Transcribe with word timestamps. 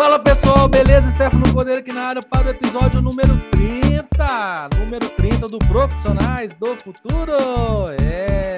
Fala 0.00 0.18
pessoal, 0.18 0.66
beleza? 0.66 1.10
Stefano 1.10 1.52
Cordeiro 1.52 1.80
aqui 1.80 1.92
na 1.92 2.08
área 2.08 2.22
para 2.22 2.46
o 2.46 2.50
episódio 2.50 3.02
número 3.02 3.38
30. 3.50 4.70
Número 4.78 5.10
30 5.10 5.46
do 5.46 5.58
Profissionais 5.58 6.56
do 6.56 6.74
Futuro. 6.74 7.34
É. 8.02 8.56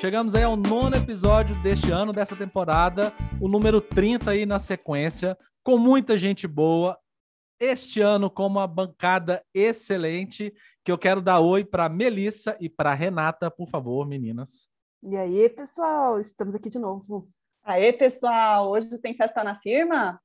Chegamos 0.00 0.34
aí 0.34 0.44
ao 0.44 0.56
nono 0.56 0.96
episódio 0.96 1.54
deste 1.62 1.92
ano, 1.92 2.10
dessa 2.10 2.34
temporada. 2.34 3.12
O 3.38 3.48
número 3.48 3.82
30 3.82 4.30
aí 4.30 4.46
na 4.46 4.58
sequência, 4.58 5.36
com 5.62 5.76
muita 5.76 6.16
gente 6.16 6.48
boa. 6.48 6.98
Este 7.60 8.00
ano 8.00 8.30
com 8.30 8.46
uma 8.46 8.66
bancada 8.66 9.44
excelente, 9.52 10.54
que 10.82 10.90
eu 10.90 10.96
quero 10.96 11.20
dar 11.20 11.40
oi 11.40 11.66
para 11.66 11.86
Melissa 11.90 12.56
e 12.58 12.66
para 12.66 12.94
Renata, 12.94 13.50
por 13.50 13.68
favor, 13.68 14.08
meninas. 14.08 14.70
E 15.02 15.18
aí, 15.18 15.50
pessoal, 15.50 16.18
estamos 16.18 16.54
aqui 16.54 16.70
de 16.70 16.78
novo. 16.78 17.28
Aê, 17.62 17.92
pessoal, 17.92 18.70
hoje 18.70 18.96
tem 18.96 19.14
festa 19.14 19.44
na 19.44 19.54
firma? 19.60 20.18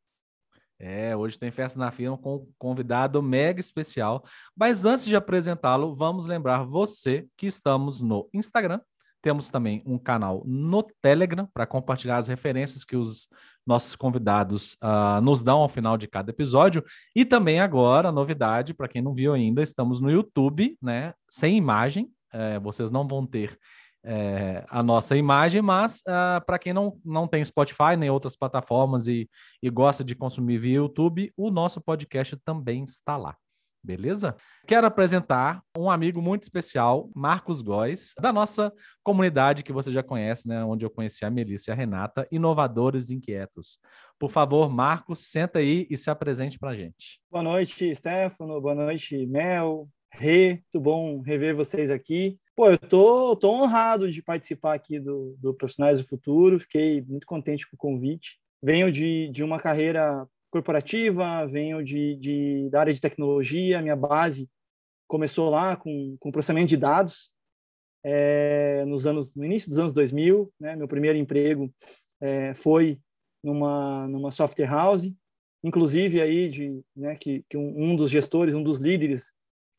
É, 0.80 1.16
hoje 1.16 1.40
tem 1.40 1.52
festa 1.52 1.80
na 1.80 1.92
firma 1.92 2.18
com 2.18 2.36
um 2.36 2.48
convidado 2.58 3.22
mega 3.22 3.60
especial. 3.60 4.24
Mas 4.56 4.86
antes 4.86 5.06
de 5.06 5.16
apresentá-lo, 5.16 5.96
vamos 5.96 6.28
lembrar 6.28 6.64
você 6.64 7.26
que 7.38 7.48
estamos 7.48 8.02
no 8.02 8.30
Instagram. 8.34 8.80
Temos 9.22 9.48
também 9.48 9.82
um 9.86 9.98
canal 9.98 10.44
no 10.46 10.84
Telegram 11.02 11.48
para 11.54 11.66
compartilhar 11.66 12.18
as 12.18 12.28
referências 12.28 12.84
que 12.84 12.98
os 12.98 13.30
nossos 13.66 13.96
convidados 13.96 14.74
uh, 14.84 15.22
nos 15.22 15.42
dão 15.42 15.60
ao 15.60 15.70
final 15.70 15.98
de 15.98 16.08
cada 16.08 16.32
episódio. 16.32 16.84
E 17.16 17.24
também 17.24 17.62
agora, 17.62 18.12
novidade, 18.12 18.74
para 18.74 18.90
quem 18.90 19.02
não 19.02 19.14
viu 19.14 19.34
ainda, 19.34 19.62
estamos 19.62 20.02
no 20.02 20.12
YouTube, 20.12 20.78
né? 20.82 21.14
Sem 21.30 21.56
imagem. 21.58 22.12
É, 22.34 22.60
vocês 22.60 22.92
não 22.92 23.08
vão 23.08 23.26
ter 23.26 23.58
é, 24.04 24.66
a 24.70 24.84
nossa 24.84 25.16
imagem, 25.16 25.62
mas 25.62 26.00
uh, 26.00 26.10
ah, 26.10 26.44
para 26.46 26.60
quem 26.60 26.74
não, 26.74 27.00
não 27.06 27.28
tem 27.28 27.44
Spotify 27.44 27.96
nem 27.98 28.10
outras 28.10 28.36
plataformas 28.36 29.08
e, 29.08 29.30
e 29.62 29.70
gosta 29.70 30.04
de 30.04 30.16
consumir 30.16 30.58
via 30.58 30.76
YouTube, 30.76 31.32
o 31.38 31.50
nosso 31.50 31.80
podcast 31.80 32.36
também 32.38 32.84
está 32.84 33.16
lá. 33.16 33.36
Beleza? 33.86 34.34
Quero 34.66 34.88
apresentar 34.88 35.62
um 35.78 35.92
amigo 35.92 36.22
muito 36.22 36.44
especial, 36.44 37.10
Marcos 37.14 37.62
Góes, 37.62 38.14
da 38.18 38.32
nossa 38.32 38.72
comunidade 39.04 39.62
que 39.62 39.74
você 39.74 39.92
já 39.92 40.02
conhece, 40.02 40.48
né? 40.48 40.64
Onde 40.64 40.86
eu 40.86 40.90
conheci 40.90 41.26
a 41.26 41.30
Melissa 41.30 41.70
e 41.70 41.74
a 41.74 41.76
Renata, 41.76 42.26
Inovadores 42.32 43.10
Inquietos. 43.10 43.80
Por 44.18 44.32
favor, 44.32 44.70
Marcos, 44.70 45.28
senta 45.28 45.60
aí 45.60 45.86
e 45.90 45.98
se 45.98 46.10
apresente 46.10 46.58
para 46.58 46.70
a 46.70 46.76
gente. 46.76 47.20
Boa 47.30 47.44
noite, 47.44 47.94
Stefano. 47.94 48.62
Boa 48.62 48.76
noite, 48.76 49.26
Mel. 49.26 49.90
Rê, 50.14 50.64
tudo 50.72 50.84
bom 50.84 51.20
rever 51.20 51.54
vocês 51.54 51.92
aqui. 51.92 52.40
Pô, 52.56 52.70
eu 52.70 52.78
tô, 52.78 53.36
tô 53.36 53.50
honrado 53.52 54.12
de 54.12 54.22
participar 54.22 54.76
aqui 54.76 55.00
do, 55.00 55.36
do 55.40 55.56
Profissionais 55.56 56.00
do 56.00 56.08
Futuro, 56.08 56.60
fiquei 56.60 57.02
muito 57.02 57.26
contente 57.26 57.68
com 57.68 57.76
o 57.76 57.80
convite. 57.80 58.40
Venho 58.62 58.92
de, 58.92 59.28
de 59.30 59.44
uma 59.44 59.60
carreira 59.60 60.28
corporativa, 60.52 61.48
venho 61.48 61.84
de, 61.84 62.16
de, 62.16 62.70
da 62.70 62.82
área 62.82 62.94
de 62.94 63.02
tecnologia, 63.02 63.82
minha 63.82 63.96
base 63.96 64.48
começou 65.08 65.50
lá 65.50 65.76
com, 65.76 66.16
com 66.20 66.32
processamento 66.32 66.70
de 66.70 66.78
dados, 66.78 67.32
é, 68.04 68.84
nos 68.86 69.08
anos, 69.08 69.34
no 69.34 69.44
início 69.44 69.70
dos 69.70 69.80
anos 69.80 69.94
2000, 69.94 70.52
né, 70.60 70.76
meu 70.76 70.88
primeiro 70.88 71.18
emprego 71.18 71.74
é, 72.22 72.54
foi 72.54 73.00
numa, 73.44 74.08
numa 74.08 74.32
software 74.32 74.68
house, 74.68 75.12
inclusive 75.64 76.22
aí 76.22 76.50
de, 76.50 76.82
né, 76.96 77.16
que, 77.16 77.44
que 77.50 77.58
um, 77.58 77.92
um 77.92 77.96
dos 77.96 78.12
gestores, 78.12 78.54
um 78.54 78.64
dos 78.64 78.80
líderes 78.80 79.32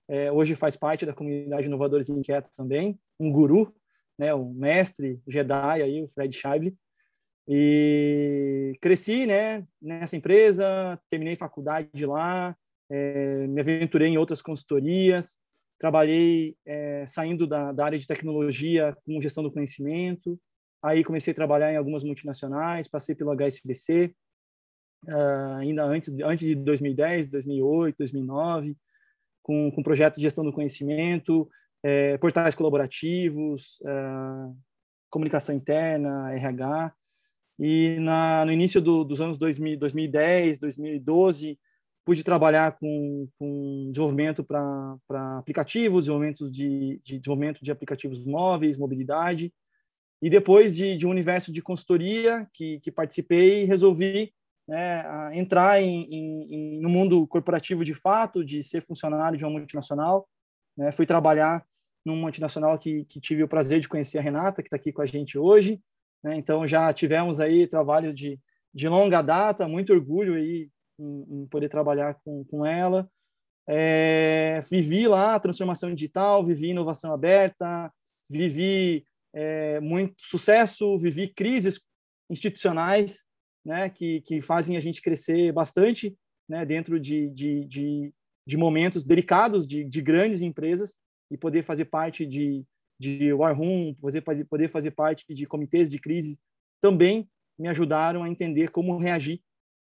é, 0.08 0.30
hoje 0.30 0.54
faz 0.54 0.76
parte 0.76 1.06
da 1.06 1.14
comunidade 1.14 1.66
Inovadores 1.66 2.08
Inquietos 2.08 2.56
também, 2.56 2.98
um 3.18 3.30
guru, 3.30 3.74
né, 4.18 4.34
um 4.34 4.52
mestre 4.52 5.20
Jedi 5.26 5.82
aí, 5.82 6.02
o 6.02 6.08
Fred 6.08 6.34
Scheible. 6.34 6.74
E 7.46 8.72
cresci, 8.80 9.26
né, 9.26 9.66
nessa 9.80 10.16
empresa, 10.16 10.98
terminei 11.10 11.36
faculdade 11.36 12.06
lá, 12.06 12.56
é, 12.90 13.46
me 13.46 13.60
aventurei 13.60 14.08
em 14.08 14.18
outras 14.18 14.40
consultorias, 14.40 15.38
trabalhei 15.78 16.56
é, 16.64 17.04
saindo 17.06 17.46
da, 17.46 17.72
da, 17.72 17.84
área 17.84 17.98
de 17.98 18.06
tecnologia 18.06 18.96
com 19.04 19.20
gestão 19.20 19.42
do 19.42 19.52
conhecimento, 19.52 20.40
aí 20.82 21.04
comecei 21.04 21.32
a 21.32 21.34
trabalhar 21.34 21.72
em 21.72 21.76
algumas 21.76 22.04
multinacionais, 22.04 22.88
passei 22.88 23.14
pelo 23.14 23.32
HSBC, 23.32 24.14
uh, 25.08 25.56
ainda 25.58 25.84
antes, 25.84 26.12
antes 26.22 26.46
de 26.46 26.54
2010, 26.54 27.26
2008, 27.28 27.96
2009, 27.98 28.76
com, 29.44 29.70
com 29.70 29.82
projetos 29.82 30.18
de 30.18 30.24
gestão 30.24 30.42
do 30.42 30.52
conhecimento, 30.52 31.48
é, 31.82 32.16
portais 32.18 32.54
colaborativos, 32.54 33.78
é, 33.84 33.90
comunicação 35.10 35.54
interna, 35.54 36.32
RH. 36.34 36.92
E 37.60 37.98
na, 38.00 38.44
no 38.44 38.50
início 38.50 38.80
do, 38.80 39.04
dos 39.04 39.20
anos 39.20 39.38
2000, 39.38 39.78
2010, 39.78 40.58
2012, 40.58 41.56
pude 42.04 42.24
trabalhar 42.24 42.72
com, 42.78 43.28
com 43.38 43.90
desenvolvimento 43.92 44.42
para 44.42 45.38
aplicativos, 45.38 46.04
desenvolvimento 46.04 46.50
de, 46.50 47.00
de, 47.04 47.18
desenvolvimento 47.18 47.62
de 47.62 47.70
aplicativos 47.70 48.24
móveis, 48.24 48.78
mobilidade. 48.78 49.52
E 50.22 50.30
depois 50.30 50.74
de, 50.74 50.96
de 50.96 51.06
um 51.06 51.10
universo 51.10 51.52
de 51.52 51.62
consultoria 51.62 52.48
que, 52.54 52.80
que 52.80 52.90
participei, 52.90 53.66
resolvi 53.66 54.32
né, 54.66 55.36
entrar 55.36 55.80
em, 55.80 56.06
em, 56.10 56.80
no 56.80 56.88
mundo 56.88 57.26
corporativo 57.26 57.84
de 57.84 57.94
fato, 57.94 58.44
de 58.44 58.62
ser 58.62 58.82
funcionário 58.82 59.38
de 59.38 59.44
uma 59.44 59.58
multinacional. 59.58 60.26
Né, 60.76 60.90
fui 60.90 61.06
trabalhar 61.06 61.64
numa 62.04 62.20
multinacional 62.20 62.78
que, 62.78 63.04
que 63.04 63.20
tive 63.20 63.42
o 63.42 63.48
prazer 63.48 63.80
de 63.80 63.88
conhecer 63.88 64.18
a 64.18 64.22
Renata, 64.22 64.62
que 64.62 64.66
está 64.66 64.76
aqui 64.76 64.92
com 64.92 65.02
a 65.02 65.06
gente 65.06 65.38
hoje. 65.38 65.80
Né, 66.22 66.36
então, 66.36 66.66
já 66.66 66.92
tivemos 66.92 67.40
aí 67.40 67.66
trabalho 67.66 68.12
de, 68.12 68.40
de 68.74 68.88
longa 68.88 69.22
data, 69.22 69.68
muito 69.68 69.92
orgulho 69.92 70.34
aí 70.34 70.68
em, 70.98 71.42
em 71.42 71.46
poder 71.46 71.68
trabalhar 71.68 72.14
com, 72.24 72.44
com 72.44 72.64
ela. 72.64 73.08
É, 73.66 74.60
vivi 74.70 75.08
lá 75.08 75.38
transformação 75.38 75.94
digital, 75.94 76.44
vivi 76.44 76.68
inovação 76.68 77.14
aberta, 77.14 77.90
vivi 78.28 79.06
é, 79.32 79.80
muito 79.80 80.14
sucesso, 80.18 80.98
vivi 80.98 81.28
crises 81.28 81.80
institucionais 82.30 83.24
né, 83.64 83.88
que, 83.88 84.20
que 84.22 84.40
fazem 84.40 84.76
a 84.76 84.80
gente 84.80 85.00
crescer 85.00 85.52
bastante 85.52 86.16
né, 86.48 86.64
dentro 86.64 87.00
de, 87.00 87.30
de, 87.30 87.64
de, 87.64 88.12
de 88.46 88.56
momentos 88.56 89.04
delicados 89.04 89.66
de, 89.66 89.84
de 89.84 90.02
grandes 90.02 90.42
empresas 90.42 90.96
e 91.30 91.36
poder 91.36 91.62
fazer 91.62 91.86
parte 91.86 92.26
de, 92.26 92.64
de 92.98 93.32
War 93.32 93.56
Room, 93.56 93.94
poder, 93.94 94.22
poder 94.22 94.68
fazer 94.68 94.90
parte 94.90 95.24
de 95.28 95.46
comitês 95.46 95.90
de 95.90 95.98
crise, 95.98 96.38
também 96.80 97.28
me 97.58 97.68
ajudaram 97.68 98.22
a 98.22 98.28
entender 98.28 98.70
como 98.70 98.98
reagir 98.98 99.40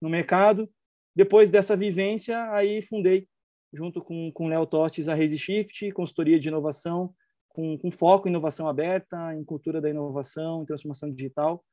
no 0.01 0.09
mercado. 0.09 0.71
Depois 1.17 1.51
dessa 1.51 1.77
vivência, 1.77 2.51
aí 2.53 2.83
fundei, 2.83 3.27
junto 3.73 4.03
com 4.03 4.33
o 4.35 4.49
Léo 4.49 4.67
Tostes, 4.67 5.09
a 5.09 5.15
Resishift, 5.15 5.91
consultoria 5.93 6.39
de 6.39 6.49
inovação, 6.49 7.15
com, 7.49 7.79
com 7.79 7.91
foco 7.91 8.29
em 8.29 8.31
inovação 8.31 8.69
aberta, 8.69 9.35
em 9.35 9.45
cultura 9.45 9.81
da 9.81 9.89
inovação, 9.89 10.63
em 10.63 10.67
transformação 10.67 11.11
digital. 11.11 11.65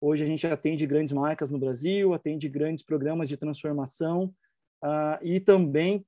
Hoje 0.00 0.22
a 0.22 0.26
gente 0.26 0.46
atende 0.46 0.86
grandes 0.86 1.12
marcas 1.12 1.50
no 1.50 1.58
Brasil, 1.58 2.14
atende 2.14 2.48
grandes 2.48 2.84
programas 2.84 3.28
de 3.28 3.36
transformação 3.36 4.32
uh, 4.84 5.18
e 5.22 5.40
também 5.40 6.06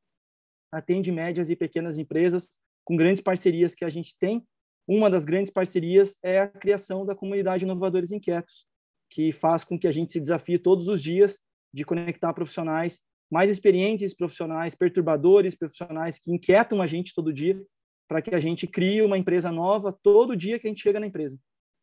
atende 0.71 1.11
médias 1.11 1.51
e 1.51 1.57
pequenas 1.57 1.99
empresas 1.99 2.49
com 2.85 2.97
grandes 2.97 3.21
parcerias 3.21 3.75
que 3.75 3.85
a 3.85 3.89
gente 3.89 4.17
tem. 4.17 4.47
Uma 4.87 5.11
das 5.11 5.25
grandes 5.25 5.53
parcerias 5.53 6.17
é 6.23 6.41
a 6.41 6.49
criação 6.49 7.05
da 7.05 7.15
comunidade 7.15 7.65
Inovadores 7.65 8.13
Inquietos, 8.13 8.65
que 9.11 9.33
faz 9.33 9.65
com 9.65 9.79
que 9.79 9.89
a 9.89 9.91
gente 9.91 10.13
se 10.13 10.21
desafie 10.21 10.59
todos 10.59 10.87
os 10.87 11.03
dias 11.03 11.39
de 11.75 11.85
conectar 11.85 12.33
profissionais 12.33 13.01
mais 13.31 13.51
experientes, 13.51 14.15
profissionais 14.15 14.75
perturbadores, 14.75 15.55
profissionais 15.55 16.19
que 16.19 16.33
inquietam 16.33 16.81
a 16.81 16.87
gente 16.87 17.15
todo 17.15 17.33
dia, 17.33 17.61
para 18.09 18.21
que 18.21 18.35
a 18.35 18.41
gente 18.41 18.67
crie 18.67 19.03
uma 19.03 19.19
empresa 19.19 19.53
nova 19.53 19.97
todo 20.03 20.37
dia 20.37 20.59
que 20.59 20.67
a 20.67 20.71
gente 20.71 20.83
chega 20.83 20.99
na 20.99 21.07
empresa. 21.07 21.39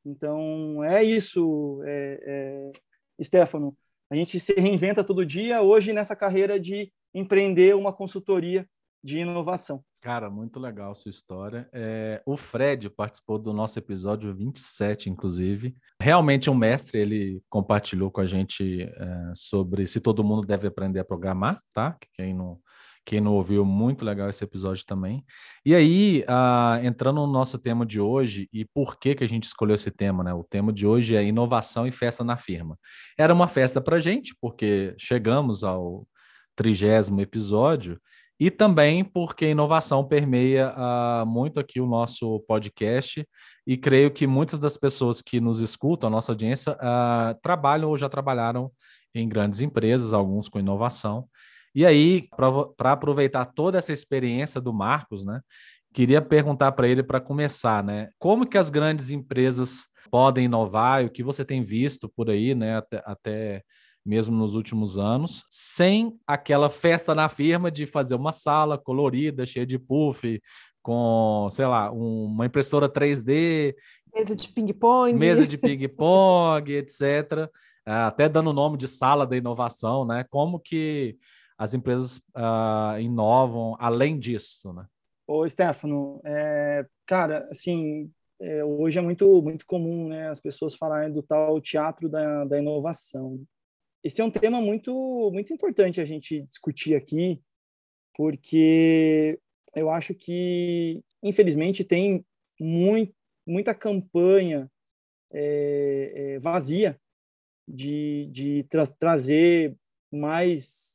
Então, 0.08 0.82
é 0.86 1.04
isso, 1.04 1.82
é, 1.86 2.72
é, 3.20 3.24
Stefano. 3.24 3.76
A 4.10 4.16
gente 4.16 4.40
se 4.40 4.54
reinventa 4.54 5.04
todo 5.04 5.26
dia, 5.26 5.62
hoje 5.62 5.92
nessa 5.92 6.16
carreira 6.16 6.58
de 6.58 6.92
empreender 7.14 7.76
uma 7.76 7.92
consultoria 7.92 8.66
de 9.04 9.20
inovação. 9.20 9.84
Cara, 10.02 10.30
muito 10.30 10.60
legal 10.60 10.96
sua 10.96 11.10
história. 11.10 11.68
É, 11.74 12.22
o 12.26 12.38
Fred 12.38 12.90
participou 12.90 13.38
do 13.38 13.52
nosso 13.52 13.78
episódio 13.78 14.34
27, 14.34 15.10
inclusive. 15.10 15.76
Realmente 16.02 16.50
um 16.50 16.56
mestre, 16.56 17.00
ele 17.00 17.42
compartilhou 17.50 18.10
com 18.10 18.22
a 18.22 18.26
gente 18.26 18.84
é, 18.84 19.32
sobre 19.36 19.86
se 19.88 20.00
todo 20.00 20.24
mundo 20.24 20.48
deve 20.48 20.68
aprender 20.68 21.00
a 21.00 21.06
programar, 21.06 21.62
tá? 21.74 21.98
Quem 22.14 22.34
não, 22.34 22.60
quem 23.08 23.22
não 23.22 23.36
ouviu, 23.36 23.64
muito 23.64 24.04
legal 24.04 24.30
esse 24.30 24.44
episódio 24.44 24.86
também. 24.86 25.24
E 25.66 25.74
aí, 25.74 26.26
uh, 26.28 26.86
entrando 26.86 27.22
no 27.22 27.28
nosso 27.28 27.58
tema 27.58 27.86
de 27.86 28.02
hoje, 28.02 28.50
e 28.52 28.66
por 28.66 29.00
que, 29.00 29.16
que 29.16 29.24
a 29.24 29.28
gente 29.28 29.46
escolheu 29.46 29.76
esse 29.76 29.90
tema, 29.90 30.26
né? 30.26 30.34
O 30.34 30.44
tema 30.44 30.74
de 30.74 30.86
hoje 30.86 31.16
é 31.16 31.24
inovação 31.24 31.88
e 31.88 31.92
festa 31.92 32.22
na 32.22 32.36
firma. 32.36 32.78
Era 33.18 33.34
uma 33.34 33.48
festa 33.48 33.80
para 33.80 34.02
gente, 34.02 34.36
porque 34.42 34.94
chegamos 35.00 35.64
ao 35.64 36.06
trigésimo 36.54 37.22
episódio, 37.22 37.98
e 38.38 38.52
também 38.52 39.06
porque 39.06 39.50
inovação 39.52 40.06
permeia 40.06 40.74
uh, 40.76 41.26
muito 41.26 41.62
aqui 41.62 41.80
o 41.80 41.88
nosso 41.88 42.42
podcast, 42.42 43.26
e 43.66 43.78
creio 43.78 44.12
que 44.12 44.28
muitas 44.28 44.60
das 44.60 44.76
pessoas 44.76 45.22
que 45.22 45.40
nos 45.40 45.62
escutam, 45.62 46.08
a 46.08 46.12
nossa 46.12 46.34
audiência, 46.34 46.74
uh, 46.74 47.40
trabalham 47.42 47.88
ou 47.88 47.96
já 47.96 48.10
trabalharam 48.10 48.70
em 49.16 49.30
grandes 49.30 49.62
empresas, 49.62 50.14
alguns 50.14 50.50
com 50.50 50.60
inovação. 50.60 51.26
E 51.78 51.86
aí, 51.86 52.28
para 52.76 52.92
aproveitar 52.92 53.46
toda 53.46 53.78
essa 53.78 53.94
experiência 53.94 54.60
do 54.60 54.74
Marcos, 54.74 55.24
né, 55.24 55.42
queria 55.94 56.20
perguntar 56.24 56.72
para 56.72 56.88
ele 56.88 57.04
para 57.04 57.22
começar, 57.22 57.84
né, 57.84 58.10
como 58.18 58.48
que 58.48 58.58
as 58.58 58.72
grandes 58.72 59.12
empresas 59.12 59.86
podem 60.10 60.46
inovar 60.46 61.04
e 61.04 61.06
o 61.06 61.10
que 61.12 61.22
você 61.22 61.46
tem 61.46 61.64
visto 61.64 62.10
por 62.10 62.32
aí, 62.32 62.56
né, 62.56 62.78
até, 62.78 63.04
até 63.06 63.64
mesmo 64.04 64.36
nos 64.36 64.56
últimos 64.56 64.98
anos, 64.98 65.46
sem 65.52 66.18
aquela 66.26 66.68
festa 66.68 67.14
na 67.14 67.30
firma 67.30 67.70
de 67.70 67.86
fazer 67.86 68.16
uma 68.16 68.32
sala 68.32 68.76
colorida, 68.76 69.46
cheia 69.46 69.64
de 69.64 69.78
puff, 69.78 70.42
com, 70.82 71.48
sei 71.52 71.68
lá, 71.68 71.92
uma 71.92 72.48
impressora 72.48 72.90
3D. 72.90 73.76
Mesa 74.16 74.36
de 74.36 74.48
ping-pong. 74.48 75.14
Mesa 75.14 75.46
de 75.46 75.60
ping-pong, 75.60 76.74
etc. 76.74 77.48
Até 77.86 78.28
dando 78.28 78.50
o 78.50 78.54
nome 78.54 78.78
de 78.78 78.88
sala 78.88 79.28
da 79.28 79.38
inovação, 79.38 80.06
né? 80.08 80.26
Como 80.28 80.60
que 80.60 81.18
as 81.58 81.74
empresas 81.74 82.18
uh, 82.36 83.00
inovam 83.00 83.76
além 83.80 84.20
disso, 84.20 84.72
né? 84.74 84.86
Ô, 85.26 85.48
Stefano, 85.48 86.22
é, 86.24 86.86
cara, 87.06 87.48
assim, 87.52 88.10
é, 88.40 88.64
hoje 88.64 88.98
é 88.98 89.02
muito, 89.02 89.42
muito 89.42 89.66
comum, 89.66 90.08
né, 90.08 90.30
as 90.30 90.40
pessoas 90.40 90.76
falarem 90.76 91.12
do 91.12 91.22
tal 91.22 91.60
teatro 91.60 92.08
da, 92.08 92.46
da 92.46 92.58
inovação 92.58 93.46
esse 94.08 94.22
é 94.22 94.24
um 94.24 94.32
tema 94.32 94.62
muito, 94.62 95.30
muito 95.34 95.54
importante 95.54 96.00
a 96.00 96.06
gente 96.06 96.44
discutir 96.44 96.96
aqui, 96.96 97.42
porque 98.16 99.38
eu 99.76 99.90
acho 99.90 100.16
que, 100.16 101.04
infelizmente, 101.22 101.84
tem 101.84 102.26
muito, 102.58 103.14
muita 103.46 103.76
campanha 103.76 104.72
é, 105.30 106.14
é, 106.16 106.40
vazia 106.40 106.98
de, 107.68 108.30
de 108.32 108.64
tra 108.70 108.88
trazer 108.88 109.76
mais 110.10 110.87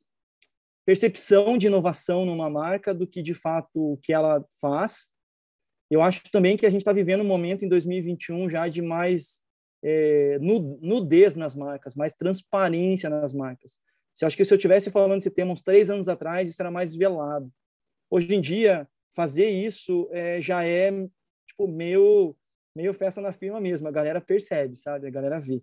percepção 0.85 1.57
de 1.57 1.67
inovação 1.67 2.25
numa 2.25 2.49
marca 2.49 2.93
do 2.93 3.07
que, 3.07 3.21
de 3.21 3.33
fato, 3.33 3.93
o 3.93 3.97
que 3.97 4.11
ela 4.11 4.45
faz. 4.59 5.09
Eu 5.89 6.01
acho 6.01 6.23
também 6.31 6.57
que 6.57 6.65
a 6.65 6.69
gente 6.69 6.81
está 6.81 6.91
vivendo 6.91 7.21
um 7.21 7.27
momento 7.27 7.63
em 7.63 7.69
2021 7.69 8.49
já 8.49 8.67
de 8.67 8.81
mais 8.81 9.41
é, 9.83 10.37
nudez 10.39 11.35
nas 11.35 11.55
marcas, 11.55 11.95
mais 11.95 12.13
transparência 12.13 13.09
nas 13.09 13.33
marcas. 13.33 13.79
Eu 14.21 14.27
acho 14.27 14.37
que 14.37 14.45
se 14.45 14.53
eu 14.53 14.57
tivesse 14.57 14.91
falando 14.91 15.19
esse 15.19 15.31
tema 15.31 15.51
uns 15.51 15.61
três 15.61 15.89
anos 15.89 16.07
atrás, 16.07 16.49
isso 16.49 16.61
era 16.61 16.71
mais 16.71 16.95
velado. 16.95 17.51
Hoje 18.09 18.33
em 18.33 18.41
dia, 18.41 18.87
fazer 19.15 19.49
isso 19.49 20.07
é, 20.11 20.39
já 20.39 20.63
é 20.63 20.91
tipo 21.47 21.67
meio 21.67 22.35
meio 22.75 22.93
festa 22.93 23.21
na 23.21 23.31
firma 23.31 23.59
mesmo. 23.61 23.87
A 23.87 23.91
galera 23.91 24.19
percebe, 24.19 24.75
sabe? 24.75 25.07
A 25.07 25.11
galera 25.11 25.39
vê. 25.39 25.61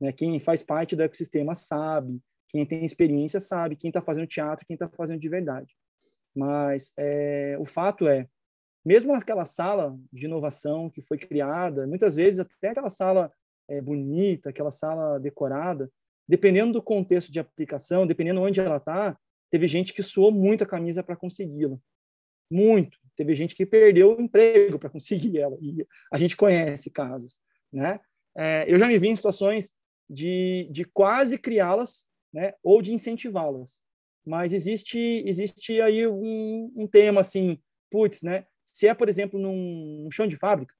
Né? 0.00 0.12
Quem 0.12 0.38
faz 0.40 0.62
parte 0.62 0.96
do 0.96 1.02
ecossistema 1.02 1.54
sabe. 1.54 2.18
Quem 2.48 2.64
tem 2.64 2.84
experiência 2.84 3.40
sabe. 3.40 3.76
Quem 3.76 3.88
está 3.88 4.00
fazendo 4.00 4.26
teatro, 4.26 4.66
quem 4.66 4.74
está 4.74 4.88
fazendo 4.88 5.20
de 5.20 5.28
verdade. 5.28 5.74
Mas 6.34 6.92
é, 6.96 7.56
o 7.58 7.64
fato 7.64 8.06
é, 8.06 8.28
mesmo 8.84 9.14
aquela 9.14 9.44
sala 9.44 9.98
de 10.12 10.26
inovação 10.26 10.88
que 10.88 11.02
foi 11.02 11.18
criada, 11.18 11.86
muitas 11.86 12.14
vezes 12.14 12.40
até 12.40 12.68
aquela 12.68 12.90
sala 12.90 13.32
é, 13.68 13.80
bonita, 13.80 14.50
aquela 14.50 14.70
sala 14.70 15.18
decorada, 15.18 15.90
dependendo 16.28 16.74
do 16.74 16.82
contexto 16.82 17.32
de 17.32 17.40
aplicação, 17.40 18.06
dependendo 18.06 18.40
onde 18.40 18.60
ela 18.60 18.76
está, 18.76 19.18
teve 19.50 19.66
gente 19.66 19.92
que 19.92 20.02
suou 20.02 20.30
muito 20.30 20.62
a 20.62 20.66
camisa 20.66 21.02
para 21.02 21.16
consegui-la. 21.16 21.78
Muito. 22.50 22.98
Teve 23.16 23.34
gente 23.34 23.54
que 23.54 23.66
perdeu 23.66 24.16
o 24.16 24.20
emprego 24.20 24.78
para 24.78 24.90
conseguir 24.90 25.38
ela. 25.38 25.56
E 25.60 25.86
a 26.12 26.18
gente 26.18 26.36
conhece 26.36 26.90
casos. 26.90 27.40
Né? 27.72 27.98
É, 28.36 28.72
eu 28.72 28.78
já 28.78 28.86
me 28.86 28.98
vi 28.98 29.08
em 29.08 29.16
situações 29.16 29.72
de, 30.08 30.68
de 30.70 30.84
quase 30.84 31.38
criá-las 31.38 32.06
né, 32.36 32.52
ou 32.62 32.82
de 32.82 32.92
incentivá-las. 32.92 33.82
Mas 34.22 34.52
existe, 34.52 34.98
existe 35.24 35.80
aí 35.80 36.06
um, 36.06 36.70
um 36.76 36.86
tema 36.86 37.22
assim, 37.22 37.58
putz, 37.90 38.22
né? 38.22 38.44
Se 38.62 38.86
é, 38.86 38.92
por 38.92 39.08
exemplo, 39.08 39.40
num, 39.40 40.06
chão 40.10 40.26
de 40.26 40.36
fábrica, 40.36 40.74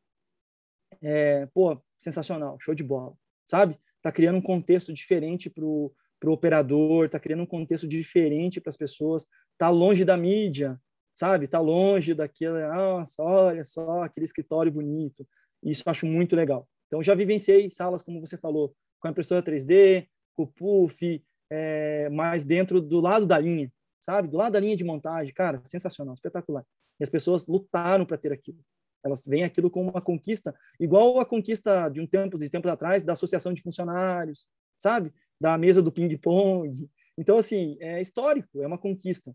é, 1.00 1.46
pô, 1.54 1.80
sensacional, 1.98 2.58
show 2.60 2.74
de 2.74 2.84
bola, 2.84 3.14
sabe? 3.46 3.78
Tá 4.02 4.12
criando 4.12 4.36
um 4.36 4.42
contexto 4.42 4.92
diferente 4.92 5.48
pro 5.48 5.94
pro 6.18 6.32
operador, 6.32 7.10
tá 7.10 7.20
criando 7.20 7.42
um 7.42 7.46
contexto 7.46 7.86
diferente 7.86 8.58
para 8.58 8.70
as 8.70 8.76
pessoas, 8.76 9.26
tá 9.58 9.68
longe 9.68 10.02
da 10.02 10.16
mídia, 10.16 10.80
sabe? 11.14 11.46
Tá 11.46 11.60
longe 11.60 12.14
daquele, 12.14 12.66
nossa, 12.68 13.22
olha 13.22 13.62
só, 13.62 14.02
aquele 14.02 14.24
escritório 14.24 14.72
bonito. 14.72 15.28
Isso 15.62 15.82
eu 15.84 15.90
acho 15.90 16.06
muito 16.06 16.34
legal. 16.34 16.66
Então 16.86 17.02
já 17.02 17.14
vivenciei 17.14 17.68
salas 17.68 18.02
como 18.02 18.18
você 18.18 18.38
falou, 18.38 18.74
com 18.98 19.08
a 19.08 19.10
impressora 19.10 19.42
3D, 19.42 20.08
com 20.34 20.44
o 20.44 20.46
puff, 20.46 21.22
é, 21.50 22.08
mais 22.10 22.44
dentro 22.44 22.80
do 22.80 23.00
lado 23.00 23.26
da 23.26 23.38
linha, 23.38 23.72
sabe? 24.00 24.28
Do 24.28 24.36
lado 24.36 24.52
da 24.52 24.60
linha 24.60 24.76
de 24.76 24.84
montagem, 24.84 25.32
cara, 25.32 25.60
sensacional, 25.64 26.14
espetacular. 26.14 26.64
E 26.98 27.04
as 27.04 27.10
pessoas 27.10 27.46
lutaram 27.46 28.04
para 28.04 28.16
ter 28.16 28.32
aquilo. 28.32 28.58
Elas 29.04 29.24
veem 29.24 29.44
aquilo 29.44 29.70
como 29.70 29.90
uma 29.90 30.00
conquista, 30.00 30.54
igual 30.80 31.20
a 31.20 31.24
conquista 31.24 31.88
de 31.88 32.00
um 32.00 32.06
tempo 32.06 32.36
de 32.36 32.50
tempos 32.50 32.70
atrás 32.70 33.04
da 33.04 33.12
associação 33.12 33.52
de 33.52 33.62
funcionários, 33.62 34.48
sabe? 34.78 35.12
Da 35.40 35.56
mesa 35.56 35.80
do 35.80 35.92
ping-pong. 35.92 36.90
Então, 37.16 37.38
assim, 37.38 37.76
é 37.80 38.00
histórico, 38.00 38.62
é 38.62 38.66
uma 38.66 38.78
conquista. 38.78 39.34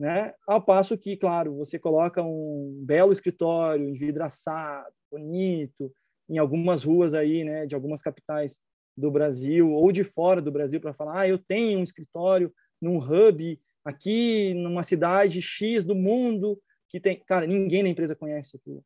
Né? 0.00 0.34
Ao 0.48 0.60
passo 0.60 0.96
que, 0.96 1.16
claro, 1.16 1.56
você 1.56 1.78
coloca 1.78 2.22
um 2.22 2.82
belo 2.84 3.12
escritório 3.12 3.88
envidraçado, 3.88 4.92
bonito, 5.10 5.92
em 6.28 6.38
algumas 6.38 6.82
ruas 6.82 7.14
aí, 7.14 7.44
né, 7.44 7.66
de 7.66 7.74
algumas 7.74 8.00
capitais 8.00 8.58
do 8.96 9.10
Brasil 9.10 9.70
ou 9.72 9.90
de 9.90 10.04
fora 10.04 10.40
do 10.40 10.52
Brasil 10.52 10.80
para 10.80 10.92
falar, 10.92 11.20
ah, 11.20 11.28
eu 11.28 11.38
tenho 11.38 11.78
um 11.78 11.82
escritório 11.82 12.52
num 12.80 12.98
hub 12.98 13.60
aqui 13.84 14.54
numa 14.54 14.82
cidade 14.82 15.40
X 15.40 15.84
do 15.84 15.94
mundo 15.94 16.60
que 16.88 17.00
tem, 17.00 17.18
cara, 17.20 17.46
ninguém 17.46 17.82
na 17.82 17.88
empresa 17.88 18.14
conhece 18.14 18.56
aquilo. 18.56 18.84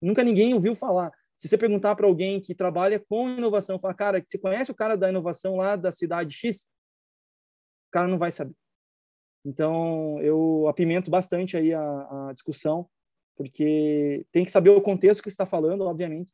Nunca 0.00 0.22
ninguém 0.22 0.54
ouviu 0.54 0.74
falar. 0.74 1.12
Se 1.36 1.48
você 1.48 1.56
perguntar 1.56 1.94
para 1.96 2.06
alguém 2.06 2.40
que 2.40 2.54
trabalha 2.54 2.98
com 2.98 3.28
inovação, 3.30 3.78
falar, 3.78 3.94
cara, 3.94 4.24
você 4.26 4.36
conhece 4.36 4.70
o 4.70 4.74
cara 4.74 4.96
da 4.96 5.08
inovação 5.08 5.56
lá 5.56 5.76
da 5.76 5.90
cidade 5.90 6.34
X? 6.34 6.68
O 7.88 7.90
cara 7.92 8.08
não 8.08 8.18
vai 8.18 8.30
saber. 8.30 8.54
Então, 9.44 10.20
eu 10.20 10.66
apimento 10.68 11.10
bastante 11.10 11.56
aí 11.56 11.72
a, 11.72 12.28
a 12.28 12.32
discussão, 12.32 12.88
porque 13.36 14.26
tem 14.32 14.44
que 14.44 14.50
saber 14.50 14.70
o 14.70 14.82
contexto 14.82 15.22
que 15.22 15.28
está 15.28 15.46
falando, 15.46 15.82
obviamente. 15.82 16.32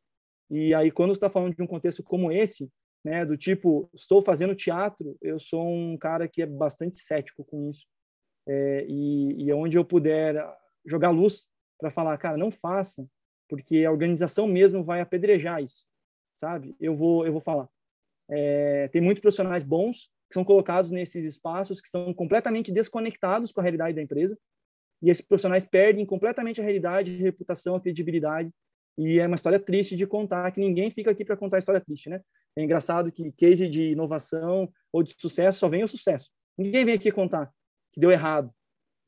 E 0.50 0.74
aí, 0.74 0.90
quando 0.90 1.12
está 1.12 1.28
falando 1.28 1.54
de 1.54 1.62
um 1.62 1.66
contexto 1.66 2.02
como 2.02 2.32
esse, 2.32 2.70
né, 3.04 3.24
do 3.24 3.36
tipo, 3.36 3.88
estou 3.92 4.22
fazendo 4.22 4.54
teatro, 4.54 5.16
eu 5.20 5.38
sou 5.38 5.68
um 5.68 5.96
cara 5.98 6.26
que 6.26 6.40
é 6.40 6.46
bastante 6.46 6.96
cético 6.96 7.44
com 7.44 7.68
isso. 7.68 7.86
É, 8.46 8.86
e, 8.88 9.44
e 9.44 9.52
onde 9.52 9.76
eu 9.76 9.84
puder 9.84 10.42
jogar 10.86 11.10
luz 11.10 11.46
para 11.78 11.90
falar, 11.90 12.16
cara, 12.16 12.36
não 12.36 12.50
faça, 12.50 13.06
porque 13.48 13.84
a 13.84 13.90
organização 13.90 14.46
mesmo 14.46 14.82
vai 14.82 15.00
apedrejar 15.00 15.62
isso, 15.62 15.84
sabe? 16.34 16.74
Eu 16.80 16.96
vou, 16.96 17.26
eu 17.26 17.32
vou 17.32 17.40
falar. 17.40 17.68
É, 18.30 18.88
tem 18.88 19.02
muitos 19.02 19.20
profissionais 19.20 19.62
bons 19.62 20.10
que 20.28 20.34
são 20.34 20.44
colocados 20.44 20.90
nesses 20.90 21.24
espaços 21.24 21.80
que 21.80 21.88
são 21.88 22.12
completamente 22.14 22.72
desconectados 22.72 23.52
com 23.52 23.60
a 23.60 23.62
realidade 23.62 23.94
da 23.94 24.02
empresa 24.02 24.38
e 25.02 25.10
esses 25.10 25.22
profissionais 25.22 25.66
perdem 25.66 26.06
completamente 26.06 26.60
a 26.60 26.64
realidade, 26.64 27.14
a 27.14 27.22
reputação, 27.22 27.76
a 27.76 27.80
credibilidade 27.80 28.50
e 28.96 29.18
é 29.18 29.26
uma 29.26 29.34
história 29.34 29.60
triste 29.60 29.94
de 29.94 30.06
contar 30.06 30.50
que 30.52 30.60
ninguém 30.60 30.90
fica 30.90 31.10
aqui 31.10 31.24
para 31.24 31.36
contar 31.36 31.56
a 31.56 31.58
história 31.58 31.80
triste, 31.80 32.08
né? 32.08 32.20
É 32.56 32.62
engraçado 32.62 33.10
que 33.10 33.32
case 33.32 33.68
de 33.68 33.92
inovação 33.92 34.72
ou 34.92 35.02
de 35.02 35.14
sucesso 35.18 35.58
só 35.58 35.68
vem 35.68 35.84
o 35.84 35.88
sucesso. 35.88 36.30
Ninguém 36.56 36.84
vem 36.84 36.94
aqui 36.94 37.10
contar 37.10 37.52
que 37.92 38.00
deu 38.00 38.10
errado, 38.10 38.52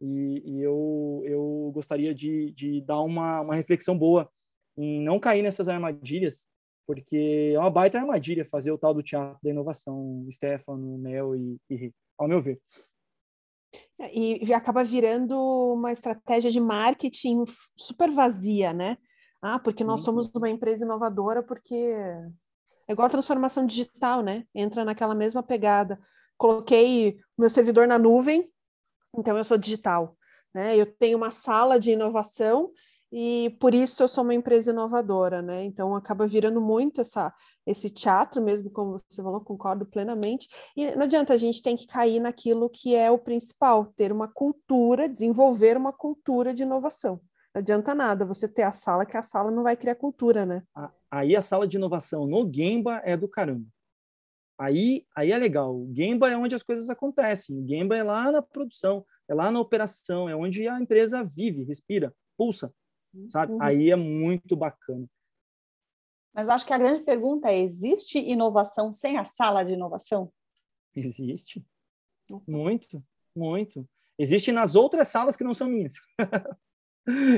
e, 0.00 0.43
e 0.45 0.62
eu, 0.62 1.23
eu 1.25 1.71
gostaria 1.73 2.15
de, 2.15 2.53
de 2.53 2.81
dar 2.83 3.00
uma, 3.00 3.41
uma 3.41 3.55
reflexão 3.55 3.97
boa 3.97 4.31
em 4.76 5.00
não 5.03 5.19
cair 5.19 5.43
nessas 5.43 5.69
armadilhas, 5.69 6.49
porque 6.87 7.53
é 7.55 7.59
uma 7.59 7.71
baita 7.71 7.99
armadilha 7.99 8.45
fazer 8.45 8.71
o 8.71 8.79
tal 8.79 8.93
do 8.93 9.03
teatro 9.03 9.38
da 9.43 9.50
inovação, 9.50 10.26
Stefano, 10.31 10.99
Mel 10.99 11.35
e, 11.35 11.59
e 11.71 11.93
ao 12.19 12.29
meu 12.29 12.41
ver. 12.41 12.61
E, 14.12 14.47
e 14.47 14.53
acaba 14.53 14.85
virando 14.85 15.35
uma 15.73 15.91
estratégia 15.91 16.50
de 16.50 16.61
marketing 16.61 17.45
super 17.76 18.11
vazia, 18.11 18.73
né? 18.73 18.99
Ah, 19.41 19.59
porque 19.59 19.83
nós 19.83 20.03
somos 20.03 20.31
uma 20.35 20.50
empresa 20.50 20.85
inovadora, 20.85 21.43
porque 21.43 21.95
é 22.88 22.93
igual 22.93 23.07
a 23.07 23.11
transformação 23.11 23.66
digital, 23.66 24.23
né? 24.23 24.45
Entra 24.55 24.85
naquela 24.85 25.14
mesma 25.14 25.43
pegada. 25.43 25.99
Coloquei 26.37 27.19
meu 27.37 27.49
servidor 27.49 27.87
na 27.87 27.99
nuvem, 27.99 28.50
então, 29.19 29.37
eu 29.37 29.45
sou 29.45 29.57
digital, 29.57 30.16
né? 30.55 30.76
Eu 30.76 30.87
tenho 30.87 31.16
uma 31.16 31.31
sala 31.31 31.81
de 31.81 31.93
inovação 31.93 32.71
e 33.11 33.57
por 33.61 33.73
isso 33.75 34.02
eu 34.02 34.09
sou 34.09 34.23
uma 34.25 34.35
empresa 34.35 34.71
inovadora, 34.71 35.40
né? 35.40 35.64
Então, 35.64 35.95
acaba 35.97 36.26
virando 36.26 36.61
muito 36.61 37.00
essa, 37.00 37.33
esse 37.66 37.88
teatro 37.88 38.43
mesmo, 38.43 38.71
como 38.71 38.99
você 38.99 39.23
falou, 39.23 39.40
concordo 39.40 39.87
plenamente. 39.87 40.49
E 40.76 40.95
não 40.95 41.05
adianta, 41.05 41.33
a 41.33 41.37
gente 41.37 41.62
tem 41.62 41.76
que 41.76 41.87
cair 41.87 42.21
naquilo 42.21 42.69
que 42.69 42.95
é 42.95 43.11
o 43.11 43.19
principal, 43.19 43.87
ter 43.97 44.12
uma 44.12 44.28
cultura, 44.28 45.09
desenvolver 45.09 45.76
uma 45.76 45.93
cultura 45.93 46.52
de 46.52 46.62
inovação. 46.62 47.21
Não 47.57 47.61
adianta 47.61 47.95
nada 47.95 48.27
você 48.27 48.47
ter 48.47 48.65
a 48.65 48.71
sala, 48.71 49.07
que 49.07 49.17
a 49.17 49.23
sala 49.23 49.51
não 49.51 49.63
vai 49.63 49.79
criar 49.79 49.95
cultura, 49.95 50.45
né? 50.45 50.63
Aí 51.11 51.35
a 51.35 51.41
sala 51.41 51.67
de 51.67 51.79
inovação 51.79 52.27
no 52.27 52.53
Gemba 52.53 53.01
é 53.03 53.17
do 53.17 53.27
caramba. 53.27 53.67
Aí, 54.59 55.07
aí 55.17 55.33
é 55.33 55.39
legal. 55.39 55.75
O 55.75 55.91
Gemba 55.91 56.31
é 56.31 56.37
onde 56.37 56.55
as 56.55 56.63
coisas 56.63 56.91
acontecem. 56.91 57.59
O 57.59 57.67
Gemba 57.67 57.97
é 57.97 58.03
lá 58.03 58.31
na 58.31 58.43
produção, 58.43 59.07
é 59.27 59.33
lá 59.33 59.51
na 59.51 59.59
operação, 59.59 60.29
é 60.29 60.37
onde 60.37 60.69
a 60.69 60.79
empresa 60.79 61.25
vive, 61.25 61.65
respira, 61.65 62.15
pulsa, 62.37 62.71
sabe? 63.27 63.55
Uhum. 63.55 63.63
Aí 63.63 63.91
é 63.91 63.97
muito 63.97 64.55
bacana. 64.55 65.09
Mas 66.35 66.51
acho 66.51 66.67
que 66.67 66.75
a 66.75 66.79
grande 66.79 67.05
pergunta 67.05 67.49
é: 67.49 67.59
existe 67.59 68.19
inovação 68.19 68.93
sem 68.93 69.17
a 69.17 69.25
sala 69.25 69.65
de 69.65 69.73
inovação? 69.73 70.31
Existe. 70.95 71.67
Muito, 72.47 73.03
muito. 73.35 73.89
Existe 74.19 74.53
nas 74.53 74.75
outras 74.75 75.09
salas 75.09 75.39
que 75.39 75.45
não 75.45 75.55
são 75.55 75.71
minhas. 75.71 75.95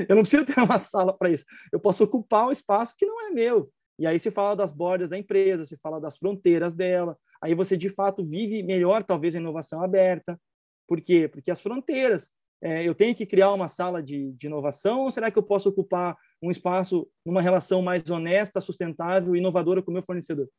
eu 0.07 0.15
não 0.15 0.23
preciso 0.23 0.45
ter 0.45 0.59
uma 0.59 0.77
sala 0.77 1.15
para 1.15 1.29
isso. 1.29 1.45
Eu 1.71 1.79
posso 1.79 2.03
ocupar 2.03 2.47
um 2.47 2.51
espaço 2.51 2.95
que 2.97 3.05
não 3.05 3.27
é 3.27 3.31
meu. 3.31 3.71
E 3.97 4.07
aí 4.07 4.17
se 4.19 4.31
fala 4.31 4.55
das 4.55 4.71
bordas 4.71 5.09
da 5.09 5.17
empresa, 5.17 5.65
se 5.65 5.77
fala 5.77 5.99
das 5.99 6.17
fronteiras 6.17 6.73
dela. 6.73 7.17
Aí 7.41 7.53
você 7.53 7.75
de 7.75 7.89
fato 7.89 8.23
vive 8.23 8.63
melhor, 8.63 9.03
talvez, 9.03 9.35
a 9.35 9.39
inovação 9.39 9.83
aberta. 9.83 10.39
Por 10.87 11.01
quê? 11.01 11.27
Porque 11.27 11.51
as 11.51 11.61
fronteiras. 11.61 12.31
É, 12.61 12.83
eu 12.83 12.93
tenho 12.93 13.15
que 13.15 13.25
criar 13.25 13.53
uma 13.53 13.69
sala 13.69 14.03
de, 14.03 14.33
de 14.33 14.47
inovação 14.47 15.01
ou 15.01 15.11
será 15.11 15.31
que 15.31 15.39
eu 15.39 15.43
posso 15.43 15.69
ocupar 15.69 16.17
um 16.41 16.51
espaço 16.51 17.07
numa 17.25 17.41
relação 17.41 17.81
mais 17.81 18.09
honesta, 18.09 18.59
sustentável 18.59 19.33
e 19.33 19.39
inovadora 19.39 19.81
com 19.81 19.91
o 19.91 19.93
meu 19.93 20.03
fornecedor? 20.03 20.49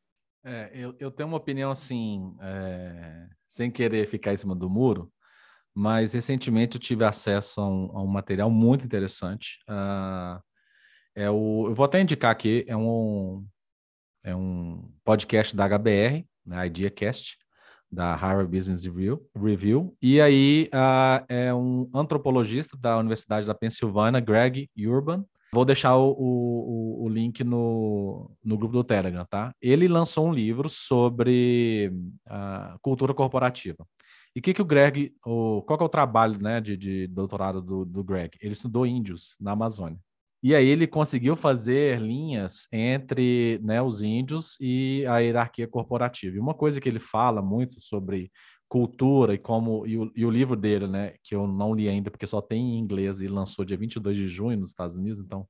É, 0.43 0.71
eu, 0.73 0.95
eu 0.99 1.11
tenho 1.11 1.29
uma 1.29 1.37
opinião 1.37 1.69
assim, 1.69 2.35
é, 2.41 3.27
sem 3.47 3.69
querer 3.69 4.07
ficar 4.07 4.33
em 4.33 4.37
cima 4.37 4.55
do 4.55 4.67
muro, 4.67 5.11
mas 5.73 6.13
recentemente 6.13 6.75
eu 6.75 6.81
tive 6.81 7.03
acesso 7.03 7.61
a 7.61 7.67
um, 7.67 7.97
a 7.97 8.01
um 8.01 8.07
material 8.07 8.49
muito 8.49 8.85
interessante. 8.85 9.59
Uh, 9.69 10.41
é 11.15 11.29
o, 11.29 11.67
eu 11.67 11.75
vou 11.75 11.85
até 11.85 12.01
indicar 12.01 12.31
aqui, 12.31 12.65
é 12.67 12.75
um, 12.75 13.45
é 14.23 14.35
um 14.35 14.89
podcast 15.03 15.55
da 15.55 15.67
HBR, 15.67 16.25
né, 16.45 16.67
IdeaCast, 16.67 17.37
da 17.91 18.15
Harvard 18.15 18.49
Business 18.49 18.85
Review, 18.85 19.21
Review. 19.35 19.95
e 20.01 20.21
aí 20.21 20.69
uh, 20.73 21.25
é 21.27 21.53
um 21.53 21.89
antropologista 21.93 22.77
da 22.77 22.97
Universidade 22.97 23.45
da 23.45 23.53
Pensilvânia, 23.53 24.21
Greg 24.21 24.69
Urban. 24.77 25.25
Vou 25.53 25.65
deixar 25.65 25.97
o, 25.97 26.11
o, 26.11 27.03
o 27.03 27.09
link 27.09 27.43
no, 27.43 28.31
no 28.41 28.57
grupo 28.57 28.71
do 28.73 28.85
Telegram, 28.85 29.25
tá? 29.29 29.53
Ele 29.61 29.89
lançou 29.89 30.25
um 30.25 30.33
livro 30.33 30.69
sobre 30.69 31.91
uh, 32.25 32.79
cultura 32.81 33.13
corporativa. 33.13 33.85
E 34.35 34.39
o 34.39 34.41
que, 34.41 34.53
que 34.53 34.61
o 34.61 34.65
Greg, 34.65 35.13
o, 35.25 35.61
qual 35.63 35.79
é 35.79 35.83
o 35.83 35.89
trabalho 35.89 36.41
né, 36.41 36.61
de, 36.61 36.77
de 36.77 37.07
doutorado 37.07 37.61
do, 37.61 37.85
do 37.85 38.03
Greg? 38.03 38.37
Ele 38.41 38.53
estudou 38.53 38.85
índios 38.85 39.35
na 39.39 39.51
Amazônia. 39.51 39.99
E 40.43 40.55
aí 40.55 40.65
ele 40.65 40.87
conseguiu 40.87 41.35
fazer 41.35 41.99
linhas 42.01 42.67
entre 42.71 43.59
né, 43.61 43.79
os 43.81 44.01
índios 44.01 44.57
e 44.59 45.05
a 45.05 45.19
hierarquia 45.19 45.67
corporativa. 45.67 46.35
E 46.35 46.39
uma 46.39 46.55
coisa 46.55 46.81
que 46.81 46.89
ele 46.89 46.99
fala 46.99 47.41
muito 47.41 47.79
sobre 47.79 48.31
cultura 48.67 49.33
e 49.33 49.37
como 49.37 49.85
e 49.85 49.97
o, 49.97 50.11
e 50.15 50.25
o, 50.25 50.31
livro 50.31 50.55
dele, 50.55 50.87
né, 50.87 51.13
que 51.23 51.35
eu 51.35 51.45
não 51.45 51.75
li 51.75 51.89
ainda 51.89 52.09
porque 52.09 52.25
só 52.25 52.41
tem 52.41 52.75
em 52.75 52.79
inglês 52.79 53.19
e 53.19 53.27
lançou 53.27 53.65
dia 53.65 53.77
22 53.77 54.15
de 54.15 54.27
junho 54.29 54.57
nos 54.57 54.69
Estados 54.69 54.95
Unidos, 54.95 55.19
então 55.19 55.45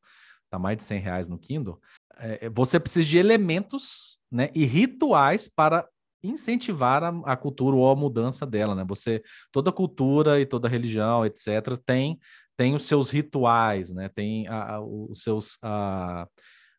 tá 0.49 0.57
mais 0.57 0.75
de 0.75 0.83
100 0.83 0.99
reais 0.99 1.27
no 1.27 1.37
Kindle. 1.37 1.79
É, 2.17 2.49
você 2.49 2.79
precisa 2.79 3.07
de 3.07 3.19
elementos, 3.19 4.19
né, 4.29 4.49
e 4.55 4.65
rituais 4.65 5.47
para 5.47 5.87
incentivar 6.23 7.03
a, 7.03 7.09
a, 7.25 7.35
cultura 7.37 7.75
ou 7.75 7.89
a 7.89 7.95
mudança 7.95 8.45
dela, 8.45 8.75
né? 8.75 8.85
Você 8.87 9.21
toda 9.51 9.71
cultura 9.71 10.39
e 10.39 10.45
toda 10.45 10.69
religião, 10.69 11.25
etc, 11.25 11.77
tem 11.85 12.19
tem 12.57 12.75
os 12.75 12.83
seus 12.85 13.09
rituais, 13.09 13.91
né? 13.91 14.09
Tem 14.09 14.47
a, 14.47 14.75
a, 14.75 14.81
os 14.81 15.23
seus 15.23 15.57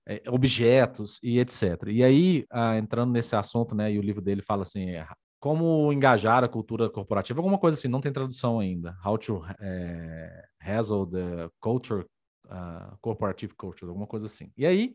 é, 0.07 0.23
objetos 0.29 1.19
e 1.23 1.39
etc. 1.39 1.89
E 1.89 2.05
aí, 2.05 2.45
entrando 2.79 3.13
nesse 3.13 3.35
assunto, 3.35 3.75
né? 3.75 3.93
E 3.93 3.99
o 3.99 4.03
livro 4.03 4.21
dele 4.23 4.43
fala 4.43 4.63
assim, 4.63 4.91
é, 4.91 5.07
como 5.41 5.93
engajar 5.93 6.45
a 6.45 6.49
cultura 6.49 6.89
corporativa, 6.89 7.41
alguma 7.41 7.59
coisa 7.59 7.77
assim, 7.77 7.89
não 7.89 8.01
tem 8.01 8.13
tradução 8.13 8.61
ainda. 8.61 8.97
How 9.05 9.19
to 9.19 9.43
é, 9.61 10.45
Hassle 10.61 11.11
the 11.11 11.51
Culture, 11.59 12.07
uh, 12.47 12.97
Corporative 13.01 13.53
Culture, 13.55 13.89
alguma 13.89 14.07
coisa 14.07 14.27
assim. 14.27 14.53
E 14.57 14.65
aí, 14.65 14.95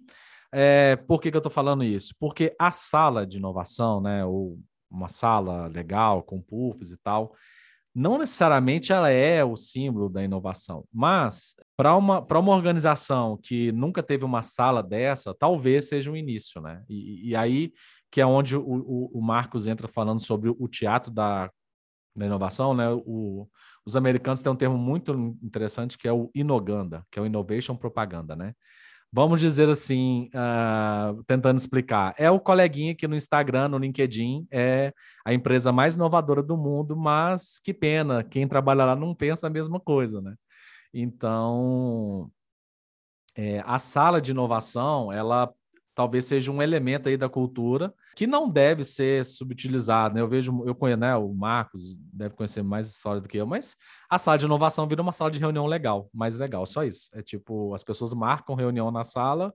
é, 0.51 0.95
por 0.95 1.21
que, 1.21 1.29
que 1.29 1.37
eu 1.37 1.39
estou 1.39 1.51
falando 1.51 1.83
isso? 1.83 2.13
Porque 2.19 2.55
a 2.59 2.71
sala 2.71 3.25
de 3.25 3.37
inovação, 3.37 4.01
né, 4.01 4.25
ou 4.25 4.59
uma 4.89 5.09
sala 5.09 5.67
legal 5.67 6.23
com 6.23 6.41
puffs 6.41 6.91
e 6.91 6.97
tal, 6.97 7.33
não 7.93 8.19
necessariamente 8.19 8.93
ela 8.93 9.09
é 9.09 9.43
o 9.43 9.55
símbolo 9.55 10.07
da 10.07 10.23
inovação, 10.23 10.85
mas 10.93 11.55
para 11.75 11.95
uma, 11.95 12.19
uma 12.19 12.55
organização 12.55 13.37
que 13.41 13.71
nunca 13.71 14.03
teve 14.03 14.23
uma 14.23 14.43
sala 14.43 14.83
dessa, 14.83 15.33
talvez 15.33 15.89
seja 15.89 16.11
um 16.11 16.15
início, 16.15 16.61
né? 16.61 16.83
E, 16.87 17.29
e 17.29 17.35
aí 17.35 17.73
que 18.11 18.21
é 18.21 18.25
onde 18.25 18.55
o, 18.55 18.61
o, 18.61 19.17
o, 19.17 19.21
Marcos 19.21 19.67
entra 19.67 19.87
falando 19.87 20.19
sobre 20.21 20.49
o 20.49 20.67
teatro 20.67 21.11
da, 21.11 21.51
da 22.15 22.25
inovação, 22.25 22.73
né? 22.73 22.87
O, 22.91 23.47
os 23.85 23.95
americanos 23.95 24.41
têm 24.41 24.51
um 24.51 24.55
termo 24.55 24.77
muito 24.77 25.37
interessante 25.41 25.97
que 25.97 26.07
é 26.07 26.13
o 26.13 26.29
inoganda, 26.35 27.03
que 27.11 27.17
é 27.17 27.21
o 27.21 27.25
innovation 27.25 27.75
propaganda, 27.75 28.35
né? 28.35 28.53
Vamos 29.11 29.39
dizer 29.39 29.69
assim, 29.69 30.29
uh, 30.33 31.23
tentando 31.23 31.57
explicar, 31.57 32.13
é 32.17 32.29
o 32.29 32.39
coleguinha 32.39 32.95
que 32.95 33.07
no 33.07 33.15
Instagram, 33.15 33.69
no 33.69 33.77
LinkedIn, 33.77 34.47
é 34.51 34.93
a 35.25 35.33
empresa 35.33 35.71
mais 35.71 35.95
inovadora 35.95 36.43
do 36.43 36.57
mundo, 36.57 36.95
mas 36.95 37.59
que 37.59 37.73
pena, 37.73 38.23
quem 38.23 38.47
trabalha 38.47 38.85
lá 38.85 38.95
não 38.95 39.15
pensa 39.15 39.47
a 39.47 39.49
mesma 39.49 39.79
coisa, 39.79 40.21
né? 40.21 40.35
Então, 40.93 42.31
é, 43.35 43.61
a 43.65 43.77
sala 43.79 44.19
de 44.19 44.31
inovação, 44.31 45.11
ela 45.11 45.53
talvez 45.97 46.25
seja 46.25 46.51
um 46.51 46.61
elemento 46.61 47.09
aí 47.09 47.17
da 47.17 47.27
cultura 47.27 47.91
que 48.15 48.27
não 48.27 48.47
deve 48.47 48.83
ser 48.83 49.25
subutilizado, 49.25 50.13
né? 50.13 50.21
Eu 50.21 50.27
vejo, 50.27 50.63
eu 50.63 50.75
conheço, 50.75 50.99
né, 50.99 51.15
o 51.15 51.33
Marcos 51.33 51.95
deve 52.13 52.35
conhecer 52.35 52.61
mais 52.61 52.87
história 52.87 53.19
do 53.19 53.27
que 53.27 53.35
eu, 53.35 53.47
mas 53.47 53.75
a 54.07 54.19
sala 54.19 54.37
de 54.37 54.45
inovação 54.45 54.87
vira 54.87 55.01
uma 55.01 55.11
sala 55.11 55.31
de 55.31 55.39
reunião 55.39 55.65
legal, 55.65 56.07
mais 56.13 56.37
legal, 56.37 56.67
só 56.67 56.83
isso. 56.83 57.09
É 57.15 57.23
tipo, 57.23 57.73
as 57.73 57.83
pessoas 57.83 58.13
marcam 58.13 58.53
reunião 58.53 58.91
na 58.91 59.03
sala, 59.03 59.51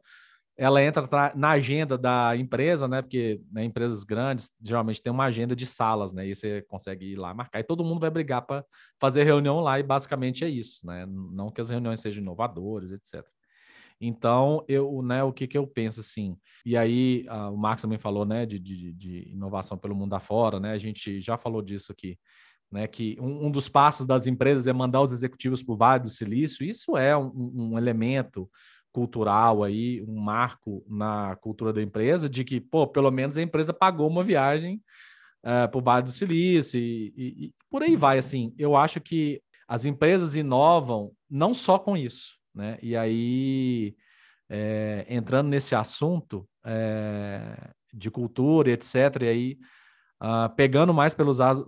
ela 0.57 0.83
entra 0.83 1.09
na 1.37 1.51
agenda 1.51 1.97
da 1.97 2.37
empresa, 2.37 2.89
né? 2.89 3.03
Porque 3.03 3.41
né, 3.53 3.63
empresas 3.63 4.03
grandes 4.03 4.51
geralmente 4.61 5.01
tem 5.01 5.13
uma 5.13 5.27
agenda 5.27 5.55
de 5.55 5.65
salas, 5.65 6.13
né? 6.13 6.27
E 6.27 6.35
você 6.35 6.63
consegue 6.63 7.13
ir 7.13 7.17
lá 7.17 7.33
marcar 7.33 7.61
e 7.61 7.65
todo 7.65 7.85
mundo 7.85 8.01
vai 8.01 8.11
brigar 8.11 8.43
para 8.43 8.65
fazer 9.01 9.23
reunião 9.23 9.61
lá 9.61 9.79
e 9.79 9.83
basicamente 9.85 10.45
é 10.45 10.49
isso, 10.49 10.85
né? 10.85 11.07
Não 11.07 11.53
que 11.53 11.61
as 11.61 11.71
reuniões 11.71 12.01
sejam 12.01 12.21
inovadoras, 12.21 12.91
etc. 12.91 13.25
Então, 14.05 14.65
eu, 14.67 15.01
né, 15.01 15.23
o 15.23 15.33
que, 15.33 15.47
que 15.47 15.57
eu 15.57 15.65
penso 15.65 16.01
assim? 16.01 16.37
E 16.67 16.77
aí, 16.77 17.25
uh, 17.31 17.53
o 17.53 17.57
Marcos 17.57 17.83
também 17.83 17.99
falou, 17.99 18.25
né, 18.25 18.45
de, 18.45 18.59
de, 18.59 18.93
de, 18.93 19.29
inovação 19.31 19.79
pelo 19.79 19.95
mundo 19.95 20.13
afora, 20.15 20.59
né? 20.59 20.73
A 20.73 20.79
gente 20.79 21.21
já 21.21 21.39
falou 21.39 21.63
disso 21.63 21.93
aqui, 21.93 22.19
né? 22.69 22.89
Que 22.89 23.17
um, 23.21 23.47
um 23.47 23.51
dos 23.51 23.69
passos 23.69 24.05
das 24.05 24.27
empresas 24.27 24.67
é 24.67 24.73
mandar 24.73 25.03
os 25.03 25.13
executivos 25.13 25.63
para 25.63 25.73
o 25.73 25.77
Vale 25.77 26.03
do 26.03 26.11
Silício. 26.11 26.67
Isso 26.67 26.97
é 26.97 27.17
um, 27.17 27.31
um 27.55 27.79
elemento 27.79 28.51
cultural 28.91 29.63
aí, 29.63 30.03
um 30.03 30.19
marco 30.19 30.85
na 30.89 31.37
cultura 31.37 31.73
da 31.73 31.81
empresa, 31.81 32.29
de 32.29 32.43
que, 32.43 32.61
pô, 32.61 32.89
pelo 32.89 33.11
menos 33.13 33.37
a 33.37 33.43
empresa 33.43 33.73
pagou 33.73 34.09
uma 34.09 34.25
viagem 34.25 34.83
uh, 35.45 35.71
para 35.71 35.79
o 35.79 35.83
Vale 35.83 36.03
do 36.03 36.11
Silício 36.11 36.81
e, 36.81 37.15
e, 37.17 37.45
e 37.47 37.55
por 37.71 37.85
aí 37.85 37.95
vai. 37.95 38.19
Assim, 38.19 38.53
eu 38.59 38.75
acho 38.75 39.01
que 39.01 39.41
as 39.69 39.85
empresas 39.85 40.35
inovam 40.35 41.13
não 41.31 41.55
só 41.55 41.79
com 41.79 41.97
isso, 41.97 42.42
né? 42.55 42.79
E 42.83 42.97
aí, 42.97 43.97
é, 44.49 45.07
entrando 45.09 45.49
nesse 45.49 45.75
assunto 45.75 46.49
é, 46.65 47.71
de 47.93 48.11
cultura 48.11 48.71
etc., 48.71 49.23
e 49.23 49.29
aí 49.29 49.59
uh, 50.23 50.55
pegando 50.55 50.95
mais 50.95 51.15
pelos 51.15 51.39
lados, 51.39 51.65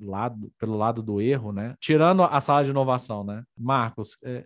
lado, 0.00 0.52
pelo 0.58 0.76
lado 0.76 1.02
do 1.02 1.20
erro, 1.20 1.52
né? 1.52 1.74
Tirando 1.80 2.22
a 2.22 2.40
sala 2.40 2.62
de 2.62 2.70
inovação, 2.70 3.24
né? 3.24 3.42
Marcos, 3.56 4.16
é, 4.22 4.44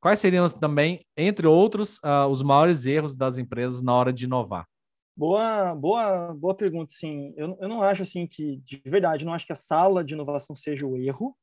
quais 0.00 0.20
seriam 0.20 0.48
também, 0.48 1.04
entre 1.16 1.46
outros, 1.46 1.98
uh, 1.98 2.28
os 2.30 2.42
maiores 2.42 2.86
erros 2.86 3.14
das 3.14 3.36
empresas 3.36 3.82
na 3.82 3.92
hora 3.92 4.12
de 4.12 4.24
inovar? 4.24 4.66
Boa, 5.16 5.74
boa, 5.74 6.32
boa 6.34 6.54
pergunta. 6.54 6.92
Sim, 6.94 7.34
eu, 7.36 7.58
eu 7.60 7.68
não 7.68 7.82
acho 7.82 8.02
assim 8.02 8.26
que, 8.26 8.58
de 8.64 8.80
verdade, 8.86 9.24
não 9.24 9.34
acho 9.34 9.44
que 9.44 9.52
a 9.52 9.56
sala 9.56 10.04
de 10.04 10.14
inovação 10.14 10.54
seja 10.54 10.86
o 10.86 10.96
erro. 10.96 11.36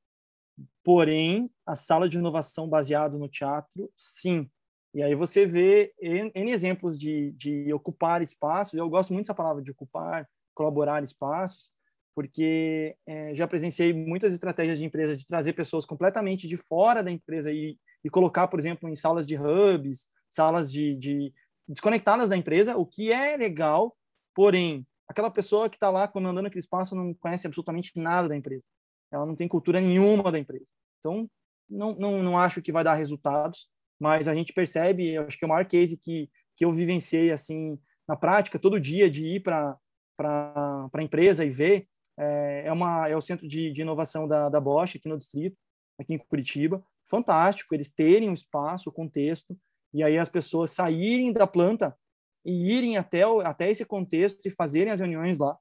Porém, 0.83 1.49
a 1.65 1.75
sala 1.75 2.07
de 2.07 2.17
inovação 2.17 2.67
baseado 2.67 3.17
no 3.17 3.27
teatro, 3.27 3.91
sim. 3.95 4.49
E 4.93 5.03
aí 5.03 5.13
você 5.13 5.45
vê 5.45 5.93
N 6.01 6.51
exemplos 6.51 6.99
de, 6.99 7.31
de 7.33 7.71
ocupar 7.73 8.21
espaços. 8.21 8.73
Eu 8.73 8.89
gosto 8.89 9.13
muito 9.13 9.25
dessa 9.25 9.35
palavra 9.35 9.61
de 9.61 9.69
ocupar, 9.69 10.27
colaborar 10.55 11.03
espaços, 11.03 11.69
porque 12.15 12.95
é, 13.05 13.35
já 13.35 13.47
presenciei 13.47 13.93
muitas 13.93 14.33
estratégias 14.33 14.79
de 14.79 14.85
empresa 14.85 15.15
de 15.15 15.27
trazer 15.27 15.53
pessoas 15.53 15.85
completamente 15.85 16.47
de 16.47 16.57
fora 16.57 17.03
da 17.03 17.11
empresa 17.11 17.51
e, 17.51 17.77
e 18.03 18.09
colocar, 18.09 18.47
por 18.47 18.59
exemplo, 18.59 18.89
em 18.89 18.95
salas 18.95 19.27
de 19.27 19.37
hubs, 19.37 20.07
salas 20.29 20.71
de, 20.71 20.95
de 20.95 21.33
desconectadas 21.67 22.29
da 22.29 22.37
empresa, 22.37 22.75
o 22.75 22.85
que 22.85 23.11
é 23.11 23.37
legal, 23.37 23.95
porém, 24.33 24.87
aquela 25.07 25.29
pessoa 25.29 25.69
que 25.69 25.75
está 25.75 25.89
lá 25.89 26.07
comandando 26.07 26.47
aquele 26.47 26.61
espaço 26.61 26.95
não 26.95 27.13
conhece 27.13 27.45
absolutamente 27.45 27.91
nada 27.95 28.29
da 28.29 28.35
empresa 28.35 28.63
ela 29.11 29.25
não 29.25 29.35
tem 29.35 29.47
cultura 29.47 29.79
nenhuma 29.79 30.31
da 30.31 30.39
empresa. 30.39 30.71
Então, 30.99 31.29
não, 31.69 31.93
não, 31.93 32.23
não 32.23 32.37
acho 32.37 32.61
que 32.61 32.71
vai 32.71 32.83
dar 32.83 32.95
resultados, 32.95 33.67
mas 33.99 34.27
a 34.27 34.35
gente 34.35 34.53
percebe, 34.53 35.17
acho 35.17 35.37
que 35.37 35.43
é 35.43 35.47
o 35.47 35.49
maior 35.49 35.65
case 35.65 35.97
que, 35.97 36.29
que 36.55 36.65
eu 36.65 36.71
vivenciei, 36.71 37.31
assim, 37.31 37.79
na 38.07 38.15
prática, 38.15 38.59
todo 38.59 38.79
dia, 38.79 39.09
de 39.09 39.27
ir 39.35 39.41
para 39.41 39.77
a 40.19 41.03
empresa 41.03 41.43
e 41.43 41.49
ver, 41.49 41.87
é, 42.17 42.63
é, 42.65 42.71
uma, 42.71 43.07
é 43.07 43.15
o 43.15 43.21
centro 43.21 43.47
de, 43.47 43.71
de 43.71 43.81
inovação 43.81 44.27
da, 44.27 44.49
da 44.49 44.59
Bosch 44.59 44.95
aqui 44.95 45.07
no 45.07 45.17
distrito, 45.17 45.57
aqui 45.99 46.13
em 46.13 46.17
Curitiba. 46.17 46.83
Fantástico 47.09 47.73
eles 47.75 47.91
terem 47.91 48.29
um 48.29 48.33
espaço, 48.33 48.89
o 48.89 48.93
contexto, 48.93 49.57
e 49.93 50.03
aí 50.03 50.17
as 50.17 50.29
pessoas 50.29 50.71
saírem 50.71 51.31
da 51.31 51.47
planta 51.47 51.97
e 52.43 52.71
irem 52.71 52.97
até, 52.97 53.27
o, 53.27 53.39
até 53.41 53.69
esse 53.69 53.85
contexto 53.85 54.45
e 54.45 54.51
fazerem 54.51 54.91
as 54.91 54.99
reuniões 54.99 55.37
lá. 55.37 55.57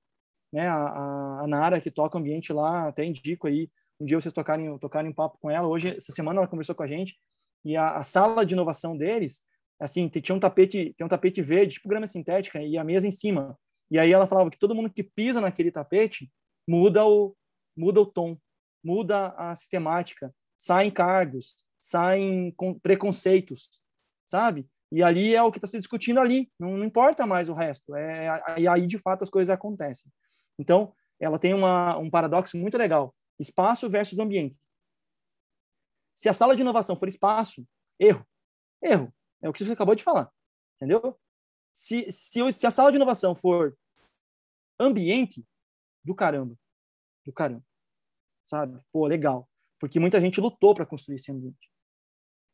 Né? 0.52 0.68
A, 0.68 1.40
a, 1.42 1.46
Nara, 1.46 1.80
que 1.80 1.90
toca 1.90 2.16
o 2.16 2.20
ambiente 2.20 2.52
lá, 2.52 2.88
até 2.88 3.04
indico 3.04 3.46
aí, 3.46 3.70
um 4.00 4.04
dia 4.04 4.20
vocês 4.20 4.34
tocarem, 4.34 4.78
tocarem 4.78 5.10
um 5.10 5.14
papo 5.14 5.38
com 5.40 5.50
ela. 5.50 5.66
Hoje, 5.66 5.96
essa 5.96 6.12
semana, 6.12 6.40
ela 6.40 6.48
conversou 6.48 6.74
com 6.74 6.82
a 6.82 6.86
gente, 6.86 7.18
e 7.64 7.76
a, 7.76 7.96
a 7.96 8.02
sala 8.02 8.44
de 8.44 8.54
inovação 8.54 8.96
deles, 8.96 9.42
assim, 9.80 10.08
tinha 10.08 10.36
um 10.36 10.40
tapete, 10.40 10.94
tem 10.96 11.04
um 11.04 11.08
tapete 11.08 11.42
verde, 11.42 11.74
tipo 11.74 11.88
grama 11.88 12.06
sintética, 12.06 12.62
e 12.62 12.76
a 12.76 12.84
mesa 12.84 13.06
em 13.06 13.10
cima. 13.10 13.58
E 13.90 13.98
aí 13.98 14.12
ela 14.12 14.26
falava 14.26 14.50
que 14.50 14.58
todo 14.58 14.74
mundo 14.74 14.90
que 14.90 15.02
pisa 15.02 15.40
naquele 15.40 15.70
tapete 15.70 16.30
muda 16.68 17.04
o, 17.06 17.36
muda 17.76 18.00
o 18.00 18.06
tom, 18.06 18.36
muda 18.82 19.28
a 19.36 19.54
sistemática, 19.54 20.34
saem 20.58 20.90
cargos, 20.90 21.56
saem 21.80 22.54
preconceitos, 22.82 23.70
sabe? 24.26 24.66
E 24.90 25.02
ali 25.02 25.34
é 25.34 25.42
o 25.42 25.50
que 25.50 25.58
está 25.58 25.66
se 25.66 25.78
discutindo 25.78 26.20
ali, 26.20 26.50
não, 26.58 26.76
não, 26.76 26.84
importa 26.84 27.26
mais 27.26 27.48
o 27.48 27.54
resto. 27.54 27.94
É, 27.94 28.58
e 28.58 28.68
aí, 28.68 28.86
de 28.86 28.98
fato, 28.98 29.22
as 29.22 29.30
coisas 29.30 29.52
acontecem. 29.52 30.10
Então, 30.58 30.94
ela 31.18 31.38
tem 31.38 31.54
uma, 31.54 31.96
um 31.98 32.10
paradoxo 32.10 32.56
muito 32.56 32.76
legal: 32.76 33.14
espaço 33.38 33.88
versus 33.88 34.18
ambiente. 34.18 34.58
Se 36.14 36.28
a 36.28 36.32
sala 36.32 36.56
de 36.56 36.62
inovação 36.62 36.96
for 36.96 37.08
espaço, 37.08 37.66
erro. 37.98 38.26
Erro. 38.82 39.12
É 39.42 39.48
o 39.48 39.52
que 39.52 39.64
você 39.64 39.72
acabou 39.72 39.94
de 39.94 40.02
falar. 40.02 40.32
Entendeu? 40.76 41.18
Se, 41.72 42.10
se, 42.10 42.52
se 42.52 42.66
a 42.66 42.70
sala 42.70 42.90
de 42.90 42.96
inovação 42.96 43.34
for 43.34 43.76
ambiente, 44.80 45.46
do 46.02 46.14
caramba. 46.14 46.56
Do 47.25 47.32
caramba. 47.32 47.64
Sabe? 48.44 48.80
Pô, 48.92 49.06
legal. 49.06 49.48
Porque 49.78 50.00
muita 50.00 50.20
gente 50.20 50.40
lutou 50.40 50.75
para 50.75 50.86
construir 50.86 51.16
esse 51.16 51.30
ambiente. 51.30 51.70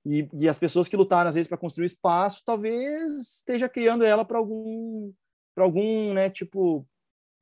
E, 0.05 0.29
e, 0.33 0.49
as 0.49 0.59
pessoas 0.59 0.89
que 0.89 0.97
lutaram, 0.97 1.29
às 1.29 1.37
vezes, 1.37 1.49
para 1.49 1.59
construir 1.59 1.87
espaço, 1.87 2.43
talvez 2.45 3.13
esteja 3.13 3.69
criando 3.69 4.03
ela 4.03 4.25
para 4.25 4.39
algum, 4.39 5.13
algum, 5.57 6.13
né, 6.13 6.29
tipo, 6.29 6.85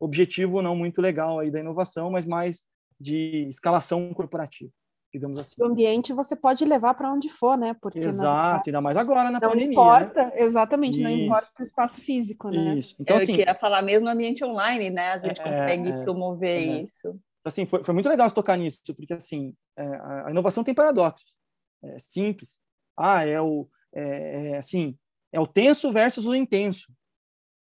objetivo 0.00 0.62
não 0.62 0.75
muito 0.75 1.00
legal 1.00 1.38
aí 1.38 1.50
da 1.50 1.61
inovação, 1.61 2.11
mas 2.11 2.26
mais 2.26 2.64
de 2.99 3.47
escalação 3.49 4.12
corporativa 4.12 4.73
digamos 5.12 5.40
assim. 5.40 5.61
O 5.61 5.66
ambiente 5.66 6.12
você 6.12 6.37
pode 6.37 6.64
levar 6.64 6.95
para 6.95 7.12
onde 7.12 7.28
for, 7.28 7.57
né? 7.57 7.75
Porque 7.80 7.99
Exato, 7.99 8.69
ainda 8.69 8.80
mais 8.80 8.97
agora 8.97 9.30
na 9.30 9.40
não 9.40 9.49
pandemia. 9.49 9.66
Não 9.66 9.73
importa, 9.73 10.26
né? 10.26 10.33
exatamente, 10.37 10.95
Isso. 10.95 11.02
não 11.02 11.11
importa 11.11 11.50
o 11.59 11.62
espaço 11.62 12.00
físico, 12.00 12.49
né? 12.49 12.76
Isso. 12.76 12.95
Então, 12.99 13.16
assim, 13.16 13.33
Eu 13.33 13.38
queria 13.38 13.54
falar 13.54 13.83
mesmo 13.83 14.04
no 14.04 14.11
ambiente 14.11 14.45
online, 14.45 14.90
né? 14.90 15.12
A 15.12 15.19
gente 15.19 15.40
é, 15.40 15.45
consegue 15.45 15.90
é, 15.90 16.04
promover 16.04 16.50
é. 16.50 16.83
isso. 16.83 17.21
Assim, 17.45 17.66
foi, 17.66 17.83
foi 17.83 17.95
muito 17.95 18.09
legal 18.09 18.28
você 18.28 18.35
tocar 18.35 18.57
nisso, 18.57 18.80
porque 18.95 19.14
assim, 19.14 19.54
é, 19.76 19.87
a 20.26 20.30
inovação 20.30 20.62
tem 20.62 20.75
paradoxos. 20.75 21.35
É 21.83 21.99
simples. 21.99 22.61
Ah, 22.97 23.26
é 23.26 23.40
o 23.40 23.66
é, 23.92 24.52
é, 24.52 24.59
assim, 24.59 24.97
é 25.33 25.40
o 25.40 25.47
tenso 25.47 25.90
versus 25.90 26.26
o 26.26 26.35
intenso. 26.35 26.92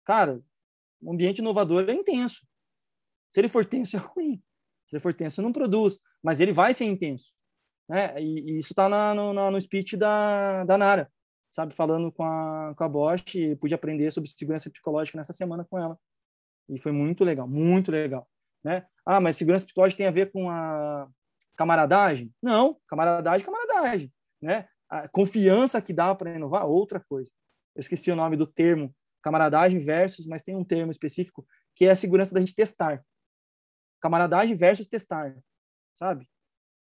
Cara, 0.06 0.42
o 1.02 1.12
ambiente 1.12 1.40
inovador 1.40 1.90
é 1.90 1.94
intenso. 1.94 2.46
Se 3.30 3.40
ele 3.40 3.50
for 3.50 3.66
tenso, 3.66 3.96
é 3.98 4.00
ruim. 4.00 4.42
Se 4.88 4.96
ele 4.96 5.02
for 5.02 5.14
tenso, 5.14 5.42
não 5.42 5.54
produz, 5.54 6.00
mas 6.22 6.40
ele 6.40 6.52
vai 6.52 6.74
ser 6.74 6.86
intenso. 6.86 7.32
Né? 7.90 8.22
E, 8.22 8.52
e 8.52 8.58
isso 8.60 8.74
está 8.74 8.88
no, 8.88 9.34
no, 9.34 9.52
no 9.52 9.60
speech 9.62 9.98
da, 9.98 10.64
da 10.66 10.78
Nara, 10.78 11.12
sabe? 11.50 11.74
Falando 11.74 12.12
com 12.12 12.24
a, 12.24 12.74
com 12.76 12.84
a 12.84 12.90
Bosch, 12.90 13.36
e 13.36 13.56
pude 13.56 13.74
aprender 13.74 14.12
sobre 14.12 14.30
segurança 14.30 14.70
psicológica 14.70 15.18
nessa 15.18 15.34
semana 15.34 15.66
com 15.70 15.78
ela. 15.78 15.98
E 16.70 16.80
foi 16.80 16.92
muito 16.92 17.24
legal, 17.24 17.48
muito 17.48 17.92
legal. 17.92 18.28
Né? 18.64 18.86
Ah, 19.06 19.20
mas 19.20 19.38
segurança 19.38 19.66
psicológica 19.66 19.98
tem 19.98 20.08
a 20.08 20.12
ver 20.12 20.32
com 20.32 20.50
a 20.50 21.08
camaradagem? 21.58 22.34
Não, 22.42 22.78
camaradagem, 22.88 23.46
camaradagem. 23.46 24.14
Né? 24.42 24.68
A 24.90 25.08
confiança 25.08 25.82
que 25.82 25.94
dá 25.94 26.14
para 26.14 26.36
inovar, 26.36 26.66
outra 26.66 27.00
coisa. 27.00 27.32
Eu 27.76 27.82
esqueci 27.82 28.12
o 28.12 28.16
nome 28.16 28.36
do 28.36 28.46
termo, 28.46 28.94
camaradagem 29.22 29.80
versus, 29.80 30.26
mas 30.28 30.42
tem 30.42 30.56
um 30.56 30.64
termo 30.64 30.92
específico 30.92 31.46
que 31.76 31.86
é 31.86 31.92
a 31.92 31.96
segurança 31.96 32.34
da 32.34 32.40
gente 32.40 32.56
testar 32.56 33.04
camaradagem 34.02 34.56
versus 34.56 34.88
testar, 34.88 35.38
sabe? 35.94 36.28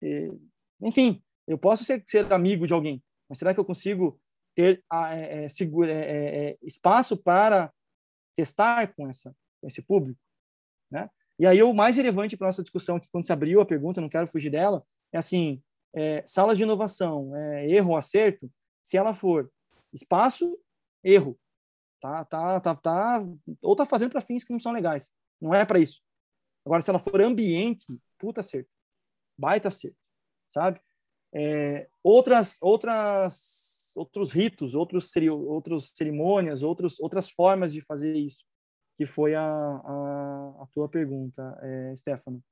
E, 0.02 0.32
enfim, 0.80 1.22
eu 1.48 1.58
posso 1.58 1.84
ser, 1.84 2.04
ser, 2.06 2.32
amigo 2.32 2.68
de 2.68 2.74
alguém, 2.74 3.04
mas 3.28 3.40
será 3.40 3.54
que 3.54 3.60
eu 3.60 3.66
consigo 3.66 4.22
ter 4.56 4.84
é, 4.94 5.46
é, 5.46 5.50
segura, 5.50 5.92
é, 5.92 5.96
é, 5.96 6.50
é, 6.50 6.58
espaço 6.62 7.18
para 7.18 7.74
testar 8.36 8.94
com, 8.94 9.10
essa, 9.10 9.36
com 9.60 9.68
esse 9.68 9.82
público, 9.82 10.20
né? 10.92 11.10
E 11.40 11.46
aí 11.46 11.62
o 11.62 11.74
mais 11.74 11.96
relevante 11.98 12.36
para 12.36 12.48
nossa 12.48 12.64
discussão, 12.64 13.00
que 13.00 13.12
quando 13.12 13.26
se 13.26 13.34
abriu 13.34 13.62
a 13.62 13.66
pergunta, 13.66 14.02
não 14.02 14.10
quero 14.10 14.28
fugir 14.28 14.50
dela, 14.50 14.84
é 15.12 15.20
assim, 15.20 15.62
é, 15.94 16.24
salas 16.26 16.58
de 16.58 16.64
inovação, 16.64 17.32
erro 17.68 17.96
acerto, 17.96 18.52
se 18.82 18.98
ela 18.98 19.14
for 19.14 19.52
espaço, 19.94 20.58
erro, 21.04 21.40
tá, 22.08 22.26
tá, 22.26 22.60
tá, 22.60 22.76
tá 22.76 23.26
ou 23.62 23.76
tá 23.76 23.86
fazendo 23.86 24.12
para 24.12 24.22
fins 24.22 24.44
que 24.44 24.54
não 24.54 24.60
são 24.60 24.72
legais, 24.72 25.12
não 25.42 25.54
é 25.54 25.66
para 25.66 25.80
isso. 25.80 26.02
Agora, 26.66 26.82
se 26.82 26.90
ela 26.90 27.00
for 27.00 27.22
ambiente, 27.22 27.86
puta 28.20 28.44
certo. 28.44 28.70
Baita 29.38 29.70
certo, 29.70 29.98
sabe? 30.50 30.82
É, 31.34 31.88
outras, 32.04 32.58
outras, 32.62 33.94
outros 33.96 34.32
ritos, 34.32 34.74
outros, 34.74 35.14
outros 35.48 35.94
cerimônias, 35.96 36.64
outros, 36.64 37.00
outras 37.00 37.30
formas 37.30 37.72
de 37.72 37.82
fazer 37.82 38.16
isso, 38.16 38.46
que 38.96 39.06
foi 39.06 39.36
a, 39.36 39.44
a, 39.44 40.64
a 40.64 40.68
tua 40.74 40.90
pergunta, 40.90 41.58
é, 41.62 41.96
Stefano. 41.96 42.44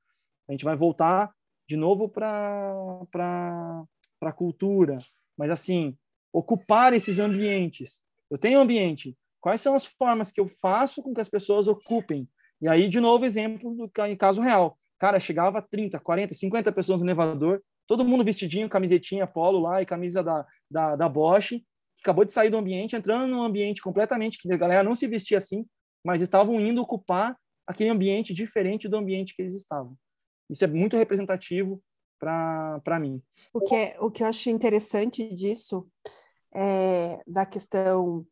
A 0.48 0.52
gente 0.52 0.64
vai 0.64 0.76
voltar 0.76 1.34
de 1.68 1.76
novo 1.76 2.08
para 2.08 3.84
a 4.22 4.32
cultura, 4.32 4.98
mas 5.36 5.50
assim, 5.50 5.96
ocupar 6.32 6.92
esses 6.94 7.18
ambientes. 7.18 8.04
Eu 8.30 8.38
tenho 8.38 8.60
ambiente, 8.60 9.16
quais 9.46 9.60
são 9.60 9.76
as 9.76 9.86
formas 9.86 10.32
que 10.32 10.40
eu 10.40 10.48
faço 10.48 11.00
com 11.00 11.14
que 11.14 11.20
as 11.20 11.28
pessoas 11.28 11.68
ocupem 11.68 12.28
e 12.60 12.68
aí, 12.68 12.88
de 12.88 13.00
novo, 13.00 13.24
exemplo 13.24 13.74
do 13.74 13.90
em 14.06 14.16
caso 14.16 14.40
real. 14.40 14.78
Cara, 14.98 15.20
chegava 15.20 15.60
30, 15.60 16.00
40, 16.00 16.34
50 16.34 16.72
pessoas 16.72 17.00
no 17.00 17.06
elevador, 17.06 17.62
todo 17.86 18.04
mundo 18.04 18.24
vestidinho, 18.24 18.68
camisetinha, 18.68 19.26
polo 19.26 19.60
lá 19.60 19.82
e 19.82 19.86
camisa 19.86 20.22
da, 20.22 20.44
da, 20.70 20.96
da 20.96 21.08
Bosch, 21.08 21.50
que 21.50 22.00
acabou 22.02 22.24
de 22.24 22.32
sair 22.32 22.50
do 22.50 22.56
ambiente, 22.56 22.96
entrando 22.96 23.28
num 23.28 23.42
ambiente 23.42 23.82
completamente 23.82 24.38
que 24.38 24.50
a 24.50 24.56
galera 24.56 24.82
não 24.82 24.94
se 24.94 25.06
vestia 25.06 25.38
assim, 25.38 25.64
mas 26.04 26.22
estavam 26.22 26.60
indo 26.60 26.82
ocupar 26.82 27.36
aquele 27.66 27.90
ambiente 27.90 28.32
diferente 28.34 28.88
do 28.88 28.96
ambiente 28.96 29.34
que 29.36 29.42
eles 29.42 29.54
estavam. 29.54 29.94
Isso 30.50 30.64
é 30.64 30.66
muito 30.66 30.96
representativo 30.96 31.80
para 32.18 32.98
mim. 32.98 33.22
O 33.52 33.60
que, 33.60 33.74
é, 33.74 33.96
o 34.00 34.10
que 34.10 34.22
eu 34.22 34.26
acho 34.26 34.48
interessante 34.48 35.32
disso 35.34 35.86
é 36.54 37.20
da 37.26 37.44
questão 37.44 38.26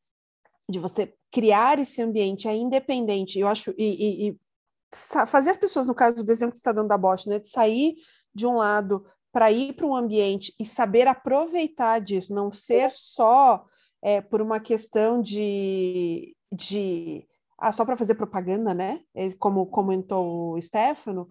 de 0.68 0.78
você 0.78 1.14
criar 1.30 1.78
esse 1.78 2.00
ambiente 2.00 2.48
é 2.48 2.54
independente, 2.54 3.38
eu 3.38 3.48
acho, 3.48 3.74
e, 3.76 3.84
e, 3.84 4.28
e 4.28 4.38
fazer 5.26 5.50
as 5.50 5.56
pessoas, 5.56 5.88
no 5.88 5.94
caso 5.94 6.24
do 6.24 6.32
exemplo 6.32 6.52
que 6.52 6.58
você 6.58 6.62
está 6.62 6.72
dando 6.72 6.88
da 6.88 6.98
Bosch, 6.98 7.26
né, 7.26 7.38
de 7.38 7.48
sair 7.48 7.96
de 8.34 8.46
um 8.46 8.56
lado 8.56 9.04
para 9.32 9.50
ir 9.50 9.74
para 9.74 9.86
um 9.86 9.96
ambiente 9.96 10.54
e 10.58 10.64
saber 10.64 11.08
aproveitar 11.08 12.00
disso, 12.00 12.32
não 12.32 12.52
ser 12.52 12.90
só 12.92 13.64
é, 14.00 14.20
por 14.20 14.40
uma 14.40 14.60
questão 14.60 15.20
de, 15.20 16.36
de 16.52 17.26
ah, 17.58 17.72
só 17.72 17.84
para 17.84 17.96
fazer 17.96 18.14
propaganda, 18.14 18.72
né? 18.72 19.00
É, 19.14 19.32
como 19.32 19.66
comentou 19.66 20.52
o 20.52 20.62
Stefano, 20.62 21.28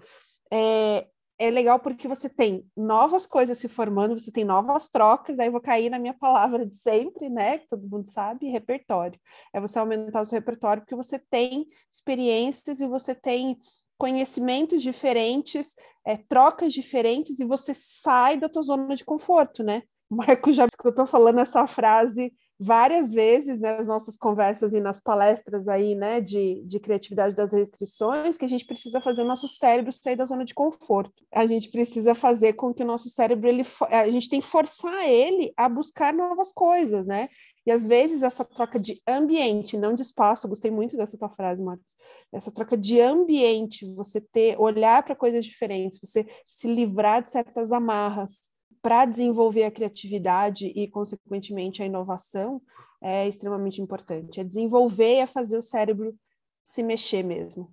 é, 0.51 1.07
é 1.43 1.49
legal 1.49 1.79
porque 1.79 2.07
você 2.07 2.29
tem 2.29 2.65
novas 2.75 3.25
coisas 3.25 3.57
se 3.57 3.67
formando, 3.67 4.17
você 4.17 4.31
tem 4.31 4.45
novas 4.45 4.87
trocas, 4.87 5.39
aí 5.39 5.47
eu 5.47 5.51
vou 5.51 5.59
cair 5.59 5.89
na 5.89 5.99
minha 5.99 6.13
palavra 6.13 6.65
de 6.65 6.75
sempre, 6.75 7.29
né? 7.29 7.57
Todo 7.69 7.89
mundo 7.89 8.09
sabe, 8.09 8.47
repertório. 8.47 9.19
É 9.53 9.59
você 9.59 9.77
aumentar 9.77 10.21
o 10.21 10.25
seu 10.25 10.37
repertório 10.39 10.81
porque 10.81 10.95
você 10.95 11.19
tem 11.19 11.67
experiências 11.91 12.79
e 12.79 12.87
você 12.87 13.13
tem 13.13 13.57
conhecimentos 13.97 14.81
diferentes, 14.81 15.75
é, 16.05 16.15
trocas 16.15 16.71
diferentes 16.71 17.39
e 17.39 17.45
você 17.45 17.73
sai 17.73 18.37
da 18.37 18.47
tua 18.47 18.61
zona 18.61 18.95
de 18.95 19.03
conforto, 19.03 19.63
né? 19.63 19.83
O 20.09 20.15
Marco 20.15 20.51
já 20.51 20.65
escutou 20.67 21.05
falando 21.05 21.39
essa 21.39 21.67
frase 21.67 22.33
várias 22.59 23.11
vezes 23.11 23.59
nas 23.59 23.79
né, 23.79 23.83
nossas 23.85 24.15
conversas 24.15 24.73
e 24.73 24.79
nas 24.79 24.99
palestras 24.99 25.67
aí, 25.67 25.95
né, 25.95 26.21
de, 26.21 26.63
de 26.65 26.79
criatividade 26.79 27.35
das 27.35 27.51
restrições, 27.51 28.37
que 28.37 28.45
a 28.45 28.49
gente 28.49 28.65
precisa 28.65 29.01
fazer 29.01 29.21
o 29.21 29.27
nosso 29.27 29.47
cérebro 29.47 29.91
sair 29.91 30.15
da 30.15 30.25
zona 30.25 30.45
de 30.45 30.53
conforto. 30.53 31.23
A 31.31 31.45
gente 31.47 31.69
precisa 31.69 32.15
fazer 32.15 32.53
com 32.53 32.73
que 32.73 32.83
o 32.83 32.85
nosso 32.85 33.09
cérebro, 33.09 33.47
ele, 33.49 33.63
a 33.89 34.09
gente 34.09 34.29
tem 34.29 34.39
que 34.39 34.47
forçar 34.47 35.07
ele 35.07 35.51
a 35.57 35.67
buscar 35.67 36.13
novas 36.13 36.51
coisas, 36.51 37.05
né? 37.05 37.29
E 37.65 37.71
às 37.71 37.87
vezes 37.87 38.23
essa 38.23 38.43
troca 38.43 38.79
de 38.79 39.01
ambiente, 39.07 39.77
não 39.77 39.93
de 39.95 40.01
espaço, 40.01 40.47
gostei 40.49 40.69
muito 40.69 40.97
dessa 40.97 41.17
tua 41.17 41.29
frase, 41.29 41.63
Marcos. 41.63 41.95
Essa 42.31 42.51
troca 42.51 42.77
de 42.77 42.99
ambiente, 42.99 43.85
você 43.95 44.19
ter, 44.19 44.59
olhar 44.59 45.01
para 45.03 45.15
coisas 45.15 45.45
diferentes, 45.45 45.99
você 45.99 46.27
se 46.47 46.67
livrar 46.67 47.21
de 47.21 47.29
certas 47.29 47.71
amarras, 47.71 48.52
para 48.83 49.05
desenvolver 49.05 49.63
a 49.63 49.71
criatividade 49.71 50.67
e, 50.67 50.89
consequentemente, 50.89 51.81
a 51.81 51.85
inovação 51.85 52.61
é 53.01 53.25
extremamente 53.25 53.81
importante. 53.81 54.41
É 54.41 54.43
desenvolver 54.43 55.15
e 55.15 55.19
é 55.19 55.25
fazer 55.25 55.57
o 55.57 55.63
cérebro 55.63 56.13
se 56.61 56.83
mexer 56.83 57.23
mesmo. 57.23 57.71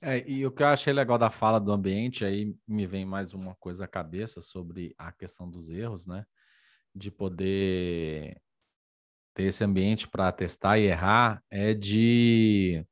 É, 0.00 0.28
e 0.28 0.44
o 0.44 0.50
que 0.50 0.64
eu 0.64 0.66
achei 0.66 0.92
legal 0.92 1.16
da 1.16 1.30
fala 1.30 1.60
do 1.60 1.70
ambiente, 1.70 2.24
aí 2.24 2.52
me 2.66 2.86
vem 2.88 3.04
mais 3.04 3.34
uma 3.34 3.54
coisa 3.54 3.84
à 3.84 3.88
cabeça 3.88 4.40
sobre 4.40 4.94
a 4.98 5.12
questão 5.12 5.48
dos 5.48 5.70
erros, 5.70 6.06
né? 6.06 6.24
De 6.92 7.10
poder 7.10 8.36
ter 9.34 9.44
esse 9.44 9.62
ambiente 9.62 10.08
para 10.08 10.32
testar 10.32 10.76
e 10.76 10.86
errar, 10.86 11.40
é 11.48 11.72
de. 11.72 12.84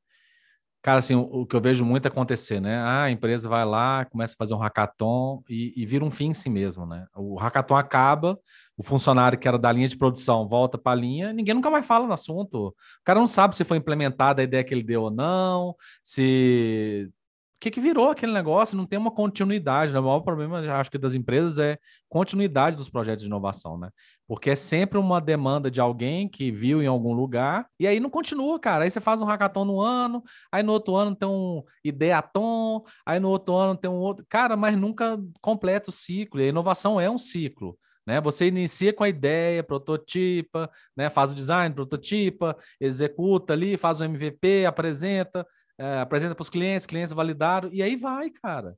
Cara, 0.87 1.01
assim, 1.01 1.17
o, 1.17 1.45
que 1.45 1.57
eu 1.57 1.61
vejo 1.61 1.85
muito 1.85 2.07
acontecer, 2.07 2.61
né? 2.61 2.77
Ah, 2.77 3.03
a 3.03 3.11
empresa 3.11 3.49
vai 3.49 3.65
lá, 3.65 4.05
começa 4.05 4.35
a 4.35 4.37
fazer 4.37 4.55
um 4.55 4.59
hackathon 4.59 5.43
e, 5.51 5.73
e 5.77 5.85
vira 5.85 6.05
um 6.05 6.13
fim 6.13 6.27
em 6.27 6.35
si 6.35 6.49
mesmo, 6.49 6.87
né? 6.87 7.09
O 7.13 7.37
hackathon 7.37 7.75
acaba, 7.75 8.39
o 8.77 8.85
funcionário 8.85 9.37
que 9.37 9.49
era 9.49 9.59
da 9.59 9.73
linha 9.73 9.89
de 9.89 9.97
produção 9.99 10.47
volta 10.47 10.79
para 10.79 10.93
a 10.93 10.95
linha, 10.95 11.33
ninguém 11.33 11.55
nunca 11.57 11.71
mais 11.71 11.85
fala 11.85 12.07
no 12.07 12.13
assunto. 12.13 12.69
O 12.69 12.75
cara 13.05 13.19
não 13.19 13.27
sabe 13.27 13.57
se 13.57 13.65
foi 13.65 13.79
implementada 13.79 14.41
a 14.41 14.45
ideia 14.45 14.63
que 14.63 14.73
ele 14.73 14.85
deu 14.85 15.03
ou 15.03 15.11
não, 15.11 15.75
se. 16.05 17.11
O 17.57 17.59
que, 17.59 17.71
que 17.71 17.81
virou 17.81 18.11
aquele 18.11 18.33
negócio? 18.33 18.77
Não 18.77 18.85
tem 18.85 18.99
uma 18.99 19.11
continuidade. 19.11 19.91
Né? 19.91 19.99
O 19.99 20.03
maior 20.03 20.21
problema, 20.21 20.61
acho 20.79 20.91
que, 20.91 20.99
das 20.99 21.15
empresas 21.15 21.59
é 21.59 21.79
continuidade 22.07 22.77
dos 22.77 22.91
projetos 22.91 23.23
de 23.23 23.29
inovação, 23.29 23.79
né? 23.79 23.89
Porque 24.29 24.51
é 24.51 24.55
sempre 24.55 24.99
uma 24.99 25.21
demanda 25.21 25.71
de 25.71 25.81
alguém 25.81 26.29
que 26.29 26.51
viu 26.51 26.83
em 26.83 26.87
algum 26.87 27.15
lugar 27.15 27.67
e 27.81 27.87
aí 27.87 27.99
não 27.99 28.11
continua, 28.11 28.61
cara. 28.61 28.85
Aí 28.85 28.91
você 28.91 29.01
faz 29.01 29.23
um 29.23 29.25
hackathon 29.25 29.65
no 29.65 29.81
ano, 29.81 30.23
aí 30.53 30.63
no 30.63 30.73
outro 30.73 30.97
ano 30.97 31.17
tem 31.17 31.27
um 31.27 31.63
ideaton, 31.83 32.85
aí 33.07 33.19
no 33.19 33.31
outro 33.31 33.55
ano 33.57 33.75
tem 33.75 33.91
um 33.91 33.95
outro. 33.95 34.27
Cara, 34.29 34.55
mas 34.55 34.77
nunca 34.77 35.19
completa 35.41 35.89
o 35.89 35.93
ciclo. 35.93 36.41
E 36.41 36.45
a 36.45 36.49
inovação 36.49 37.01
é 37.01 37.09
um 37.09 37.17
ciclo. 37.17 37.79
Né? 38.07 38.21
Você 38.21 38.47
inicia 38.47 38.93
com 38.93 39.03
a 39.03 39.09
ideia, 39.09 39.65
prototipa, 39.65 40.71
né? 40.97 41.11
faz 41.11 41.33
o 41.33 41.35
design, 41.35 41.75
prototipa, 41.75 42.57
executa 42.81 43.53
ali, 43.53 43.77
faz 43.77 44.01
o 44.01 44.05
MVP, 44.05 44.65
apresenta, 44.65 45.45
é, 45.79 46.01
apresenta 46.01 46.35
para 46.35 46.43
os 46.43 46.51
clientes, 46.51 46.87
clientes 46.87 47.13
validaram, 47.13 47.71
e 47.73 47.83
aí 47.83 47.97
vai, 47.97 48.31
cara. 48.31 48.77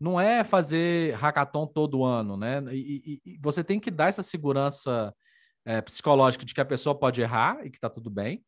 Não 0.00 0.20
é 0.20 0.44
fazer 0.44 1.14
hackathon 1.14 1.66
todo 1.66 2.04
ano, 2.04 2.36
né? 2.36 2.62
E, 2.70 3.20
e, 3.24 3.32
e 3.32 3.38
você 3.42 3.64
tem 3.64 3.80
que 3.80 3.90
dar 3.90 4.08
essa 4.08 4.22
segurança 4.22 5.12
é, 5.64 5.80
psicológica 5.80 6.44
de 6.44 6.54
que 6.54 6.60
a 6.60 6.64
pessoa 6.64 6.98
pode 6.98 7.20
errar 7.20 7.64
e 7.66 7.70
que 7.70 7.78
está 7.78 7.90
tudo 7.90 8.08
bem, 8.08 8.44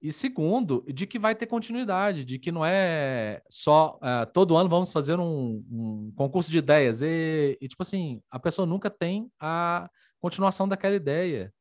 e 0.00 0.12
segundo, 0.12 0.84
de 0.92 1.06
que 1.06 1.18
vai 1.18 1.34
ter 1.34 1.46
continuidade, 1.46 2.24
de 2.24 2.38
que 2.38 2.52
não 2.52 2.64
é 2.64 3.40
só 3.48 3.98
uh, 4.02 4.30
todo 4.32 4.56
ano 4.56 4.68
vamos 4.68 4.92
fazer 4.92 5.18
um, 5.18 5.64
um 5.70 6.12
concurso 6.14 6.50
de 6.50 6.58
ideias 6.58 7.00
e, 7.02 7.56
e, 7.60 7.66
tipo 7.66 7.82
assim, 7.82 8.20
a 8.30 8.38
pessoa 8.38 8.66
nunca 8.66 8.90
tem 8.90 9.30
a 9.40 9.88
continuação 10.20 10.68
daquela 10.68 10.94
ideia. 10.94 11.52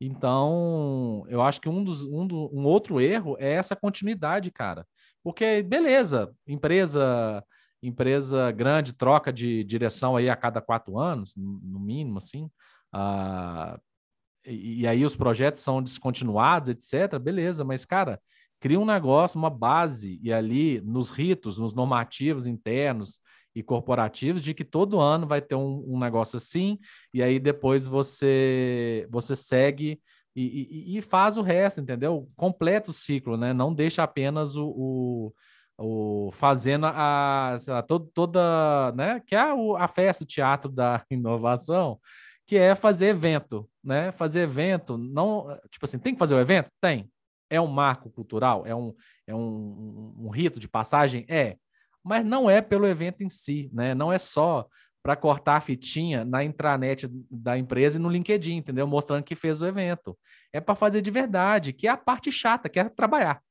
Então, 0.00 1.24
eu 1.28 1.40
acho 1.40 1.60
que 1.60 1.68
um, 1.68 1.84
dos, 1.84 2.02
um, 2.02 2.26
do, 2.26 2.50
um 2.52 2.64
outro 2.64 3.00
erro 3.00 3.36
é 3.38 3.52
essa 3.52 3.76
continuidade, 3.76 4.50
cara. 4.50 4.86
Porque, 5.24 5.62
beleza, 5.62 6.32
empresa 6.46 7.42
empresa 7.86 8.50
grande 8.50 8.94
troca 8.94 9.32
de 9.32 9.62
direção 9.64 10.16
aí 10.16 10.30
a 10.30 10.36
cada 10.36 10.60
quatro 10.60 10.98
anos, 10.98 11.34
no 11.36 11.78
mínimo, 11.78 12.16
assim. 12.16 12.44
Uh, 12.94 13.78
e, 14.46 14.82
e 14.82 14.86
aí 14.86 15.04
os 15.04 15.14
projetos 15.16 15.60
são 15.60 15.82
descontinuados, 15.82 16.70
etc., 16.70 17.18
beleza, 17.18 17.62
mas, 17.62 17.84
cara, 17.84 18.20
cria 18.58 18.80
um 18.80 18.86
negócio, 18.86 19.38
uma 19.38 19.50
base, 19.50 20.18
e 20.22 20.32
ali 20.32 20.80
nos 20.80 21.10
ritos, 21.10 21.58
nos 21.58 21.74
normativos 21.74 22.46
internos 22.46 23.20
e 23.54 23.62
corporativos, 23.62 24.42
de 24.42 24.54
que 24.54 24.64
todo 24.64 25.00
ano 25.00 25.26
vai 25.26 25.42
ter 25.42 25.54
um, 25.54 25.84
um 25.86 25.98
negócio 25.98 26.36
assim, 26.38 26.78
e 27.12 27.22
aí 27.22 27.38
depois 27.38 27.86
você, 27.86 29.06
você 29.10 29.36
segue 29.36 30.00
e, 30.36 30.94
e, 30.94 30.98
e, 30.98 31.02
faz 31.02 31.36
o 31.36 31.42
resto, 31.42 31.80
entendeu? 31.80 32.28
Completa 32.36 32.90
o 32.90 32.94
ciclo, 32.94 33.36
né? 33.36 33.52
Não 33.52 33.72
deixa 33.72 34.02
apenas 34.02 34.56
o, 34.56 34.66
o, 34.66 36.26
o 36.26 36.30
fazendo 36.32 36.86
a, 36.86 37.54
a 37.54 37.82
toda, 37.82 38.10
toda, 38.12 38.92
né? 38.96 39.20
Que 39.24 39.36
é 39.36 39.38
a, 39.38 39.54
a 39.78 39.86
festa, 39.86 40.24
o 40.24 40.26
teatro 40.26 40.70
da 40.70 41.04
inovação, 41.10 42.00
que 42.46 42.56
é 42.56 42.74
fazer 42.74 43.06
evento, 43.06 43.68
né? 43.82 44.10
Fazer 44.12 44.40
evento, 44.40 44.98
não, 44.98 45.56
tipo 45.70 45.84
assim, 45.84 45.98
tem 45.98 46.14
que 46.14 46.18
fazer 46.18 46.34
o 46.34 46.40
evento? 46.40 46.68
Tem. 46.80 47.08
É 47.48 47.60
um 47.60 47.68
marco 47.68 48.10
cultural? 48.10 48.66
É 48.66 48.74
um, 48.74 48.92
é 49.26 49.34
um, 49.34 50.14
um 50.18 50.28
rito 50.30 50.58
de 50.58 50.68
passagem? 50.68 51.24
É. 51.28 51.56
Mas 52.02 52.24
não 52.24 52.50
é 52.50 52.60
pelo 52.60 52.86
evento 52.86 53.22
em 53.22 53.28
si, 53.28 53.70
né? 53.72 53.94
Não 53.94 54.12
é 54.12 54.18
só 54.18 54.66
para 55.04 55.14
cortar 55.14 55.56
a 55.56 55.60
fitinha 55.60 56.24
na 56.24 56.42
intranet 56.42 57.06
da 57.30 57.58
empresa 57.58 57.98
e 57.98 58.00
no 58.00 58.08
LinkedIn, 58.08 58.56
entendeu? 58.56 58.86
Mostrando 58.86 59.22
que 59.22 59.34
fez 59.34 59.60
o 59.60 59.66
evento. 59.66 60.18
É 60.50 60.60
para 60.60 60.74
fazer 60.74 61.02
de 61.02 61.10
verdade, 61.10 61.74
que 61.74 61.86
é 61.86 61.90
a 61.90 61.96
parte 61.96 62.32
chata, 62.32 62.70
que 62.70 62.80
é 62.80 62.88
trabalhar, 62.88 63.42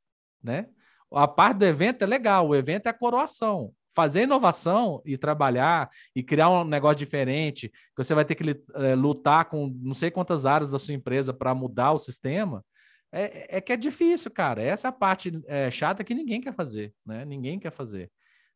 né? 0.43 0.67
A 1.13 1.27
parte 1.27 1.59
do 1.59 1.65
evento 1.65 2.01
é 2.01 2.07
legal, 2.07 2.47
o 2.49 2.55
evento 2.55 2.87
é 2.87 2.89
a 2.89 2.93
coroação 2.93 3.71
fazer 3.95 4.23
inovação 4.23 5.01
e 5.05 5.17
trabalhar 5.17 5.89
e 6.15 6.23
criar 6.23 6.49
um 6.49 6.63
negócio 6.63 6.97
diferente, 6.97 7.69
que 7.69 8.03
você 8.03 8.15
vai 8.15 8.25
ter 8.25 8.33
que 8.35 8.43
é, 8.73 8.95
lutar 8.95 9.45
com 9.45 9.67
não 9.67 9.93
sei 9.93 10.09
quantas 10.09 10.45
áreas 10.47 10.67
da 10.69 10.79
sua 10.79 10.95
empresa 10.95 11.31
para 11.33 11.53
mudar 11.53 11.91
o 11.91 11.99
sistema, 11.99 12.65
é, 13.11 13.57
é, 13.57 13.61
que 13.61 13.71
é 13.71 13.77
difícil, 13.77 14.31
cara. 14.31 14.63
Essa 14.63 14.87
é 14.87 14.89
a 14.89 14.91
parte 14.91 15.39
é, 15.45 15.69
chata 15.69 16.03
que 16.03 16.15
ninguém 16.15 16.41
quer 16.41 16.53
fazer, 16.53 16.91
né? 17.05 17.23
Ninguém 17.23 17.59
quer 17.59 17.71
fazer. 17.71 18.11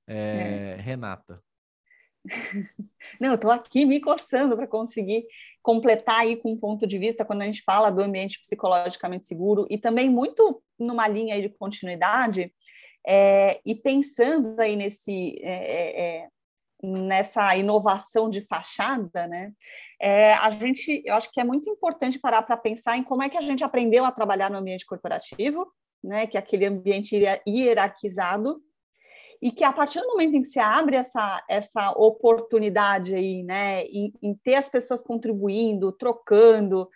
É, 0.07 0.77
é. 0.77 0.81
Renata. 0.81 1.39
Não, 3.19 3.29
eu 3.29 3.35
estou 3.35 3.51
aqui 3.51 3.85
me 3.85 3.99
coçando 3.99 4.55
para 4.55 4.67
conseguir 4.67 5.25
completar 5.61 6.21
aí 6.21 6.35
com 6.35 6.51
um 6.51 6.57
ponto 6.57 6.85
de 6.85 6.97
vista 6.97 7.25
quando 7.25 7.41
a 7.41 7.45
gente 7.45 7.63
fala 7.63 7.89
do 7.89 8.01
ambiente 8.01 8.39
psicologicamente 8.39 9.27
seguro 9.27 9.65
e 9.69 9.77
também 9.77 10.09
muito 10.09 10.61
numa 10.77 11.07
linha 11.07 11.35
aí 11.35 11.41
de 11.41 11.49
continuidade, 11.49 12.53
é, 13.05 13.59
e 13.65 13.73
pensando 13.73 14.59
aí 14.59 14.75
nesse, 14.75 15.39
é, 15.41 15.53
é, 15.53 16.01
é, 16.01 16.27
nessa 16.83 17.55
inovação 17.55 18.29
de 18.29 18.41
fachada, 18.41 19.27
né? 19.27 19.53
É, 19.99 20.33
a 20.33 20.49
gente, 20.49 21.01
eu 21.05 21.15
acho 21.15 21.31
que 21.31 21.39
é 21.39 21.43
muito 21.43 21.69
importante 21.69 22.19
parar 22.19 22.41
para 22.41 22.57
pensar 22.57 22.97
em 22.97 23.03
como 23.03 23.23
é 23.23 23.29
que 23.29 23.37
a 23.37 23.41
gente 23.41 23.63
aprendeu 23.63 24.03
a 24.03 24.11
trabalhar 24.11 24.51
no 24.51 24.57
ambiente 24.57 24.85
corporativo, 24.85 25.65
né? 26.03 26.27
Que 26.27 26.35
é 26.35 26.39
aquele 26.39 26.65
ambiente 26.65 27.15
hierarquizado 27.47 28.61
e 29.41 29.51
que 29.51 29.63
a 29.63 29.71
partir 29.71 29.99
do 30.01 30.07
momento 30.07 30.35
em 30.35 30.41
que 30.41 30.49
se 30.49 30.59
abre 30.59 30.95
essa, 30.95 31.43
essa 31.47 31.91
oportunidade 31.91 33.13
aí, 33.13 33.43
né, 33.43 33.83
em, 33.85 34.13
em 34.21 34.33
ter 34.35 34.55
as 34.55 34.69
pessoas 34.69 35.01
contribuindo, 35.01 35.91
trocando, 35.91 36.89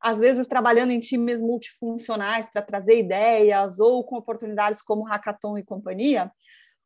às 0.00 0.18
vezes 0.18 0.46
trabalhando 0.46 0.90
em 0.90 1.00
times 1.00 1.40
multifuncionais 1.40 2.48
para 2.52 2.62
trazer 2.62 2.98
ideias 2.98 3.78
ou 3.78 4.04
com 4.04 4.16
oportunidades 4.16 4.82
como 4.82 5.04
hackathon 5.04 5.58
e 5.58 5.64
companhia, 5.64 6.30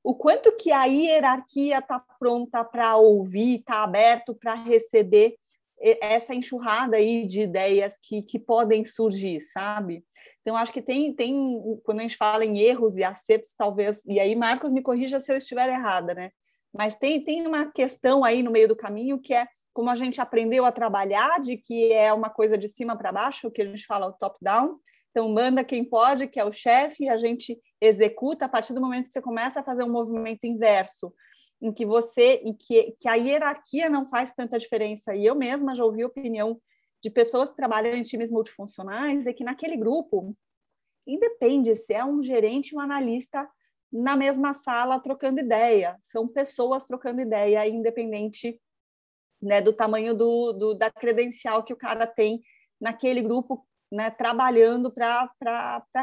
o 0.03 0.15
quanto 0.15 0.53
que 0.57 0.73
a 0.73 0.85
hierarquia 0.85 1.79
está 1.79 2.03
pronta 2.19 2.65
para 2.65 2.97
ouvir, 2.97 3.59
está 3.59 3.83
aberto 3.83 4.35
para 4.35 4.55
receber 4.55 5.37
essa 5.81 6.35
enxurrada 6.35 6.99
aí 6.99 7.27
de 7.27 7.43
ideias 7.43 7.97
que, 8.03 8.23
que 8.23 8.39
podem 8.39 8.85
surgir, 8.85 9.41
sabe? 9.41 10.05
Então, 10.43 10.57
acho 10.57 10.73
que 10.73 10.81
tem, 10.81 11.15
tem, 11.15 11.61
quando 11.85 12.01
a 12.01 12.03
gente 12.03 12.17
fala 12.17 12.45
em 12.45 12.59
erros 12.59 12.97
e 12.97 13.05
acertos, 13.05 13.55
talvez, 13.57 14.01
e 14.07 14.19
aí 14.19 14.35
Marcos 14.35 14.73
me 14.73 14.83
corrija 14.83 15.21
se 15.21 15.31
eu 15.31 15.37
estiver 15.37 15.69
errada, 15.69 16.15
né? 16.15 16.31
Mas 16.73 16.95
tem, 16.95 17.23
tem 17.23 17.47
uma 17.47 17.71
questão 17.71 18.25
aí 18.25 18.43
no 18.43 18.51
meio 18.51 18.69
do 18.69 18.77
caminho 18.77 19.21
que 19.21 19.35
é 19.35 19.47
como 19.73 19.91
a 19.91 19.95
gente 19.95 20.21
aprendeu 20.21 20.65
a 20.65 20.73
trabalhar, 20.73 21.41
de 21.41 21.57
que 21.57 21.93
é 21.93 22.13
uma 22.13 22.31
coisa 22.31 22.57
de 22.57 22.69
cima 22.69 22.97
para 22.97 23.13
baixo, 23.13 23.51
que 23.51 23.63
a 23.63 23.67
gente 23.67 23.87
fala 23.87 24.07
o 24.07 24.13
top-down. 24.13 24.79
Então, 25.11 25.29
manda 25.29 25.65
quem 25.65 25.85
pode, 25.85 26.27
que 26.29 26.39
é 26.39 26.45
o 26.45 26.53
chefe, 26.53 27.05
e 27.05 27.09
a 27.09 27.17
gente 27.17 27.59
executa 27.81 28.45
a 28.45 28.49
partir 28.49 28.73
do 28.73 28.81
momento 28.81 29.07
que 29.07 29.13
você 29.13 29.23
começa 29.23 29.61
a 29.61 29.65
fazer 29.65 29.83
um 29.85 29.91
movimento 29.91 30.45
inverso, 30.45 31.13
em 31.61 31.73
que 31.73 31.85
você, 31.85 32.41
em 32.45 32.55
que, 32.55 32.97
que 32.99 33.09
a 33.09 33.15
hierarquia 33.15 33.89
não 33.89 34.07
faz 34.07 34.33
tanta 34.33 34.59
diferença. 34.59 35.15
E 35.15 35.27
eu 35.27 35.35
mesma 35.35 35.75
já 35.75 35.85
ouvi 35.85 36.05
opinião 36.05 36.61
de 37.03 37.11
pessoas 37.11 37.51
que 37.51 37.57
trabalham 37.57 37.95
em 37.95 38.03
times 38.03 38.31
multifuncionais, 38.31 39.27
é 39.27 39.33
que 39.33 39.45
naquele 39.45 39.77
grupo, 39.77 40.37
independe 41.07 41.75
se 41.75 41.95
é 41.95 42.05
um 42.05 42.23
gerente, 42.23 42.75
um 42.75 42.81
analista 42.81 43.49
na 43.93 44.17
mesma 44.17 44.55
sala 44.55 45.01
trocando 45.01 45.41
ideia, 45.41 45.97
são 46.03 46.29
pessoas 46.29 46.85
trocando 46.85 47.21
ideia, 47.21 47.67
independente 47.67 48.61
né, 49.43 49.61
do 49.61 49.73
tamanho 49.73 50.15
do, 50.15 50.53
do, 50.53 50.75
da 50.75 50.91
credencial 50.91 51.65
que 51.65 51.73
o 51.73 51.77
cara 51.77 52.07
tem 52.07 52.41
naquele 52.81 53.21
grupo, 53.23 53.67
né, 53.91 54.11
trabalhando 54.11 54.93
para 54.93 55.33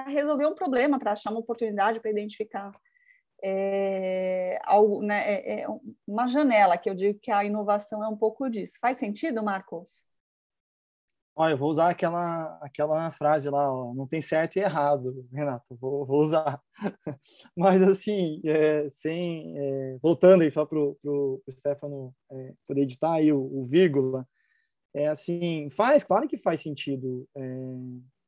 resolver 0.07 0.47
um 0.47 0.55
problema, 0.55 0.99
para 0.99 1.13
achar 1.13 1.31
uma 1.31 1.39
oportunidade, 1.39 1.99
para 2.01 2.11
identificar 2.11 2.71
é, 3.43 4.59
algo, 4.63 5.01
né, 5.01 5.23
é, 5.25 5.61
é 5.61 5.67
uma 6.05 6.27
janela, 6.27 6.77
que 6.77 6.89
eu 6.89 6.95
digo 6.95 7.19
que 7.19 7.31
a 7.31 7.45
inovação 7.45 8.03
é 8.03 8.07
um 8.07 8.17
pouco 8.17 8.49
disso. 8.49 8.77
Faz 8.81 8.97
sentido, 8.97 9.43
Marcos? 9.43 10.06
Olha, 11.39 11.53
eu 11.53 11.57
vou 11.57 11.69
usar 11.69 11.89
aquela, 11.91 12.57
aquela 12.63 13.11
frase 13.11 13.47
lá, 13.47 13.71
ó, 13.71 13.93
não 13.93 14.07
tem 14.07 14.19
certo 14.23 14.57
e 14.57 14.59
errado, 14.59 15.23
Renato, 15.31 15.75
vou, 15.79 16.03
vou 16.03 16.19
usar. 16.23 16.59
Mas, 17.55 17.79
assim, 17.83 18.41
é, 18.43 18.89
sem, 18.89 19.55
é, 19.55 19.97
voltando 20.01 20.41
aí 20.41 20.49
para 20.49 20.63
o 20.73 21.43
Stefano 21.51 22.11
é, 22.31 22.53
poder 22.67 22.81
editar 22.81 23.13
aí 23.13 23.31
o, 23.31 23.39
o, 23.39 23.63
vírgula, 23.63 24.27
é 24.95 25.07
assim, 25.09 25.69
faz, 25.71 26.03
claro 26.03 26.27
que 26.27 26.37
faz 26.37 26.61
sentido. 26.61 27.27
É, 27.37 27.43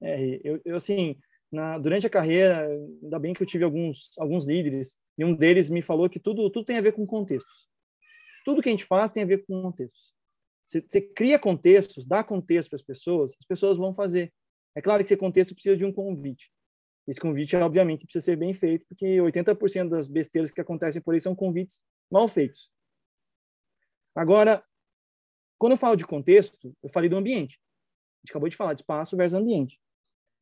é, 0.04 0.42
eu, 0.44 0.62
eu, 0.64 0.76
assim, 0.76 1.18
na, 1.52 1.80
durante 1.80 2.06
a 2.06 2.12
carreira, 2.12 2.68
ainda 3.04 3.18
bem 3.18 3.34
que 3.34 3.42
eu 3.42 3.48
tive 3.48 3.64
alguns, 3.64 4.12
alguns 4.20 4.46
líderes, 4.46 4.98
e 5.18 5.26
um 5.26 5.34
deles 5.36 5.72
me 5.72 5.82
falou 5.82 6.10
que 6.10 6.20
tudo, 6.20 6.48
tudo 6.52 6.66
tem 6.66 6.78
a 6.78 6.82
ver 6.82 6.94
com 6.94 7.08
contextos. 7.08 7.68
Tudo 8.46 8.62
que 8.62 8.70
a 8.70 8.72
gente 8.72 8.86
faz 8.86 9.10
tem 9.10 9.24
a 9.24 9.26
ver 9.26 9.46
com 9.48 9.64
contextos. 9.64 10.19
Você, 10.70 10.86
você 10.88 11.02
cria 11.02 11.40
contextos, 11.40 12.06
dá 12.06 12.24
contexto 12.24 12.70
para 12.70 12.76
as 12.76 12.84
pessoas, 12.84 13.36
as 13.40 13.46
pessoas 13.48 13.76
vão 13.76 13.92
fazer. 13.92 14.32
É 14.76 14.82
claro 14.82 15.04
que 15.04 15.08
esse 15.12 15.18
contexto 15.18 15.56
precisa 15.56 15.76
de 15.76 15.84
um 15.84 15.92
convite. 15.92 16.52
Esse 17.08 17.20
convite, 17.20 17.56
obviamente, 17.56 18.06
precisa 18.06 18.24
ser 18.24 18.36
bem 18.36 18.54
feito, 18.54 18.86
porque 18.88 19.18
80% 19.18 19.90
das 19.90 20.08
besteiras 20.08 20.52
que 20.52 20.62
acontecem 20.62 21.02
por 21.02 21.16
aí 21.16 21.20
são 21.20 21.36
convites 21.36 21.82
mal 22.12 22.28
feitos. 22.28 22.72
Agora, 24.14 24.64
quando 25.58 25.72
eu 25.72 25.78
falo 25.78 25.96
de 25.96 26.06
contexto, 26.06 26.72
eu 26.84 26.90
falei 26.90 27.10
do 27.10 27.18
ambiente. 27.18 27.56
A 27.56 28.22
gente 28.22 28.32
acabou 28.32 28.48
de 28.48 28.56
falar 28.56 28.76
de 28.76 28.82
espaço 28.82 29.18
versus 29.18 29.40
ambiente. 29.40 29.80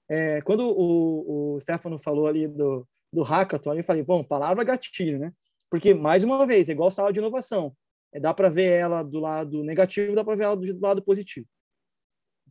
É, 0.10 0.42
quando 0.42 0.68
o, 0.68 1.56
o 1.56 1.60
Stefano 1.62 1.98
falou 1.98 2.28
ali 2.28 2.50
do, 2.50 2.86
do 3.14 3.24
hackathon, 3.24 3.76
eu 3.76 3.84
falei, 3.84 4.04
bom, 4.04 4.26
palavra 4.26 4.66
gatilho, 4.66 5.20
né? 5.20 5.32
Porque, 5.70 5.94
mais 5.94 6.26
uma 6.26 6.46
vez, 6.46 6.68
é 6.68 6.74
igual 6.74 6.92
sala 6.92 7.14
de 7.14 7.20
inovação. 7.20 7.74
É, 8.14 8.20
dá 8.20 8.34
para 8.34 8.50
ver 8.50 8.72
ela 8.72 9.04
do 9.04 9.20
lado 9.20 9.64
negativo, 9.64 10.16
dá 10.16 10.24
para 10.24 10.36
ver 10.36 10.44
ela 10.44 10.56
do, 10.56 10.74
do, 10.74 10.82
lado 10.82 11.02
positivo. 11.02 11.48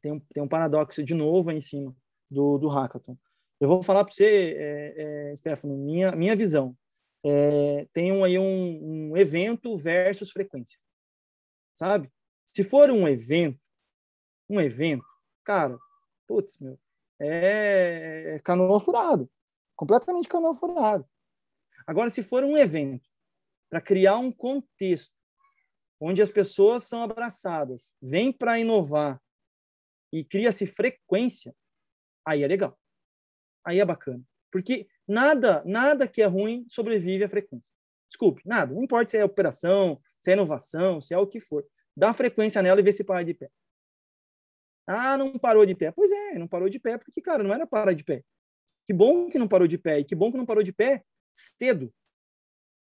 Tem 0.02 0.12
um, 0.12 0.20
tem 0.20 0.42
um 0.42 0.48
paradoxo 0.48 1.02
de 1.02 1.14
novo 1.14 1.50
aí 1.50 1.56
em 1.56 1.60
cima 1.60 1.94
do, 2.30 2.58
do 2.58 2.68
hackathon. 2.68 3.16
Eu 3.58 3.68
vou 3.68 3.82
falar 3.82 4.04
para 4.04 4.12
você, 4.12 4.54
é, 4.58 5.30
é, 5.30 5.36
Stefano, 5.36 5.76
minha, 5.76 6.12
minha 6.12 6.36
visão. 6.36 6.76
É, 7.24 7.86
tem 7.92 8.12
um, 8.12 8.22
aí 8.22 8.38
um, 8.38 9.10
um 9.10 9.16
evento 9.16 9.76
versus 9.76 10.30
frequência. 10.30 10.78
Sabe? 11.74 12.10
Se 12.44 12.62
for 12.62 12.90
um 12.90 13.08
evento, 13.08 13.60
um 14.48 14.60
evento, 14.60 15.04
cara, 15.42 15.78
putz, 16.26 16.58
meu, 16.58 16.78
é, 17.18 18.34
é 18.34 18.38
canoa 18.40 18.78
furado. 18.78 19.30
Completamente 19.74 20.28
canoa 20.28 20.54
furado. 20.54 21.06
Agora, 21.86 22.10
se 22.10 22.22
for 22.22 22.44
um 22.44 22.56
evento 22.56 23.08
para 23.68 23.80
criar 23.80 24.18
um 24.18 24.30
contexto 24.30 25.15
onde 26.00 26.22
as 26.22 26.30
pessoas 26.30 26.84
são 26.84 27.02
abraçadas, 27.02 27.94
vêm 28.00 28.32
para 28.32 28.58
inovar 28.58 29.20
e 30.12 30.24
cria-se 30.24 30.66
frequência, 30.66 31.54
aí 32.24 32.42
é 32.42 32.46
legal. 32.46 32.78
Aí 33.64 33.80
é 33.80 33.84
bacana. 33.84 34.22
Porque 34.50 34.88
nada, 35.06 35.62
nada 35.64 36.06
que 36.06 36.22
é 36.22 36.26
ruim 36.26 36.66
sobrevive 36.68 37.24
à 37.24 37.28
frequência. 37.28 37.72
Desculpe, 38.08 38.42
nada. 38.46 38.74
Não 38.74 38.84
importa 38.84 39.10
se 39.10 39.18
é 39.18 39.24
operação, 39.24 40.00
se 40.20 40.30
é 40.30 40.34
inovação, 40.34 41.00
se 41.00 41.12
é 41.12 41.18
o 41.18 41.26
que 41.26 41.40
for. 41.40 41.66
Dá 41.96 42.14
frequência 42.14 42.62
nela 42.62 42.80
e 42.80 42.82
vê 42.82 42.92
se 42.92 43.02
para 43.02 43.24
de 43.24 43.34
pé. 43.34 43.50
Ah, 44.86 45.16
não 45.16 45.38
parou 45.38 45.66
de 45.66 45.74
pé. 45.74 45.90
Pois 45.90 46.10
é, 46.10 46.38
não 46.38 46.46
parou 46.46 46.68
de 46.68 46.78
pé 46.78 46.96
porque, 46.96 47.20
cara, 47.20 47.42
não 47.42 47.52
era 47.52 47.66
parar 47.66 47.92
de 47.92 48.04
pé. 48.04 48.22
Que 48.86 48.92
bom 48.92 49.28
que 49.28 49.38
não 49.38 49.48
parou 49.48 49.66
de 49.66 49.76
pé. 49.76 49.98
E 49.98 50.04
que 50.04 50.14
bom 50.14 50.30
que 50.30 50.38
não 50.38 50.46
parou 50.46 50.62
de 50.62 50.72
pé 50.72 51.02
cedo. 51.34 51.92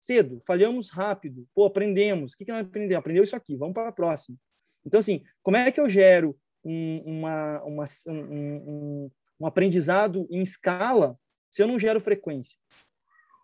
Cedo. 0.05 0.39
Falhamos 0.45 0.91
rápido. 0.91 1.47
Pô, 1.55 1.65
aprendemos. 1.65 2.33
O 2.33 2.37
que, 2.37 2.45
que 2.45 2.51
nós 2.51 2.63
aprendemos? 2.63 2.99
Aprendeu 2.99 3.23
isso 3.23 3.35
aqui. 3.35 3.55
Vamos 3.55 3.73
para 3.73 3.89
a 3.89 3.91
próxima. 3.91 4.37
Então, 4.85 4.99
assim, 4.99 5.23
como 5.41 5.57
é 5.57 5.71
que 5.71 5.79
eu 5.79 5.89
gero 5.89 6.37
um, 6.63 7.01
uma, 7.03 7.63
uma, 7.63 7.85
um, 8.07 9.09
um, 9.39 9.45
aprendizado 9.47 10.27
em 10.29 10.43
escala 10.43 11.17
se 11.49 11.63
eu 11.63 11.67
não 11.67 11.79
gero 11.79 11.99
frequência? 11.99 12.55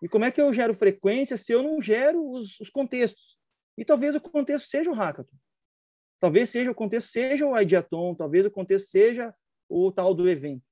E 0.00 0.08
como 0.08 0.24
é 0.24 0.30
que 0.30 0.40
eu 0.40 0.52
gero 0.52 0.72
frequência 0.72 1.36
se 1.36 1.52
eu 1.52 1.64
não 1.64 1.80
gero 1.80 2.30
os, 2.30 2.60
os 2.60 2.70
contextos? 2.70 3.36
E 3.76 3.84
talvez 3.84 4.14
o 4.14 4.20
contexto 4.20 4.68
seja 4.68 4.88
o 4.88 4.94
hackathon. 4.94 5.36
Talvez 6.20 6.48
seja 6.48 6.70
o 6.70 6.74
contexto 6.76 7.08
seja 7.08 7.44
o 7.44 7.60
Ideaton, 7.60 8.14
talvez 8.14 8.46
o 8.46 8.50
contexto 8.52 8.88
seja 8.88 9.34
o 9.68 9.90
tal 9.90 10.14
do 10.14 10.28
evento. 10.28 10.62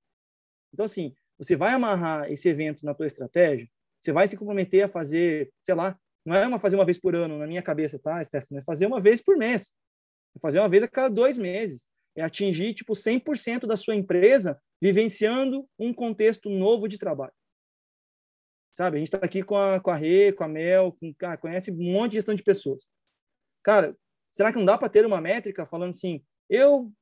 Então, 0.72 0.84
assim, 0.84 1.16
você 1.36 1.56
vai 1.56 1.72
amarrar 1.72 2.30
esse 2.30 2.48
evento 2.48 2.84
na 2.84 2.94
tua 2.94 3.08
estratégia, 3.08 3.68
você 4.00 4.12
vai 4.12 4.26
se 4.26 4.36
comprometer 4.36 4.84
a 4.84 4.88
fazer, 4.88 5.52
sei 5.62 5.74
lá, 5.74 5.98
não 6.24 6.34
é 6.34 6.46
uma 6.46 6.58
fazer 6.58 6.76
uma 6.76 6.84
vez 6.84 6.98
por 6.98 7.14
ano 7.14 7.38
na 7.38 7.46
minha 7.46 7.62
cabeça, 7.62 7.98
tá, 7.98 8.22
Stephanie? 8.22 8.60
É 8.60 8.64
fazer 8.64 8.86
uma 8.86 9.00
vez 9.00 9.20
por 9.20 9.36
mês. 9.36 9.72
É 10.36 10.38
fazer 10.40 10.58
uma 10.58 10.68
vez 10.68 10.82
a 10.82 10.88
cada 10.88 11.08
dois 11.08 11.36
meses. 11.38 11.88
É 12.16 12.22
atingir, 12.22 12.74
tipo, 12.74 12.94
100% 12.94 13.66
da 13.66 13.76
sua 13.76 13.94
empresa 13.94 14.60
vivenciando 14.80 15.68
um 15.78 15.92
contexto 15.92 16.48
novo 16.50 16.88
de 16.88 16.98
trabalho. 16.98 17.32
Sabe? 18.72 18.96
A 18.96 18.98
gente 19.00 19.08
está 19.08 19.18
aqui 19.24 19.42
com 19.42 19.56
a, 19.56 19.80
com 19.80 19.90
a 19.90 19.96
Rê, 19.96 20.32
com 20.32 20.44
a 20.44 20.48
Mel, 20.48 20.96
com, 21.00 21.12
cara, 21.14 21.36
conhece 21.36 21.70
um 21.70 21.92
monte 21.92 22.12
de 22.12 22.16
gestão 22.16 22.34
de 22.34 22.42
pessoas. 22.42 22.88
Cara, 23.62 23.96
Será 24.32 24.52
que 24.52 24.58
não 24.58 24.64
dá 24.64 24.78
para 24.78 24.88
ter 24.88 25.04
uma 25.04 25.20
métrica 25.20 25.66
falando 25.66 25.90
assim, 25.90 26.22
eu 26.48 26.92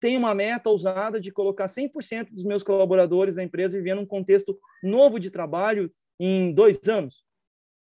tenho 0.00 0.18
uma 0.18 0.34
meta 0.34 0.70
ousada 0.70 1.20
de 1.20 1.30
colocar 1.30 1.66
100% 1.66 2.30
dos 2.30 2.44
meus 2.44 2.62
colaboradores 2.62 3.34
da 3.34 3.42
empresa 3.42 3.76
vivendo 3.76 4.00
um 4.00 4.06
contexto 4.06 4.58
novo 4.82 5.18
de 5.18 5.30
trabalho 5.30 5.92
em 6.20 6.52
dois 6.52 6.86
anos, 6.88 7.24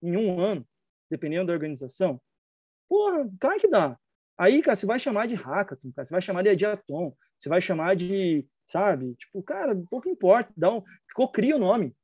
em 0.03 0.17
um 0.17 0.39
ano, 0.39 0.67
dependendo 1.09 1.47
da 1.47 1.53
organização? 1.53 2.21
Porra, 2.89 3.27
claro 3.39 3.59
que 3.59 3.67
dá. 3.67 3.97
Aí, 4.37 4.61
cara, 4.61 4.75
você 4.75 4.85
vai 4.85 4.99
chamar 4.99 5.27
de 5.27 5.35
hackathon, 5.35 5.91
cara, 5.93 6.05
você 6.05 6.13
vai 6.13 6.21
chamar 6.21 6.43
de 6.43 6.49
adiaton, 6.49 7.15
você 7.39 7.49
vai 7.49 7.61
chamar 7.61 7.95
de, 7.95 8.45
sabe? 8.67 9.15
Tipo, 9.15 9.41
cara, 9.41 9.75
pouco 9.89 10.07
importa, 10.07 10.53
dá 10.55 10.71
um, 10.71 10.83
cocria 11.15 11.55
o 11.55 11.59
nome, 11.59 11.95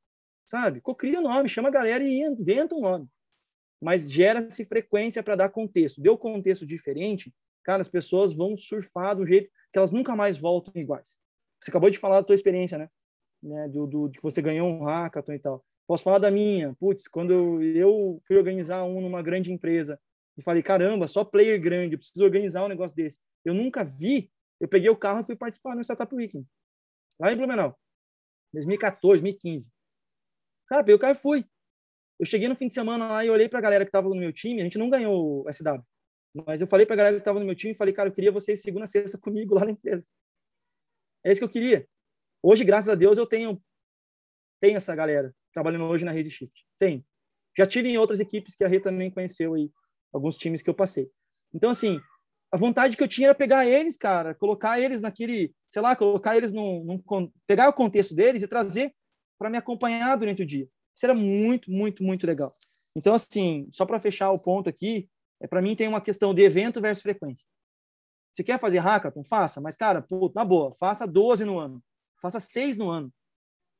sabe? 0.48 0.82
Cocria 0.82 1.20
o 1.20 1.22
nome, 1.22 1.48
chama 1.48 1.68
a 1.68 1.72
galera 1.72 2.04
e 2.04 2.22
inventa 2.22 2.74
um 2.74 2.82
nome 2.82 3.08
mas 3.84 4.10
gera-se 4.10 4.64
frequência 4.64 5.22
para 5.22 5.36
dar 5.36 5.50
contexto. 5.50 6.02
Deu 6.02 6.18
contexto 6.18 6.66
diferente, 6.66 7.34
cara, 7.64 7.82
as 7.82 7.90
pessoas 7.90 8.34
vão 8.34 8.56
surfar 8.56 9.16
do 9.16 9.26
jeito 9.26 9.52
que 9.72 9.78
elas 9.78 9.92
nunca 9.92 10.16
mais 10.16 10.38
voltam 10.38 10.74
iguais. 10.76 11.20
Você 11.60 11.70
acabou 11.70 11.90
de 11.90 11.98
falar 11.98 12.22
da 12.22 12.26
tua 12.26 12.36
experiência, 12.36 12.78
né? 12.78 12.90
né? 13.42 13.68
Do, 13.68 13.86
do, 13.86 14.08
de 14.08 14.18
que 14.18 14.24
você 14.24 14.42
ganhou 14.42 14.70
um 14.70 14.86
hackathon 14.86 15.34
e 15.34 15.40
tal. 15.40 15.66
Posso 15.88 16.04
falar 16.04 16.20
da 16.20 16.32
minha? 16.32 16.74
Putz, 16.76 17.08
quando 17.08 17.62
eu 17.62 18.22
fui 18.26 18.38
organizar 18.38 18.84
um 18.84 19.02
numa 19.02 19.22
grande 19.22 19.52
empresa 19.52 20.00
e 20.38 20.42
falei, 20.42 20.64
caramba, 20.64 21.08
só 21.08 21.24
player 21.24 21.60
grande, 21.62 21.96
eu 21.96 22.00
preciso 22.00 22.24
organizar 22.24 22.64
um 22.64 22.70
negócio 22.70 22.96
desse. 22.96 23.20
Eu 23.44 23.54
nunca 23.54 23.84
vi, 23.84 24.32
eu 24.60 24.68
peguei 24.68 24.90
o 24.90 24.96
carro 24.96 25.22
e 25.22 25.26
fui 25.26 25.36
participar 25.36 25.76
no 25.76 25.84
Startup 25.84 26.14
Weekend, 26.16 26.48
lá 27.20 27.32
em 27.32 27.38
Blumenau, 27.38 27.78
2014, 28.54 29.22
2015. 29.22 29.72
Cara, 30.68 30.84
peguei 30.84 30.96
o 30.96 31.00
carro 31.00 31.14
e 31.14 31.18
fui. 31.18 31.46
Eu 32.18 32.26
cheguei 32.26 32.48
no 32.48 32.56
fim 32.56 32.68
de 32.68 32.74
semana 32.74 33.08
lá 33.08 33.26
e 33.26 33.30
olhei 33.30 33.50
para 33.50 33.60
a 33.60 33.62
galera 33.62 33.84
que 33.84 33.90
estava 33.90 34.08
no 34.08 34.16
meu 34.16 34.32
time. 34.32 34.62
A 34.62 34.64
gente 34.64 34.78
não 34.78 34.90
ganhou 34.90 35.46
o 35.46 35.52
SW, 35.52 35.84
mas 36.48 36.62
eu 36.62 36.68
falei 36.68 36.86
para 36.86 36.96
a 36.96 36.98
galera 36.98 37.16
que 37.16 37.22
estava 37.22 37.40
no 37.40 37.46
meu 37.46 37.56
time 37.56 37.74
e 37.74 37.78
falei, 37.78 37.94
cara, 37.94 38.08
eu 38.08 38.14
queria 38.14 38.32
vocês 38.32 38.62
segunda, 38.62 38.88
sexta 38.88 39.18
comigo 39.20 39.54
lá 39.54 39.66
na 39.66 39.72
empresa. 39.72 40.08
É 41.26 41.32
isso 41.32 41.42
que 41.42 41.46
eu 41.46 41.50
queria. 41.50 41.88
Hoje, 42.42 42.64
graças 42.64 42.90
a 42.90 42.96
Deus, 42.96 43.18
eu 43.18 43.26
tenho 43.26 43.62
tenho 44.62 44.78
essa 44.78 44.96
galera 44.96 45.36
trabalhando 45.54 45.86
hoje 45.86 46.04
na 46.04 46.12
Raise 46.12 46.32
Shift. 46.32 46.66
Tem. 46.80 47.06
Já 47.58 47.66
tive 47.66 47.90
em 47.90 47.98
outras 47.98 48.20
equipes 48.20 48.56
que 48.56 48.64
a 48.64 48.68
Rê 48.68 48.80
também 48.80 49.12
conheceu 49.12 49.54
aí, 49.54 49.70
alguns 50.12 50.36
times 50.38 50.62
que 50.62 50.70
eu 50.70 50.74
passei. 50.74 51.10
Então, 51.54 51.70
assim, 51.70 52.02
a 52.52 52.58
vontade 52.58 52.98
que 52.98 53.04
eu 53.04 53.08
tinha 53.08 53.28
era 53.28 53.36
pegar 53.36 53.66
eles, 53.66 53.96
cara, 53.96 54.34
colocar 54.34 54.80
eles 54.80 55.02
naquele, 55.02 55.54
sei 55.70 55.82
lá, 55.82 55.96
colocar 55.96 56.36
eles 56.36 56.52
num, 56.52 56.84
num 56.84 57.32
pegar 57.46 57.70
o 57.70 57.74
contexto 57.74 58.16
deles 58.16 58.42
e 58.42 58.48
trazer 58.48 58.94
para 59.38 59.50
me 59.50 59.58
acompanhar 59.58 60.16
durante 60.18 60.42
o 60.42 60.46
dia. 60.46 60.68
Isso 60.96 61.06
era 61.06 61.14
muito, 61.14 61.72
muito, 61.72 62.04
muito 62.04 62.26
legal. 62.26 62.52
Então, 62.96 63.16
assim, 63.16 63.68
só 63.72 63.86
para 63.86 64.00
fechar 64.00 64.32
o 64.32 64.42
ponto 64.42 64.70
aqui, 64.70 65.10
é 65.42 65.48
para 65.48 65.62
mim 65.62 65.76
tem 65.76 65.88
uma 65.88 66.02
questão 66.02 66.34
de 66.34 66.44
evento 66.44 66.80
versus 66.80 67.02
frequência. 67.02 67.46
Você 68.32 68.44
quer 68.44 68.60
fazer 68.60 68.80
hackathon? 68.80 69.24
Faça, 69.24 69.62
mas, 69.62 69.76
cara, 69.76 70.06
na 70.34 70.46
boa, 70.46 70.76
faça 70.76 71.06
12 71.06 71.46
no 71.46 71.60
ano, 71.60 71.84
faça 72.22 72.40
6 72.40 72.78
no 72.78 72.90
ano. 72.90 73.14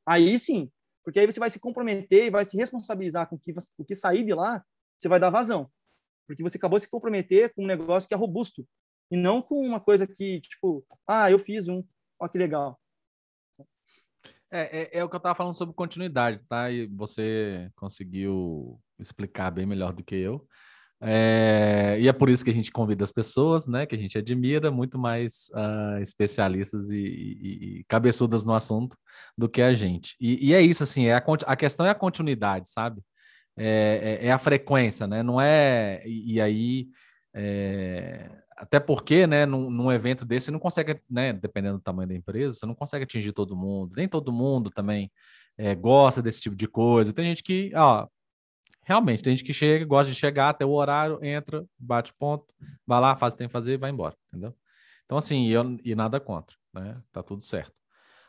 Aí 0.06 0.38
sim, 0.38 0.70
porque 1.04 1.20
aí 1.20 1.26
você 1.26 1.38
vai 1.38 1.50
se 1.50 1.60
comprometer 1.60 2.26
e 2.26 2.30
vai 2.30 2.44
se 2.44 2.56
responsabilizar 2.56 3.28
com 3.28 3.36
o 3.36 3.38
que, 3.38 3.54
o 3.78 3.84
que 3.84 3.94
sair 3.94 4.24
de 4.24 4.34
lá, 4.34 4.64
você 4.98 5.08
vai 5.08 5.20
dar 5.20 5.30
vazão. 5.30 5.70
Porque 6.26 6.42
você 6.42 6.56
acabou 6.56 6.78
de 6.78 6.84
se 6.84 6.90
comprometer 6.90 7.52
com 7.54 7.62
um 7.62 7.66
negócio 7.66 8.08
que 8.08 8.14
é 8.14 8.16
robusto, 8.16 8.66
e 9.10 9.16
não 9.16 9.42
com 9.42 9.60
uma 9.60 9.78
coisa 9.78 10.06
que, 10.06 10.40
tipo, 10.40 10.84
ah, 11.06 11.30
eu 11.30 11.38
fiz 11.38 11.68
um, 11.68 11.84
ó 12.18 12.26
que 12.26 12.38
legal. 12.38 12.80
É, 14.50 14.82
é, 14.82 14.98
é, 14.98 15.04
o 15.04 15.08
que 15.08 15.16
eu 15.16 15.18
estava 15.18 15.34
falando 15.34 15.54
sobre 15.54 15.74
continuidade, 15.74 16.40
tá? 16.48 16.70
E 16.70 16.86
você 16.86 17.70
conseguiu 17.74 18.80
explicar 18.98 19.50
bem 19.50 19.66
melhor 19.66 19.92
do 19.92 20.04
que 20.04 20.14
eu. 20.14 20.46
É, 21.00 21.98
e 22.00 22.08
é 22.08 22.12
por 22.12 22.28
isso 22.28 22.44
que 22.44 22.50
a 22.50 22.54
gente 22.54 22.70
convida 22.70 23.04
as 23.04 23.12
pessoas, 23.12 23.66
né? 23.66 23.86
Que 23.86 23.94
a 23.94 23.98
gente 23.98 24.16
admira 24.16 24.70
muito 24.70 24.98
mais 24.98 25.50
uh, 25.54 26.00
especialistas 26.00 26.90
e, 26.90 26.96
e, 26.96 27.78
e, 27.80 27.84
cabeçudas 27.84 28.44
no 28.44 28.54
assunto 28.54 28.96
do 29.36 29.48
que 29.48 29.60
a 29.60 29.74
gente. 29.74 30.16
E, 30.20 30.48
e 30.48 30.54
é 30.54 30.60
isso, 30.62 30.82
assim, 30.82 31.06
é 31.06 31.14
a, 31.14 31.24
a, 31.46 31.56
questão 31.56 31.84
é 31.84 31.90
a 31.90 31.94
continuidade, 31.94 32.70
sabe? 32.70 33.02
É, 33.56 34.20
é, 34.22 34.26
é 34.28 34.32
a 34.32 34.38
frequência, 34.38 35.06
né? 35.06 35.22
Não 35.22 35.40
é. 35.40 36.02
E, 36.06 36.40
aí. 36.40 36.88
É, 37.34 38.30
até 38.56 38.78
porque, 38.78 39.26
né, 39.26 39.44
num, 39.44 39.68
num, 39.68 39.90
evento 39.92 40.24
desse, 40.24 40.46
você 40.46 40.50
não 40.52 40.60
consegue, 40.60 41.00
né, 41.10 41.32
dependendo 41.32 41.78
do 41.78 41.82
tamanho 41.82 42.08
da 42.08 42.14
empresa, 42.14 42.56
você 42.56 42.66
não 42.66 42.74
consegue 42.74 43.02
atingir 43.04 43.32
todo 43.32 43.56
mundo. 43.56 43.92
Nem 43.96 44.08
todo 44.08 44.32
mundo 44.32 44.70
também 44.70 45.10
é, 45.58 45.74
gosta 45.74 46.22
desse 46.22 46.40
tipo 46.40 46.56
de 46.56 46.68
coisa. 46.68 47.12
Tem 47.12 47.26
gente 47.26 47.42
que, 47.42 47.72
ó, 47.74 48.06
realmente, 48.84 49.22
tem 49.22 49.36
gente 49.36 49.46
que 49.46 49.52
chega, 49.52 49.84
gosta 49.84 50.12
de 50.12 50.18
chegar 50.18 50.50
até 50.50 50.64
o 50.64 50.70
horário, 50.70 51.18
entra, 51.22 51.64
bate 51.78 52.12
ponto, 52.14 52.46
vai 52.86 53.00
lá, 53.00 53.16
faz 53.16 53.32
o 53.32 53.36
que 53.36 53.38
tem 53.38 53.48
que 53.48 53.52
fazer 53.52 53.74
e 53.74 53.78
vai 53.78 53.90
embora, 53.90 54.14
entendeu? 54.28 54.54
Então, 55.04 55.18
assim, 55.18 55.48
eu, 55.48 55.78
e 55.84 55.94
nada 55.94 56.18
contra, 56.20 56.56
né? 56.72 57.00
Tá 57.12 57.22
tudo 57.22 57.42
certo. 57.42 57.72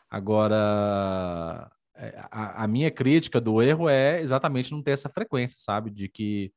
Agora, 0.10 1.72
é, 1.96 2.13
a, 2.32 2.63
a, 2.63 2.68
minha 2.68 2.91
crítica 2.91 3.39
do 3.39 3.62
erro 3.62 3.88
é 3.88 4.22
exatamente 4.22 4.72
não 4.72 4.82
ter 4.82 4.91
essa 4.91 5.10
frequência, 5.10 5.58
sabe? 5.60 5.89
De 5.89 6.10
que 6.10 6.52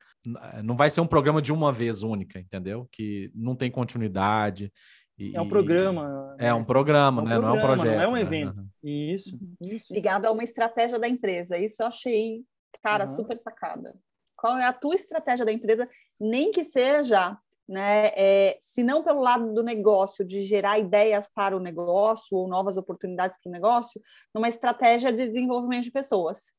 não 0.63 0.75
vai 0.75 0.89
ser 0.89 1.01
um 1.01 1.07
programa 1.07 1.41
de 1.41 1.51
uma 1.51 1.71
vez 1.71 2.03
única, 2.03 2.39
entendeu? 2.39 2.87
Que 2.91 3.31
não 3.33 3.55
tem 3.55 3.71
continuidade. 3.71 4.71
E, 5.17 5.35
é 5.35 5.41
um 5.41 5.47
programa. 5.49 6.35
É 6.37 6.53
um 6.53 6.63
programa, 6.63 7.21
é 7.21 7.23
um 7.23 7.27
né? 7.27 7.35
Programa, 7.35 7.47
não 7.47 7.55
é 7.55 7.59
um 7.59 7.65
projeto. 7.65 7.95
Não 7.95 8.03
é 8.03 8.07
um 8.07 8.13
né? 8.13 8.21
evento. 8.21 8.55
Né? 8.55 8.65
Isso, 8.83 9.39
isso. 9.61 9.93
Ligado 9.93 10.25
a 10.25 10.31
uma 10.31 10.43
estratégia 10.43 10.99
da 10.99 11.07
empresa. 11.07 11.57
Isso 11.57 11.81
eu 11.81 11.87
achei, 11.87 12.43
cara, 12.81 13.05
uhum. 13.05 13.15
super 13.15 13.37
sacada. 13.37 13.95
Qual 14.35 14.57
é 14.57 14.65
a 14.65 14.73
tua 14.73 14.95
estratégia 14.95 15.45
da 15.45 15.51
empresa? 15.51 15.87
Nem 16.19 16.51
que 16.51 16.63
seja 16.63 17.37
né? 17.69 18.07
É, 18.15 18.57
se 18.61 18.81
não 18.81 19.03
pelo 19.03 19.21
lado 19.21 19.53
do 19.53 19.61
negócio, 19.61 20.25
de 20.25 20.41
gerar 20.41 20.79
ideias 20.79 21.29
para 21.29 21.55
o 21.55 21.59
negócio 21.59 22.35
ou 22.35 22.47
novas 22.47 22.77
oportunidades 22.77 23.37
para 23.39 23.47
o 23.47 23.53
negócio, 23.53 24.01
numa 24.33 24.49
estratégia 24.49 25.13
de 25.13 25.27
desenvolvimento 25.27 25.83
de 25.83 25.91
pessoas. 25.91 26.51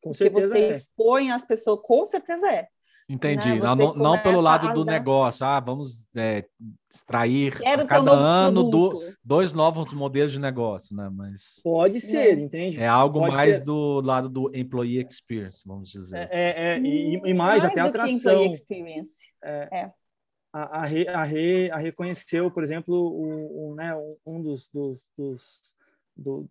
Com 0.00 0.12
Porque 0.12 0.24
certeza 0.24 0.48
você 0.48 0.58
é. 0.64 0.70
expõe 0.70 1.30
as 1.30 1.44
pessoas, 1.44 1.80
com 1.82 2.06
certeza 2.06 2.50
é. 2.50 2.68
Entendi. 3.08 3.48
Né? 3.48 3.60
Não, 3.60 3.94
não, 3.94 4.18
pelo 4.18 4.40
lado 4.40 4.72
do 4.74 4.84
negócio. 4.84 5.46
Ah, 5.46 5.58
vamos 5.60 6.06
é, 6.14 6.44
extrair 6.92 7.56
Quero 7.58 7.82
a 7.82 7.86
cada 7.86 8.12
ano 8.12 8.64
do, 8.64 9.02
dois 9.24 9.54
novos 9.54 9.94
modelos 9.94 10.32
de 10.32 10.38
negócio, 10.38 10.94
né? 10.94 11.08
Mas 11.10 11.60
pode 11.64 12.02
ser, 12.02 12.38
é. 12.38 12.40
entende? 12.42 12.78
É 12.78 12.86
algo 12.86 13.20
pode 13.20 13.34
mais 13.34 13.56
ser. 13.56 13.64
do 13.64 14.02
lado 14.02 14.28
do 14.28 14.54
employee 14.54 15.02
experience, 15.02 15.62
vamos 15.66 15.90
dizer. 15.90 16.18
É, 16.18 16.22
assim. 16.24 16.34
é, 16.34 16.74
é 16.74 16.78
e, 16.80 17.14
e, 17.14 17.34
mais, 17.34 17.62
mais 17.62 17.64
até 17.64 17.80
atração. 17.80 18.52
experience. 18.52 19.12
É. 19.42 19.68
é. 19.72 19.92
A, 20.52 20.80
a, 20.80 20.84
Rê, 20.84 21.08
a, 21.08 21.24
Rê, 21.24 21.70
a 21.70 21.76
reconheceu, 21.76 22.50
por 22.50 22.62
exemplo, 22.62 22.94
o, 22.94 23.70
o 23.70 23.74
né, 23.74 23.94
um 24.26 24.42
dos, 24.42 24.68
dos, 24.68 25.06
dos 25.16 25.60
do, 26.16 26.48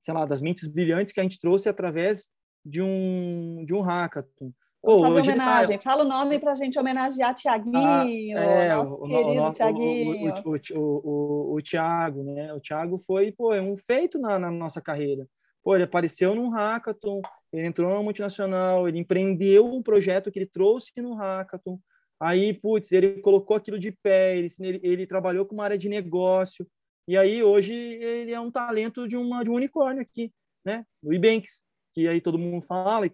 sei 0.00 0.14
lá, 0.14 0.24
das 0.24 0.42
mentes 0.42 0.68
brilhantes 0.68 1.12
que 1.12 1.20
a 1.20 1.22
gente 1.22 1.40
trouxe 1.40 1.68
através 1.68 2.28
de 2.64 2.82
um 2.82 3.64
de 3.64 3.72
um 3.74 3.80
hackathon. 3.80 4.52
Vamos 4.86 5.08
fazer 5.08 5.32
homenagem. 5.32 5.78
Tá... 5.78 5.90
Fala 5.90 6.04
o 6.04 6.08
nome 6.08 6.38
para 6.38 6.52
a 6.52 6.54
gente 6.54 6.78
homenagear 6.78 7.34
Tiaguinho, 7.34 8.38
ah, 8.38 8.44
é, 8.44 8.68
nosso 8.74 8.94
o, 8.94 9.08
querido 9.08 9.42
o, 9.42 9.50
Tiaguinho. 9.50 10.34
O, 10.44 10.78
o, 10.78 11.54
o, 11.54 11.62
Tiago, 11.62 12.22
né? 12.22 12.54
O 12.54 12.60
Tiago 12.60 12.98
foi 12.98 13.32
pô, 13.32 13.52
é 13.52 13.60
um 13.60 13.76
feito 13.76 14.18
na, 14.18 14.38
na, 14.38 14.50
nossa 14.50 14.80
carreira. 14.80 15.26
Pô, 15.62 15.74
ele 15.74 15.82
apareceu 15.82 16.36
num 16.36 16.50
hackathon, 16.50 17.20
ele 17.52 17.66
entrou 17.66 17.90
numa 17.90 18.02
multinacional, 18.02 18.88
ele 18.88 19.00
empreendeu 19.00 19.66
um 19.66 19.82
projeto 19.82 20.30
que 20.30 20.38
ele 20.38 20.46
trouxe 20.46 20.92
no 20.98 21.14
hackathon. 21.14 21.80
Aí, 22.20 22.54
putz, 22.54 22.92
ele 22.92 23.20
colocou 23.20 23.56
aquilo 23.56 23.78
de 23.78 23.90
pé, 23.90 24.38
ele, 24.38 24.48
ele, 24.60 24.80
ele 24.82 25.06
trabalhou 25.06 25.44
com 25.44 25.54
uma 25.54 25.64
área 25.64 25.76
de 25.76 25.88
negócio. 25.88 26.66
E 27.08 27.18
aí, 27.18 27.42
hoje, 27.42 27.74
ele 27.74 28.32
é 28.32 28.40
um 28.40 28.50
talento 28.50 29.06
de, 29.08 29.16
uma, 29.16 29.42
de 29.42 29.50
um 29.50 29.54
unicórnio 29.54 30.02
aqui, 30.02 30.32
né? 30.64 30.84
O 31.02 31.12
Ebanks, 31.12 31.64
que 31.92 32.06
aí 32.06 32.20
todo 32.20 32.38
mundo 32.38 32.64
fala 32.64 33.06
e 33.06 33.12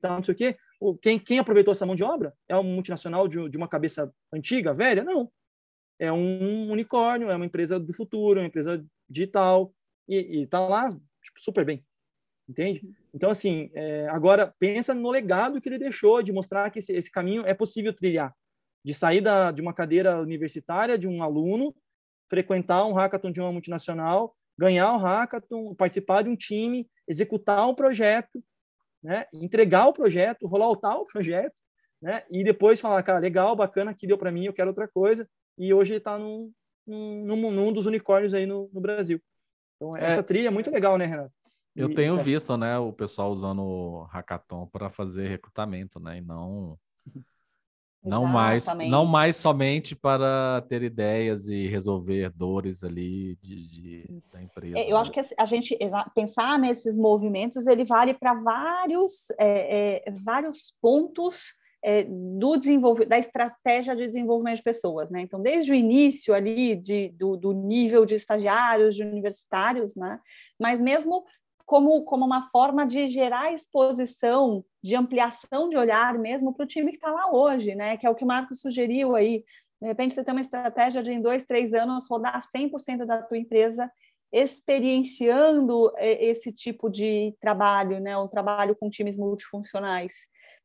tal, 0.00 0.16
não 0.16 0.24
sei 0.24 0.34
o 0.34 0.36
quê 0.36 0.56
quem, 1.00 1.18
quem 1.18 1.38
aproveitou 1.38 1.72
essa 1.72 1.86
mão 1.86 1.94
de 1.94 2.04
obra? 2.04 2.34
É 2.48 2.56
um 2.56 2.62
multinacional 2.62 3.26
de, 3.26 3.48
de 3.48 3.56
uma 3.56 3.68
cabeça 3.68 4.12
antiga, 4.32 4.74
velha? 4.74 5.02
Não. 5.02 5.30
É 5.98 6.12
um 6.12 6.70
unicórnio, 6.70 7.30
é 7.30 7.36
uma 7.36 7.46
empresa 7.46 7.80
do 7.80 7.92
futuro, 7.92 8.38
é 8.38 8.42
uma 8.42 8.48
empresa 8.48 8.84
digital, 9.08 9.72
e, 10.08 10.42
está 10.42 10.60
lá 10.66 10.90
tipo, 10.90 11.40
super 11.40 11.64
bem. 11.64 11.84
Entende? 12.48 12.82
Então, 13.12 13.30
assim, 13.30 13.70
é, 13.74 14.06
agora 14.08 14.54
pensa 14.58 14.94
no 14.94 15.10
legado 15.10 15.60
que 15.60 15.68
ele 15.68 15.78
deixou 15.78 16.22
de 16.22 16.32
mostrar 16.32 16.70
que 16.70 16.78
esse, 16.78 16.92
esse 16.92 17.10
caminho 17.10 17.44
é 17.44 17.54
possível 17.54 17.92
trilhar. 17.92 18.32
De 18.84 18.94
sair 18.94 19.20
da, 19.20 19.50
de 19.50 19.60
uma 19.60 19.74
cadeira 19.74 20.20
universitária, 20.20 20.96
de 20.96 21.08
um 21.08 21.22
aluno, 21.22 21.74
frequentar 22.30 22.86
um 22.86 22.92
hackathon 22.92 23.32
de 23.32 23.40
uma 23.40 23.50
multinacional, 23.50 24.36
ganhar 24.56 24.92
o 24.92 24.98
hackathon, 24.98 25.74
participar 25.74 26.22
de 26.22 26.28
um 26.28 26.36
time, 26.36 26.88
executar 27.08 27.68
um 27.68 27.74
projeto 27.74 28.42
né? 29.06 29.24
entregar 29.32 29.86
o 29.86 29.92
projeto, 29.92 30.48
rolar 30.48 30.68
o 30.68 31.06
projeto, 31.06 31.54
né? 32.02 32.24
e 32.28 32.42
depois 32.42 32.80
falar, 32.80 33.02
cara, 33.04 33.20
legal, 33.20 33.54
bacana, 33.54 33.94
que 33.94 34.06
deu 34.06 34.18
para 34.18 34.32
mim, 34.32 34.46
eu 34.46 34.52
quero 34.52 34.68
outra 34.68 34.88
coisa, 34.88 35.28
e 35.56 35.72
hoje 35.72 35.94
está 35.94 36.18
num, 36.18 36.52
num, 36.84 37.50
num, 37.52 37.72
dos 37.72 37.86
unicórnios 37.86 38.34
aí 38.34 38.46
no, 38.46 38.68
no 38.72 38.80
Brasil. 38.80 39.22
Então, 39.76 39.96
é, 39.96 40.04
essa 40.06 40.22
trilha 40.22 40.48
é 40.48 40.50
muito 40.50 40.70
legal, 40.70 40.98
né, 40.98 41.06
Renato? 41.06 41.32
Eu 41.74 41.94
tenho 41.94 42.16
visto, 42.18 42.56
né, 42.56 42.76
o 42.78 42.92
pessoal 42.92 43.30
usando 43.30 43.62
o 43.62 44.02
hackathon 44.04 44.66
para 44.66 44.90
fazer 44.90 45.28
recrutamento, 45.28 46.00
né, 46.00 46.18
e 46.18 46.20
não 46.20 46.76
não 48.06 48.24
mais, 48.24 48.66
não 48.88 49.04
mais 49.04 49.36
somente 49.36 49.94
para 49.94 50.64
ter 50.68 50.82
ideias 50.82 51.48
e 51.48 51.66
resolver 51.66 52.30
dores 52.30 52.84
ali 52.84 53.36
de, 53.42 53.66
de 53.68 54.22
da 54.32 54.42
empresa. 54.42 54.78
É, 54.78 54.84
eu 54.84 54.94
né? 54.94 55.00
acho 55.00 55.10
que 55.10 55.20
a 55.36 55.44
gente 55.44 55.76
pensar 56.14 56.58
nesses 56.58 56.96
movimentos 56.96 57.66
ele 57.66 57.84
vale 57.84 58.14
para 58.14 58.34
vários, 58.34 59.30
é, 59.38 60.06
é, 60.06 60.10
vários 60.10 60.72
pontos 60.80 61.54
é, 61.84 62.04
do 62.04 62.56
da 63.06 63.18
estratégia 63.18 63.94
de 63.94 64.06
desenvolvimento 64.06 64.56
de 64.56 64.62
pessoas, 64.62 65.08
né? 65.10 65.20
Então, 65.20 65.40
desde 65.40 65.70
o 65.70 65.74
início 65.74 66.34
ali 66.34 66.74
de, 66.74 67.10
do, 67.10 67.36
do 67.36 67.52
nível 67.52 68.04
de 68.04 68.14
estagiários, 68.14 68.96
de 68.96 69.04
universitários, 69.04 69.94
né? 69.94 70.18
Mas 70.58 70.80
mesmo 70.80 71.24
como, 71.66 72.02
como 72.04 72.24
uma 72.24 72.48
forma 72.50 72.86
de 72.86 73.08
gerar 73.08 73.52
exposição, 73.52 74.64
de 74.82 74.94
ampliação 74.94 75.68
de 75.68 75.76
olhar 75.76 76.16
mesmo 76.16 76.54
para 76.54 76.64
o 76.64 76.66
time 76.66 76.92
que 76.92 76.96
está 76.96 77.10
lá 77.10 77.30
hoje, 77.30 77.74
né? 77.74 77.96
Que 77.96 78.06
é 78.06 78.10
o 78.10 78.14
que 78.14 78.24
o 78.24 78.26
Marcos 78.26 78.60
sugeriu 78.60 79.16
aí. 79.16 79.44
De 79.82 79.88
repente, 79.88 80.14
você 80.14 80.24
tem 80.24 80.32
uma 80.32 80.40
estratégia 80.40 81.02
de, 81.02 81.12
em 81.12 81.20
dois, 81.20 81.44
três 81.44 81.74
anos, 81.74 82.06
rodar 82.08 82.40
100% 82.56 83.04
da 83.04 83.20
tua 83.20 83.36
empresa 83.36 83.90
experienciando 84.32 85.92
é, 85.96 86.24
esse 86.24 86.52
tipo 86.52 86.88
de 86.88 87.34
trabalho, 87.40 88.00
né? 88.00 88.16
Um 88.16 88.28
trabalho 88.28 88.76
com 88.76 88.88
times 88.88 89.16
multifuncionais. 89.16 90.12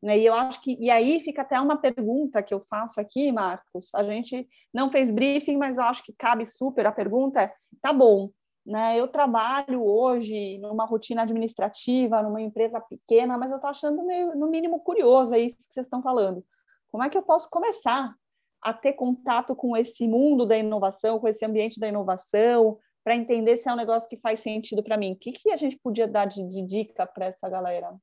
Né? 0.01 0.19
E 0.19 0.25
eu 0.25 0.33
acho 0.33 0.61
que 0.61 0.77
e 0.79 0.89
aí 0.89 1.19
fica 1.19 1.41
até 1.41 1.59
uma 1.59 1.77
pergunta 1.77 2.43
que 2.43 2.53
eu 2.53 2.61
faço 2.61 2.99
aqui, 3.01 3.31
Marcos. 3.31 3.93
A 3.95 4.03
gente 4.03 4.47
não 4.73 4.89
fez 4.89 5.11
briefing, 5.11 5.57
mas 5.57 5.77
eu 5.77 5.83
acho 5.83 6.03
que 6.03 6.13
cabe 6.13 6.45
super 6.45 6.85
a 6.85 6.91
pergunta. 6.91 7.41
É, 7.41 7.53
tá 7.81 7.91
bom, 7.91 8.29
né? 8.65 8.99
Eu 8.99 9.07
trabalho 9.07 9.83
hoje 9.83 10.57
numa 10.59 10.85
rotina 10.85 11.23
administrativa, 11.23 12.21
numa 12.21 12.41
empresa 12.41 12.79
pequena, 12.79 13.37
mas 13.37 13.49
eu 13.49 13.57
estou 13.57 13.69
achando 13.69 14.03
meio, 14.03 14.35
no 14.35 14.47
mínimo 14.47 14.79
curioso 14.79 15.33
é 15.33 15.39
isso 15.39 15.57
que 15.57 15.73
vocês 15.73 15.85
estão 15.85 16.01
falando. 16.01 16.45
Como 16.91 17.03
é 17.03 17.09
que 17.09 17.17
eu 17.17 17.23
posso 17.23 17.49
começar 17.49 18.15
a 18.61 18.73
ter 18.73 18.93
contato 18.93 19.55
com 19.55 19.75
esse 19.75 20.07
mundo 20.07 20.45
da 20.45 20.57
inovação, 20.57 21.19
com 21.19 21.27
esse 21.27 21.43
ambiente 21.43 21.79
da 21.79 21.87
inovação, 21.87 22.77
para 23.03 23.15
entender 23.15 23.57
se 23.57 23.67
é 23.67 23.73
um 23.73 23.77
negócio 23.77 24.07
que 24.07 24.17
faz 24.17 24.39
sentido 24.39 24.83
para 24.83 24.97
mim? 24.97 25.13
O 25.13 25.15
que, 25.15 25.31
que 25.31 25.51
a 25.51 25.55
gente 25.55 25.77
podia 25.77 26.07
dar 26.07 26.25
de, 26.25 26.47
de 26.47 26.61
dica 26.61 27.07
para 27.07 27.25
essa 27.25 27.49
galera? 27.49 27.95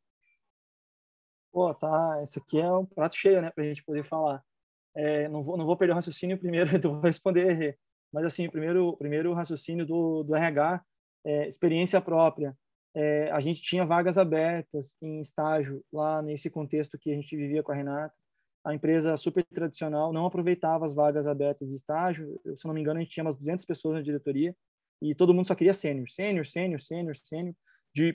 Pô, 1.53 1.73
tá. 1.75 2.21
Isso 2.25 2.41
aqui 2.41 2.61
é 2.61 2.73
um 2.73 2.85
prato 2.85 3.15
cheio, 3.15 3.41
né, 3.41 3.51
para 3.51 3.63
a 3.63 3.67
gente 3.67 3.85
poder 3.85 4.05
falar. 4.05 4.43
É, 4.95 5.29
não, 5.29 5.45
vou, 5.45 5.57
não 5.57 5.65
vou 5.65 5.77
perder 5.77 5.93
o 5.93 5.97
raciocínio 5.97 6.39
primeiro, 6.39 6.71
então 6.77 6.93
vou 6.93 7.03
responder 7.03 7.79
mas, 8.13 8.25
assim, 8.25 8.49
primeiro, 8.49 8.97
primeiro 8.97 9.33
raciocínio 9.33 9.87
do, 9.87 10.23
do 10.23 10.35
RH, 10.35 10.83
é, 11.25 11.49
experiência 11.49 12.01
própria. 12.01 12.57
É, 12.95 13.31
a 13.31 13.41
gente 13.41 13.61
tinha 13.61 13.85
vagas 13.85 14.17
abertas 14.17 14.97
em 15.01 15.21
estágio 15.21 15.85
lá 15.93 16.23
nesse 16.23 16.49
contexto 16.51 16.99
que 16.99 17.13
a 17.13 17.15
gente 17.15 17.37
vivia 17.37 17.63
com 17.63 17.73
a 17.73 17.75
Renata. 17.75 18.15
A 18.65 18.75
empresa 18.75 19.17
super 19.17 19.45
tradicional 19.45 20.13
não 20.13 20.27
aproveitava 20.27 20.85
as 20.85 20.95
vagas 20.95 21.27
abertas 21.27 21.69
de 21.69 21.77
estágio. 21.77 22.41
Eu, 22.45 22.57
se 22.57 22.67
não 22.67 22.75
me 22.75 22.81
engano, 22.81 22.99
a 22.99 23.03
gente 23.03 23.13
tinha 23.13 23.25
umas 23.25 23.37
200 23.37 23.65
pessoas 23.65 23.97
na 23.97 24.03
diretoria 24.03 24.55
e 25.01 25.15
todo 25.15 25.33
mundo 25.33 25.47
só 25.47 25.55
queria 25.55 25.73
sênior, 25.73 26.09
sênior, 26.09 26.47
sênior, 26.47 26.81
sênior, 26.81 27.17
sênior, 27.17 27.55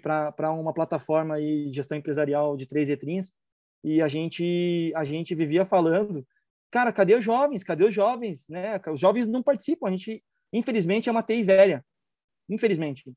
para 0.01 0.51
uma 0.51 0.73
plataforma 0.73 1.35
aí 1.35 1.69
de 1.69 1.75
gestão 1.75 1.97
empresarial 1.97 2.57
de 2.57 2.67
três 2.67 2.89
letrinhas. 2.89 3.33
E 3.83 4.01
a 4.01 4.07
gente, 4.07 4.91
a 4.95 5.03
gente 5.03 5.35
vivia 5.35 5.65
falando 5.65 6.25
cara, 6.73 6.91
cadê 6.91 7.13
os 7.13 7.23
jovens? 7.23 7.63
Cadê 7.63 7.85
os 7.85 7.93
jovens? 7.93 8.49
Né? 8.49 8.81
Os 8.91 8.99
jovens 8.99 9.27
não 9.27 9.43
participam. 9.43 9.87
A 9.87 9.91
gente, 9.91 10.23
infelizmente, 10.51 11.07
é 11.07 11.11
uma 11.11 11.21
TI 11.21 11.43
velha. 11.43 11.85
Infelizmente. 12.49 13.13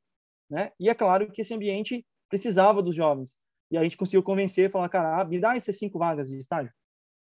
Né? 0.50 0.70
E 0.78 0.90
é 0.90 0.94
claro 0.94 1.32
que 1.32 1.40
esse 1.40 1.54
ambiente 1.54 2.06
precisava 2.28 2.82
dos 2.82 2.94
jovens. 2.94 3.38
E 3.70 3.78
a 3.78 3.82
gente 3.82 3.96
conseguiu 3.96 4.22
convencer, 4.22 4.70
falar, 4.70 4.90
cara, 4.90 5.22
ah, 5.22 5.24
me 5.24 5.40
dá 5.40 5.56
essas 5.56 5.78
cinco 5.78 5.98
vagas 5.98 6.28
de 6.28 6.38
estágio. 6.38 6.70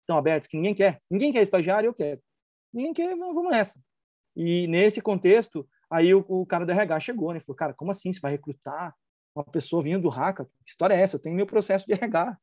Estão 0.01 0.17
abertas, 0.17 0.47
que 0.49 0.57
ninguém 0.57 0.73
quer. 0.73 0.99
Ninguém 1.09 1.31
quer 1.31 1.43
estagiário, 1.43 1.87
eu 1.87 1.93
quero. 1.93 2.19
Ninguém 2.73 2.93
quer, 2.93 3.15
vamos 3.15 3.51
nessa. 3.51 3.79
E 4.35 4.67
nesse 4.67 5.01
contexto, 5.01 5.67
aí 5.89 6.13
o, 6.13 6.25
o 6.27 6.45
cara 6.45 6.65
do 6.65 6.71
RH 6.71 7.01
chegou, 7.01 7.33
né? 7.33 7.39
Falou, 7.39 7.55
cara, 7.55 7.73
como 7.73 7.91
assim? 7.91 8.11
Você 8.11 8.19
vai 8.19 8.31
recrutar 8.31 8.95
uma 9.35 9.45
pessoa 9.45 9.83
vindo 9.83 10.01
do 10.01 10.09
Hackathon? 10.09 10.49
Que 10.65 10.71
história 10.71 10.95
é 10.95 11.01
essa? 11.01 11.17
Eu 11.17 11.21
tenho 11.21 11.35
meu 11.35 11.45
processo 11.45 11.85
de 11.85 11.93
RH 11.93 12.35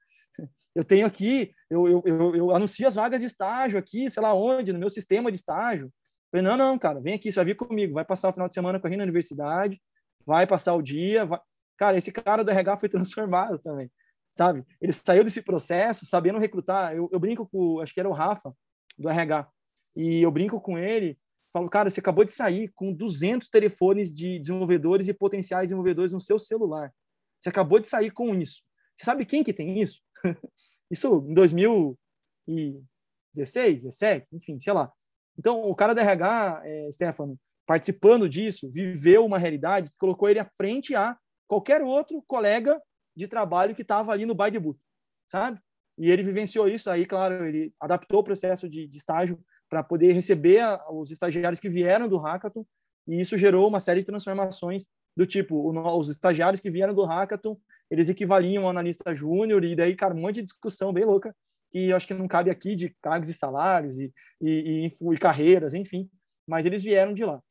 eu 0.75 0.85
tenho 0.85 1.07
aqui, 1.07 1.53
eu, 1.69 1.87
eu, 1.89 2.03
eu, 2.05 2.37
eu, 2.37 2.51
anuncio 2.51 2.87
as 2.89 2.95
vagas 2.95 3.21
de 3.21 3.27
estágio 3.27 3.79
aqui, 3.79 4.11
sei 4.11 4.23
lá 4.23 4.35
onde, 4.35 4.73
no 4.73 4.79
meu 4.79 4.89
sistema 4.89 5.31
de 5.31 5.39
estágio. 5.39 5.93
Falei, 6.31 6.47
não, 6.47 6.57
não, 6.57 6.79
cara, 6.79 7.01
vem 7.01 7.15
aqui, 7.15 7.31
você 7.31 7.37
vai 7.37 7.47
vir 7.47 7.57
comigo, 7.57 7.93
vai 7.93 8.05
passar 8.05 8.31
o 8.31 8.33
final 8.33 8.49
de 8.49 8.55
semana 8.55 8.81
correndo 8.81 8.99
na 8.99 9.05
universidade, 9.05 9.81
vai 10.25 10.47
passar 10.47 10.75
o 10.75 10.83
dia. 10.83 11.27
Vai... 11.27 11.39
Cara, 11.77 11.99
esse 11.99 12.11
cara 12.11 12.43
do 12.43 12.51
RH 12.51 12.79
foi 12.79 12.89
transformado 12.91 13.59
também, 13.59 13.91
sabe? 14.35 14.65
Ele 14.81 14.93
saiu 14.93 15.25
desse 15.25 15.43
processo 15.43 16.07
sabendo 16.07 16.39
recrutar. 16.39 16.95
Eu, 16.95 17.09
eu 17.13 17.21
brinco 17.21 17.47
com, 17.47 17.81
acho 17.81 17.93
que 17.93 18.01
era 18.01 18.09
o 18.09 18.13
Rafa, 18.13 18.55
do 18.99 19.09
RH, 19.09 19.49
e 19.97 20.23
eu 20.23 20.31
brinco 20.31 20.61
com 20.61 20.79
ele, 20.79 21.19
falo, 21.53 21.69
cara, 21.69 21.91
você 21.91 22.01
acabou 22.01 22.25
de 22.25 22.33
sair 22.33 22.71
com 22.75 22.93
200 22.93 23.49
telefones 23.49 24.13
de 24.13 24.39
desenvolvedores 24.39 25.09
e 25.09 25.13
potenciais 25.13 25.67
desenvolvedores 25.67 26.13
no 26.13 26.21
seu 26.21 26.39
celular. 26.39 26.93
Você 27.39 27.49
acabou 27.49 27.79
de 27.79 27.87
sair 27.87 28.11
com 28.11 28.35
isso. 28.35 28.63
Você 28.95 29.05
sabe 29.05 29.25
quem 29.25 29.45
que 29.45 29.53
tem 29.53 29.81
isso? 29.81 30.03
isso 30.91 31.25
em 31.29 31.35
2016, 31.35 33.85
17, 33.85 34.27
enfim, 34.33 34.59
sei 34.61 34.73
lá. 34.73 34.93
Então, 35.39 35.63
o 35.63 35.75
cara 35.75 35.95
da 35.95 36.03
RH, 36.03 36.63
é, 36.65 36.89
Stefano, 36.93 37.39
participando 37.67 38.29
disso, 38.29 38.71
viveu 38.71 39.25
uma 39.25 39.39
realidade 39.39 39.91
que 39.91 39.97
colocou 39.99 40.29
ele 40.29 40.39
à 40.39 40.45
frente 40.57 40.95
a 40.95 41.17
qualquer 41.49 41.83
outro 41.83 42.23
colega 42.27 42.81
de 43.17 43.29
trabalho 43.29 43.75
que 43.75 43.83
estava 43.83 44.13
ali 44.13 44.27
no 44.27 44.35
by 44.35 44.59
book, 44.59 44.79
sabe? 45.27 45.59
E 45.99 46.11
ele 46.11 46.23
vivenciou 46.23 46.69
isso, 46.69 46.91
aí, 46.91 47.05
claro, 47.05 47.47
ele 47.47 47.73
adaptou 47.81 48.21
o 48.21 48.25
processo 48.25 48.69
de, 48.69 48.87
de 48.87 48.97
estágio 48.97 49.39
para 49.69 49.83
poder 49.83 50.13
receber 50.13 50.61
a, 50.61 50.83
os 50.91 51.11
estagiários 51.11 51.61
que 51.61 51.69
vieram 51.69 52.09
do 52.09 52.19
hackathon, 52.19 52.65
e 53.07 53.21
isso 53.21 53.37
gerou 53.37 53.69
uma 53.69 53.81
série 53.81 54.01
de 54.01 54.07
transformações 54.07 54.87
do 55.17 55.27
tipo, 55.27 55.71
os 55.99 56.09
estagiários 56.09 56.61
que 56.61 56.71
vieram 56.71 56.95
do 56.95 57.05
hackathon, 57.05 57.59
eles 57.93 58.09
equivaliam 58.09 58.65
ao 58.65 58.71
analista 58.71 59.15
júnior, 59.15 59.63
e 59.63 59.77
daí, 59.77 59.95
cara, 59.95 60.15
um 60.15 60.21
monte 60.23 60.37
de 60.37 60.45
discussão 60.45 60.95
bem 60.95 61.05
louca, 61.05 61.37
que 61.71 61.93
acho 61.93 62.07
que 62.07 62.15
não 62.15 62.27
cabe 62.27 62.49
aqui 62.49 62.75
de 62.75 62.89
cargos 63.03 63.29
e 63.29 63.35
salários 63.35 63.99
e, 63.99 64.11
e, 64.41 64.97
e, 64.99 65.13
e 65.13 65.19
carreiras, 65.19 65.75
enfim, 65.75 66.09
mas 66.47 66.65
eles 66.65 66.83
vieram 66.83 67.13
de 67.13 67.23
lá. 67.23 67.43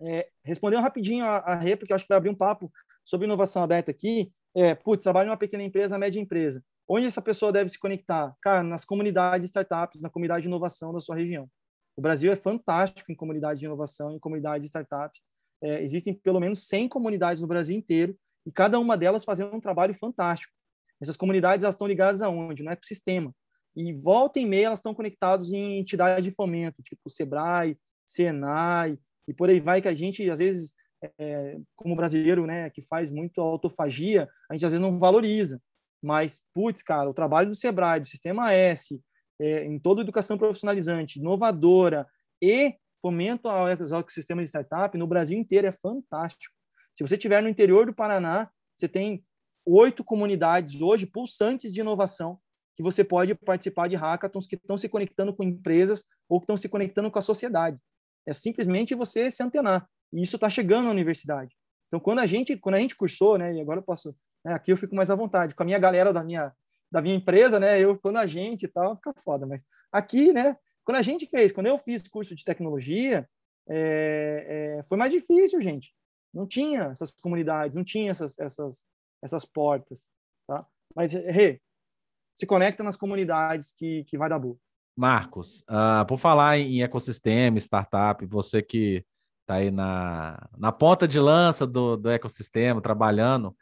É, 0.00 0.28
respondendo 0.44 0.82
rapidinho 0.82 1.24
a, 1.24 1.38
a 1.38 1.54
Rê, 1.56 1.74
porque 1.74 1.92
acho 1.92 2.04
que 2.04 2.08
vai 2.08 2.16
abrir 2.16 2.30
um 2.30 2.34
papo 2.34 2.72
sobre 3.04 3.26
inovação 3.26 3.60
aberta 3.60 3.90
aqui, 3.90 4.30
é, 4.54 4.72
putz, 4.76 5.02
trabalho 5.02 5.30
uma 5.30 5.36
pequena 5.36 5.64
empresa, 5.64 5.98
média 5.98 6.20
empresa. 6.20 6.62
Onde 6.88 7.06
essa 7.06 7.20
pessoa 7.20 7.50
deve 7.50 7.68
se 7.68 7.78
conectar? 7.78 8.36
Cara, 8.40 8.62
nas 8.62 8.84
comunidades 8.84 9.40
de 9.40 9.46
startups, 9.46 10.00
na 10.00 10.08
comunidade 10.08 10.42
de 10.42 10.48
inovação 10.48 10.92
da 10.92 11.00
sua 11.00 11.16
região. 11.16 11.50
O 11.96 12.00
Brasil 12.00 12.30
é 12.30 12.36
fantástico 12.36 13.10
em 13.10 13.16
comunidades 13.16 13.58
de 13.58 13.66
inovação, 13.66 14.14
em 14.14 14.20
comunidades 14.20 14.60
de 14.60 14.66
startups. 14.66 15.22
É, 15.60 15.82
existem 15.82 16.14
pelo 16.14 16.38
menos 16.38 16.68
100 16.68 16.88
comunidades 16.88 17.40
no 17.40 17.48
Brasil 17.48 17.76
inteiro 17.76 18.16
e 18.46 18.52
cada 18.52 18.78
uma 18.78 18.96
delas 18.96 19.24
fazendo 19.24 19.54
um 19.54 19.60
trabalho 19.60 19.92
fantástico. 19.92 20.52
Essas 21.02 21.16
comunidades 21.16 21.64
elas 21.64 21.74
estão 21.74 21.86
ligadas 21.86 22.22
aonde? 22.22 22.62
No 22.62 22.70
ecossistema. 22.70 23.34
E 23.74 23.92
volta 23.92 24.38
e 24.38 24.46
meia 24.46 24.66
elas 24.66 24.78
estão 24.78 24.94
conectadas 24.94 25.52
em 25.52 25.78
entidades 25.78 26.24
de 26.24 26.30
fomento, 26.30 26.82
tipo 26.82 27.10
Sebrae, 27.10 27.76
Senai, 28.06 28.98
e 29.28 29.34
por 29.34 29.50
aí 29.50 29.60
vai 29.60 29.82
que 29.82 29.88
a 29.88 29.94
gente, 29.94 30.30
às 30.30 30.38
vezes, 30.38 30.72
é, 31.18 31.58
como 31.74 31.96
brasileiro, 31.96 32.46
né, 32.46 32.70
que 32.70 32.80
faz 32.80 33.10
muito 33.10 33.40
autofagia, 33.40 34.28
a 34.48 34.54
gente 34.54 34.64
às 34.64 34.72
vezes 34.72 34.86
não 34.86 34.98
valoriza. 34.98 35.60
Mas, 36.02 36.40
putz, 36.54 36.82
cara, 36.82 37.10
o 37.10 37.14
trabalho 37.14 37.50
do 37.50 37.56
Sebrae, 37.56 38.00
do 38.00 38.08
Sistema 38.08 38.52
S, 38.52 39.00
é, 39.40 39.64
em 39.64 39.78
toda 39.78 40.00
educação 40.00 40.38
profissionalizante, 40.38 41.18
inovadora 41.18 42.06
e 42.40 42.74
fomento 43.02 43.48
ao 43.48 43.68
ecossistema 43.68 44.42
de 44.42 44.48
startup 44.48 44.96
no 44.96 45.06
Brasil 45.06 45.38
inteiro 45.38 45.66
é 45.66 45.72
fantástico. 45.72 46.55
Se 46.96 47.06
você 47.06 47.14
estiver 47.14 47.42
no 47.42 47.48
interior 47.48 47.86
do 47.86 47.94
Paraná, 47.94 48.50
você 48.74 48.88
tem 48.88 49.24
oito 49.66 50.02
comunidades 50.02 50.80
hoje 50.80 51.06
pulsantes 51.06 51.72
de 51.72 51.80
inovação 51.80 52.38
que 52.76 52.82
você 52.82 53.02
pode 53.02 53.34
participar 53.34 53.88
de 53.88 53.96
hackathons 53.96 54.46
que 54.46 54.54
estão 54.54 54.76
se 54.76 54.88
conectando 54.88 55.34
com 55.34 55.42
empresas 55.42 56.04
ou 56.28 56.38
que 56.38 56.44
estão 56.44 56.56
se 56.56 56.68
conectando 56.68 57.10
com 57.10 57.18
a 57.18 57.22
sociedade. 57.22 57.78
É 58.26 58.32
simplesmente 58.32 58.94
você 58.94 59.30
se 59.30 59.42
antenar. 59.42 59.88
E 60.12 60.22
isso 60.22 60.36
está 60.36 60.48
chegando 60.50 60.84
na 60.84 60.90
universidade. 60.90 61.54
Então, 61.88 61.98
quando 61.98 62.18
a 62.18 62.26
gente, 62.26 62.56
quando 62.56 62.74
a 62.74 62.78
gente 62.78 62.94
cursou, 62.94 63.38
né, 63.38 63.54
e 63.54 63.60
agora 63.60 63.80
eu 63.80 63.82
posso, 63.82 64.14
né, 64.44 64.52
aqui 64.52 64.72
eu 64.72 64.76
fico 64.76 64.94
mais 64.94 65.10
à 65.10 65.14
vontade, 65.14 65.54
com 65.54 65.62
a 65.62 65.66
minha 65.66 65.78
galera 65.78 66.12
da 66.12 66.22
minha, 66.22 66.52
da 66.90 67.00
minha 67.00 67.14
empresa, 67.14 67.58
né, 67.58 67.80
eu, 67.80 67.98
quando 67.98 68.18
a 68.18 68.26
gente 68.26 68.64
e 68.64 68.68
tal, 68.68 68.96
fica 68.96 69.14
foda, 69.24 69.46
mas 69.46 69.64
aqui, 69.90 70.32
né, 70.32 70.56
quando 70.84 70.98
a 70.98 71.02
gente 71.02 71.26
fez, 71.26 71.52
quando 71.52 71.66
eu 71.66 71.78
fiz 71.78 72.06
curso 72.08 72.34
de 72.34 72.44
tecnologia, 72.44 73.28
é, 73.68 74.78
é, 74.78 74.82
foi 74.84 74.98
mais 74.98 75.12
difícil, 75.12 75.60
gente. 75.60 75.94
Não 76.36 76.46
tinha 76.46 76.84
essas 76.92 77.10
comunidades, 77.12 77.74
não 77.74 77.82
tinha 77.82 78.10
essas, 78.10 78.38
essas, 78.38 78.84
essas 79.22 79.46
portas, 79.46 80.10
tá? 80.46 80.66
Mas, 80.94 81.12
Rê, 81.12 81.62
se 82.34 82.46
conecta 82.46 82.84
nas 82.84 82.96
comunidades 82.96 83.72
que, 83.72 84.04
que 84.04 84.18
vai 84.18 84.28
dar 84.28 84.38
boa. 84.38 84.56
Marcos, 84.94 85.60
uh, 85.62 86.06
por 86.06 86.18
falar 86.18 86.58
em 86.58 86.82
ecossistema, 86.82 87.56
startup, 87.58 88.24
você 88.26 88.62
que 88.62 89.02
está 89.40 89.54
aí 89.54 89.70
na, 89.70 90.46
na 90.58 90.70
ponta 90.72 91.08
de 91.08 91.18
lança 91.18 91.66
do, 91.66 91.96
do 91.96 92.10
ecossistema, 92.10 92.82
trabalhando 92.82 93.56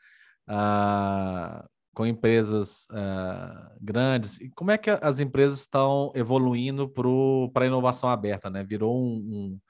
uh, 0.48 1.68
com 1.94 2.04
empresas 2.04 2.86
uh, 2.90 3.70
grandes, 3.80 4.40
e 4.40 4.50
como 4.50 4.72
é 4.72 4.78
que 4.78 4.90
as 4.90 5.20
empresas 5.20 5.60
estão 5.60 6.10
evoluindo 6.14 6.88
para 7.52 7.64
a 7.64 7.68
inovação 7.68 8.10
aberta, 8.10 8.50
né? 8.50 8.64
Virou 8.64 8.96
um, 8.96 9.14
um, 9.14 9.60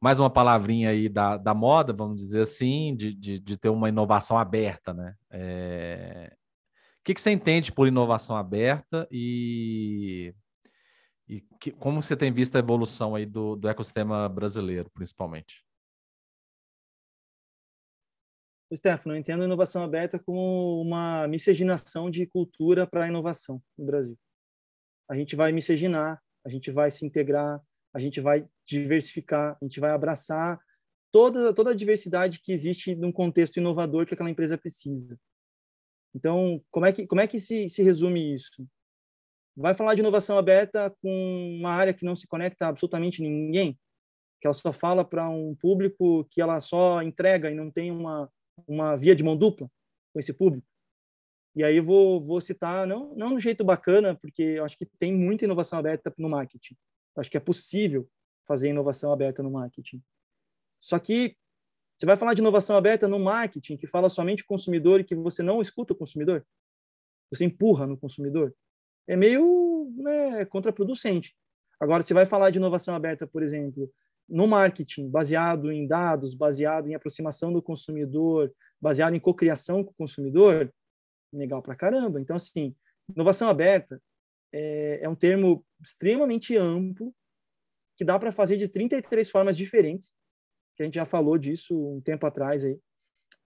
mais 0.00 0.18
uma 0.18 0.30
palavrinha 0.30 0.90
aí 0.90 1.08
da, 1.08 1.36
da 1.36 1.52
moda, 1.52 1.92
vamos 1.92 2.16
dizer 2.16 2.42
assim, 2.42 2.94
de, 2.96 3.14
de, 3.14 3.38
de 3.38 3.56
ter 3.56 3.68
uma 3.68 3.88
inovação 3.88 4.38
aberta, 4.38 4.94
né? 4.94 5.14
É... 5.30 6.32
O 7.00 7.02
que, 7.04 7.14
que 7.14 7.20
você 7.20 7.30
entende 7.30 7.72
por 7.72 7.86
inovação 7.86 8.36
aberta 8.36 9.06
e 9.10 10.34
e 11.30 11.42
que, 11.60 11.70
como 11.70 12.02
você 12.02 12.16
tem 12.16 12.32
visto 12.32 12.56
a 12.56 12.58
evolução 12.58 13.14
aí 13.14 13.24
do, 13.24 13.54
do 13.54 13.68
ecossistema 13.68 14.28
brasileiro, 14.28 14.90
principalmente? 14.90 15.64
Stefano, 18.74 19.14
eu 19.14 19.20
entendo 19.20 19.42
a 19.42 19.46
inovação 19.46 19.84
aberta 19.84 20.18
como 20.18 20.80
uma 20.80 21.28
miscigenação 21.28 22.10
de 22.10 22.26
cultura 22.26 22.84
para 22.84 23.04
a 23.04 23.08
inovação 23.08 23.62
no 23.78 23.86
Brasil. 23.86 24.18
A 25.08 25.14
gente 25.14 25.36
vai 25.36 25.52
miscigenar, 25.52 26.20
a 26.44 26.48
gente 26.48 26.72
vai 26.72 26.90
se 26.90 27.06
integrar, 27.06 27.60
a 27.94 27.98
gente 28.00 28.20
vai 28.20 28.44
diversificar, 28.70 29.56
a 29.60 29.64
gente 29.64 29.80
vai 29.80 29.90
abraçar 29.90 30.60
toda, 31.12 31.52
toda 31.52 31.70
a 31.70 31.74
diversidade 31.74 32.40
que 32.40 32.52
existe 32.52 32.94
num 32.94 33.12
contexto 33.12 33.58
inovador 33.58 34.06
que 34.06 34.14
aquela 34.14 34.30
empresa 34.30 34.56
precisa. 34.56 35.18
Então, 36.14 36.62
como 36.70 36.86
é 36.86 36.92
que, 36.92 37.06
como 37.06 37.20
é 37.20 37.26
que 37.26 37.38
se, 37.38 37.68
se 37.68 37.82
resume 37.82 38.34
isso? 38.34 38.66
vai 39.56 39.74
falar 39.74 39.94
de 39.94 40.00
inovação 40.00 40.38
aberta 40.38 40.90
com 41.02 41.58
uma 41.58 41.70
área 41.70 41.92
que 41.92 42.04
não 42.04 42.16
se 42.16 42.26
conecta 42.26 42.64
a 42.64 42.68
absolutamente 42.68 43.22
ninguém, 43.22 43.78
que 44.40 44.46
ela 44.46 44.54
só 44.54 44.72
fala 44.72 45.04
para 45.04 45.28
um 45.28 45.54
público 45.54 46.24
que 46.30 46.40
ela 46.40 46.60
só 46.60 47.02
entrega 47.02 47.50
e 47.50 47.54
não 47.54 47.70
tem 47.70 47.90
uma, 47.90 48.30
uma 48.66 48.96
via 48.96 49.14
de 49.14 49.22
mão 49.22 49.36
dupla 49.36 49.70
com 50.12 50.18
esse 50.18 50.32
público. 50.32 50.66
E 51.54 51.64
aí 51.64 51.80
vou, 51.80 52.20
vou 52.22 52.40
citar, 52.40 52.86
não, 52.86 53.14
não 53.14 53.34
do 53.34 53.40
jeito 53.40 53.62
bacana, 53.64 54.14
porque 54.14 54.42
eu 54.42 54.64
acho 54.64 54.78
que 54.78 54.86
tem 54.86 55.12
muita 55.12 55.44
inovação 55.44 55.78
aberta 55.78 56.12
no 56.16 56.28
marketing. 56.28 56.74
Eu 57.14 57.20
acho 57.20 57.30
que 57.30 57.36
é 57.36 57.40
possível 57.40 58.08
fazer 58.50 58.70
inovação 58.70 59.12
aberta 59.12 59.42
no 59.42 59.50
marketing. 59.50 60.02
Só 60.80 60.98
que 60.98 61.36
você 61.96 62.04
vai 62.04 62.16
falar 62.16 62.34
de 62.34 62.40
inovação 62.40 62.76
aberta 62.76 63.06
no 63.06 63.18
marketing, 63.18 63.76
que 63.76 63.86
fala 63.86 64.08
somente 64.08 64.42
o 64.42 64.46
consumidor 64.46 64.98
e 64.98 65.04
que 65.04 65.14
você 65.14 65.42
não 65.42 65.60
escuta 65.60 65.92
o 65.92 65.96
consumidor? 65.96 66.44
Você 67.30 67.44
empurra 67.44 67.86
no 67.86 67.96
consumidor? 67.96 68.54
é 69.10 69.16
meio 69.16 69.92
né, 69.96 70.44
contraproducente. 70.44 71.34
Agora, 71.80 72.00
você 72.02 72.14
vai 72.14 72.26
falar 72.26 72.50
de 72.50 72.58
inovação 72.58 72.94
aberta, 72.94 73.26
por 73.26 73.42
exemplo, 73.42 73.92
no 74.28 74.46
marketing, 74.46 75.10
baseado 75.10 75.72
em 75.72 75.84
dados, 75.84 76.32
baseado 76.32 76.88
em 76.88 76.94
aproximação 76.94 77.52
do 77.52 77.60
consumidor, 77.60 78.52
baseado 78.80 79.14
em 79.14 79.20
cocriação 79.20 79.82
com 79.82 79.90
o 79.90 79.94
consumidor, 79.94 80.72
legal 81.32 81.60
pra 81.60 81.74
caramba. 81.74 82.20
Então, 82.20 82.36
assim, 82.36 82.72
inovação 83.12 83.48
aberta 83.48 84.00
é, 84.52 85.00
é 85.02 85.08
um 85.08 85.16
termo 85.16 85.64
extremamente 85.82 86.56
amplo 86.56 87.12
que 88.00 88.04
dá 88.04 88.18
para 88.18 88.32
fazer 88.32 88.56
de 88.56 88.66
33 88.66 89.28
formas 89.28 89.54
diferentes, 89.54 90.14
que 90.74 90.82
a 90.82 90.86
gente 90.86 90.94
já 90.94 91.04
falou 91.04 91.36
disso 91.36 91.76
um 91.78 92.00
tempo 92.00 92.24
atrás 92.24 92.64
aí. 92.64 92.80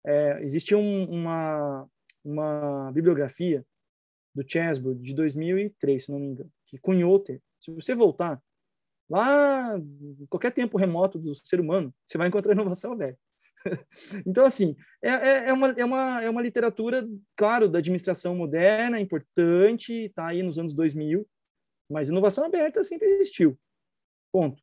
É, 0.04 0.42
existe 0.42 0.74
um, 0.74 1.04
uma, 1.08 1.88
uma 2.22 2.92
bibliografia 2.92 3.64
do 4.34 4.46
Chesbro, 4.46 4.94
de 4.94 5.14
2003, 5.14 6.04
se 6.04 6.12
não 6.12 6.18
me 6.18 6.26
engano, 6.26 6.52
que 6.66 6.76
cunhou 6.76 7.14
o 7.14 7.18
termo. 7.18 7.40
Se 7.62 7.70
você 7.70 7.94
voltar 7.94 8.42
lá, 9.08 9.74
qualquer 10.28 10.50
tempo 10.50 10.76
remoto 10.76 11.18
do 11.18 11.34
ser 11.34 11.58
humano, 11.58 11.90
você 12.06 12.18
vai 12.18 12.28
encontrar 12.28 12.52
inovação 12.52 12.92
aberta. 12.92 13.18
então, 14.26 14.44
assim, 14.44 14.76
é, 15.02 15.12
é, 15.12 15.48
é, 15.48 15.52
uma, 15.54 15.68
é, 15.70 15.84
uma, 15.86 16.22
é 16.24 16.28
uma 16.28 16.42
literatura, 16.42 17.08
claro, 17.34 17.70
da 17.70 17.78
administração 17.78 18.36
moderna, 18.36 19.00
importante, 19.00 19.94
está 19.94 20.26
aí 20.26 20.42
nos 20.42 20.58
anos 20.58 20.74
2000, 20.74 21.26
mas 21.90 22.10
inovação 22.10 22.44
aberta 22.44 22.84
sempre 22.84 23.08
existiu. 23.08 23.58
Ponto. 24.32 24.62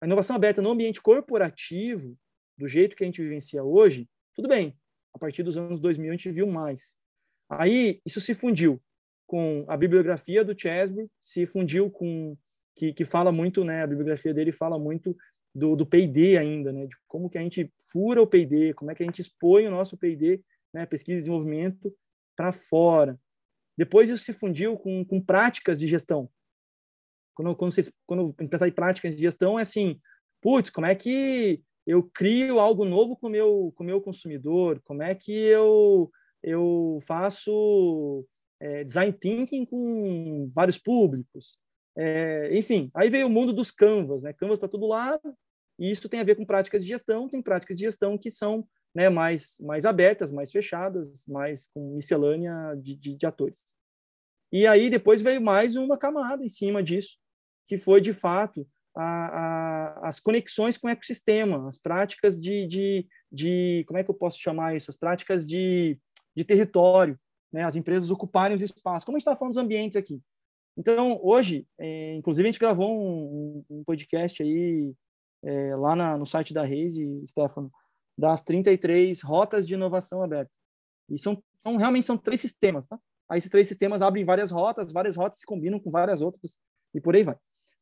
A 0.00 0.06
inovação 0.06 0.36
aberta 0.36 0.62
no 0.62 0.70
ambiente 0.70 1.02
corporativo, 1.02 2.16
do 2.56 2.68
jeito 2.68 2.96
que 2.96 3.02
a 3.02 3.06
gente 3.06 3.22
vivencia 3.22 3.62
hoje, 3.62 4.08
tudo 4.34 4.48
bem. 4.48 4.78
A 5.12 5.18
partir 5.18 5.42
dos 5.42 5.58
anos 5.58 5.80
2000 5.80 6.08
a 6.08 6.16
gente 6.16 6.30
viu 6.30 6.46
mais. 6.46 6.96
Aí 7.48 8.00
isso 8.06 8.20
se 8.20 8.32
fundiu 8.32 8.80
com 9.26 9.64
a 9.68 9.76
bibliografia 9.76 10.44
do 10.44 10.58
Chesbro, 10.58 11.10
se 11.22 11.46
fundiu 11.46 11.90
com 11.90 12.36
que, 12.76 12.92
que 12.92 13.04
fala 13.04 13.30
muito, 13.30 13.64
né? 13.64 13.82
A 13.82 13.86
bibliografia 13.86 14.32
dele 14.32 14.52
fala 14.52 14.78
muito 14.78 15.16
do, 15.54 15.76
do 15.76 15.84
P&D 15.84 16.38
ainda, 16.38 16.72
né? 16.72 16.86
De 16.86 16.96
como 17.06 17.28
que 17.28 17.36
a 17.36 17.42
gente 17.42 17.72
fura 17.92 18.22
o 18.22 18.26
P&D, 18.26 18.72
como 18.74 18.90
é 18.90 18.94
que 18.94 19.02
a 19.02 19.06
gente 19.06 19.20
expõe 19.20 19.66
o 19.66 19.70
nosso 19.70 19.96
P&D, 19.96 20.40
né? 20.72 20.86
Pesquisa 20.86 21.18
e 21.18 21.22
desenvolvimento 21.22 21.94
para 22.36 22.52
fora. 22.52 23.18
Depois 23.76 24.08
isso 24.08 24.24
se 24.24 24.32
fundiu 24.32 24.76
com, 24.76 25.04
com 25.04 25.20
práticas 25.20 25.78
de 25.78 25.86
gestão. 25.86 26.30
Quando, 27.40 27.56
quando, 27.56 27.72
vocês, 27.72 27.90
quando 28.06 28.34
pensar 28.34 28.68
em 28.68 28.72
práticas 28.72 29.16
de 29.16 29.22
gestão, 29.22 29.58
é 29.58 29.62
assim, 29.62 29.98
putz, 30.42 30.68
como 30.68 30.86
é 30.86 30.94
que 30.94 31.62
eu 31.86 32.02
crio 32.02 32.60
algo 32.60 32.84
novo 32.84 33.16
com 33.16 33.30
meu 33.30 33.72
com 33.74 33.82
meu 33.82 33.98
consumidor? 33.98 34.78
Como 34.84 35.02
é 35.02 35.14
que 35.14 35.32
eu 35.32 36.10
eu 36.42 37.00
faço 37.06 38.26
é, 38.60 38.84
design 38.84 39.12
thinking 39.12 39.64
com 39.64 40.50
vários 40.54 40.76
públicos? 40.76 41.58
É, 41.96 42.54
enfim, 42.56 42.90
aí 42.94 43.08
veio 43.08 43.26
o 43.26 43.30
mundo 43.30 43.54
dos 43.54 43.70
canvas, 43.70 44.22
né? 44.22 44.34
Canvas 44.34 44.58
para 44.58 44.68
todo 44.68 44.86
lado. 44.86 45.34
E 45.78 45.90
isso 45.90 46.10
tem 46.10 46.20
a 46.20 46.24
ver 46.24 46.34
com 46.34 46.44
práticas 46.44 46.82
de 46.82 46.90
gestão. 46.90 47.26
Tem 47.26 47.40
práticas 47.40 47.74
de 47.74 47.84
gestão 47.84 48.18
que 48.18 48.30
são 48.30 48.68
né, 48.94 49.08
mais 49.08 49.56
mais 49.60 49.86
abertas, 49.86 50.30
mais 50.30 50.52
fechadas, 50.52 51.24
mais 51.26 51.68
com 51.68 51.94
miscelânea 51.94 52.74
de, 52.76 52.94
de, 52.94 53.16
de 53.16 53.26
atores. 53.26 53.64
E 54.52 54.66
aí 54.66 54.90
depois 54.90 55.22
veio 55.22 55.40
mais 55.40 55.76
uma 55.76 55.96
camada 55.96 56.44
em 56.44 56.48
cima 56.48 56.82
disso, 56.82 57.19
que 57.70 57.78
foi 57.78 58.00
de 58.00 58.12
fato 58.12 58.66
a, 58.96 59.04
a, 59.04 60.08
as 60.08 60.18
conexões 60.18 60.76
com 60.76 60.88
o 60.88 60.90
ecossistema, 60.90 61.68
as 61.68 61.78
práticas 61.78 62.36
de, 62.36 62.66
de, 62.66 63.06
de, 63.30 63.84
como 63.86 63.96
é 63.96 64.02
que 64.02 64.10
eu 64.10 64.14
posso 64.14 64.40
chamar 64.40 64.74
isso? 64.74 64.90
As 64.90 64.96
práticas 64.96 65.46
de, 65.46 65.96
de 66.34 66.42
território, 66.42 67.16
né? 67.52 67.62
as 67.62 67.76
empresas 67.76 68.10
ocuparem 68.10 68.56
os 68.56 68.62
espaços, 68.62 69.04
como 69.04 69.16
a 69.16 69.20
gente 69.20 69.22
está 69.22 69.36
falando 69.36 69.54
dos 69.54 69.62
ambientes 69.62 69.94
aqui. 69.94 70.20
Então, 70.76 71.20
hoje, 71.22 71.64
é, 71.78 72.16
inclusive, 72.16 72.48
a 72.48 72.50
gente 72.50 72.58
gravou 72.58 72.90
um, 72.92 73.64
um 73.70 73.84
podcast 73.84 74.42
aí 74.42 74.92
é, 75.44 75.76
lá 75.76 75.94
na, 75.94 76.18
no 76.18 76.26
site 76.26 76.52
da 76.52 76.64
Reise, 76.64 77.24
Stefano, 77.28 77.70
das 78.18 78.42
33 78.42 79.22
rotas 79.22 79.64
de 79.64 79.74
inovação 79.74 80.24
aberta. 80.24 80.50
E 81.08 81.16
são, 81.16 81.40
são 81.60 81.76
realmente 81.76 82.06
são 82.06 82.18
três 82.18 82.40
sistemas, 82.40 82.84
tá? 82.88 82.98
Aí 83.30 83.38
esses 83.38 83.48
três 83.48 83.68
sistemas 83.68 84.02
abrem 84.02 84.24
várias 84.24 84.50
rotas, 84.50 84.90
várias 84.90 85.14
rotas 85.14 85.38
se 85.38 85.46
combinam 85.46 85.78
com 85.78 85.88
várias 85.88 86.20
outras 86.20 86.58
e 86.94 87.00
por 87.00 87.14
aí 87.14 87.22
vai. 87.22 87.36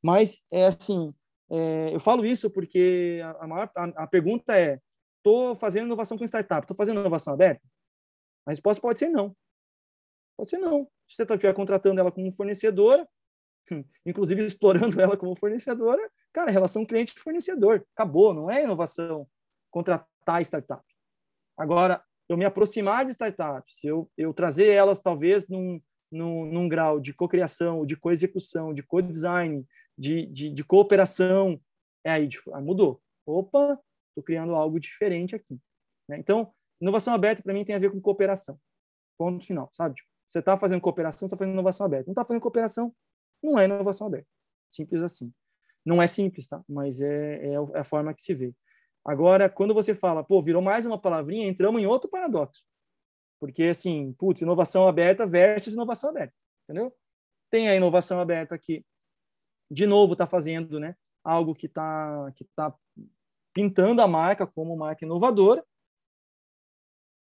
Mas 0.05 0.43
é 0.53 0.67
assim, 0.67 1.09
é, 1.51 1.95
eu 1.95 2.01
falo 2.01 2.25
isso 2.25 2.51
porque 2.51 3.21
a, 3.41 3.47
maior, 3.47 3.71
a, 3.75 3.85
a 4.05 4.07
pergunta 4.07 4.59
é: 4.59 4.81
estou 5.17 5.57
fazendo 5.57 5.87
inovação 5.87 6.17
com 6.17 6.25
startup, 6.25 6.65
estou 6.65 6.77
fazendo 6.77 7.01
inovação 7.01 7.35
aberta? 7.35 7.63
A 8.47 8.51
resposta 8.51 8.81
pode 8.81 8.99
ser 8.99 9.09
não. 9.09 9.37
Pode 10.37 10.51
ser 10.51 10.59
não. 10.59 10.85
Se 11.09 11.17
você 11.17 11.23
estiver 11.23 11.55
contratando 11.55 12.01
ela 12.01 12.13
como 12.13 12.31
fornecedora, 12.33 13.07
inclusive 14.07 14.45
explorando 14.45 15.01
ela 15.01 15.17
como 15.17 15.37
fornecedora, 15.37 16.01
cara, 16.33 16.51
relação 16.51 16.85
cliente-fornecedor. 16.85 17.85
Acabou, 17.95 18.33
não 18.33 18.51
é 18.51 18.63
inovação 18.63 19.27
contratar 19.71 20.43
startup. 20.43 20.83
Agora, 21.57 22.03
eu 22.29 22.37
me 22.37 22.45
aproximar 22.45 23.05
de 23.05 23.13
startups, 23.13 23.83
eu, 23.83 24.11
eu 24.17 24.33
trazer 24.33 24.69
elas 24.69 25.01
talvez 25.01 25.49
num, 25.49 25.81
num, 26.11 26.45
num 26.47 26.69
grau 26.69 27.01
de 27.01 27.13
cocriação, 27.13 27.85
de 27.85 27.97
co-execução, 27.97 28.73
de 28.73 28.83
co-design, 28.83 29.67
de, 29.99 30.27
de, 30.27 30.51
de, 30.51 30.65
cooperação, 30.65 31.61
é 32.05 32.13
aí, 32.13 32.29
aí 32.55 32.63
mudou. 32.63 33.03
Opa, 33.27 33.79
estou 34.11 34.23
criando 34.25 34.55
algo 34.55 34.79
diferente 34.79 35.35
aqui. 35.35 35.59
Né? 36.09 36.19
Então, 36.19 36.53
inovação 36.81 37.15
aberta 37.15 37.43
para 37.43 37.53
mim 37.53 37.65
tem 37.65 37.75
a 37.75 37.79
ver 37.79 37.91
com 37.91 38.01
cooperação. 38.01 38.59
Ponto 39.19 39.45
final, 39.45 39.71
sabe? 39.75 39.97
Tipo, 39.97 40.09
você 40.29 40.39
está 40.39 40.59
fazendo 40.59 40.81
cooperação, 40.81 41.27
está 41.27 41.37
fazendo 41.37 41.55
inovação 41.55 41.87
aberta. 41.87 42.07
Não 42.07 42.13
está 42.13 42.25
fazendo 42.25 42.43
cooperação, 42.43 42.95
não 43.43 43.59
é 43.59 43.65
inovação 43.65 44.07
aberta. 44.07 44.29
Simples 44.69 45.03
assim. 45.03 45.33
Não 45.85 46.03
é 46.03 46.07
simples, 46.07 46.47
tá? 46.47 46.63
Mas 46.69 47.01
é, 47.01 47.47
é, 47.47 47.53
é 47.55 47.79
a 47.81 47.85
forma 47.85 48.13
que 48.15 48.23
se 48.23 48.35
vê. 48.35 48.55
Agora, 49.05 49.49
quando 49.49 49.73
você 49.73 49.95
fala, 49.95 50.23
pô, 50.23 50.43
virou 50.43 50.61
mais 50.61 50.85
uma 50.85 51.01
palavrinha, 51.01 51.49
entramos 51.49 51.81
em 51.81 51.87
outro 51.87 52.11
paradoxo. 52.11 52.63
Porque, 53.41 53.65
assim, 53.65 54.13
putz, 54.19 54.43
inovação 54.43 54.87
aberta 54.87 55.27
versus 55.27 55.73
inovação 55.73 56.11
aberta, 56.11 56.35
entendeu? 56.65 56.95
Tem 57.51 57.69
a 57.69 57.75
inovação 57.75 58.21
aberta 58.21 58.59
que, 58.59 58.85
de 59.71 59.87
novo, 59.87 60.14
está 60.14 60.27
fazendo 60.27 60.79
né, 60.81 60.97
algo 61.25 61.55
que 61.55 61.66
está 61.66 62.33
que 62.35 62.45
tá 62.57 62.75
pintando 63.53 64.01
a 64.03 64.09
marca 64.09 64.47
como 64.47 64.77
marca 64.77 65.05
inovadora. 65.05 65.64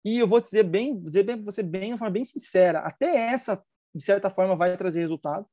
E 0.05 0.18
eu 0.18 0.26
vou 0.26 0.41
dizer 0.41 0.64
bem, 0.64 1.01
dizer 1.01 1.22
bem 1.22 1.43
você 1.43 1.62
bem, 1.62 1.93
uma 1.93 1.99
forma 1.99 2.12
bem 2.12 2.24
sincera, 2.24 2.80
até 2.80 3.32
essa, 3.32 3.64
de 3.95 4.03
certa 4.03 4.28
forma, 4.28 4.55
vai 4.55 4.76
trazer 4.76 5.01
resultado. 5.01 5.47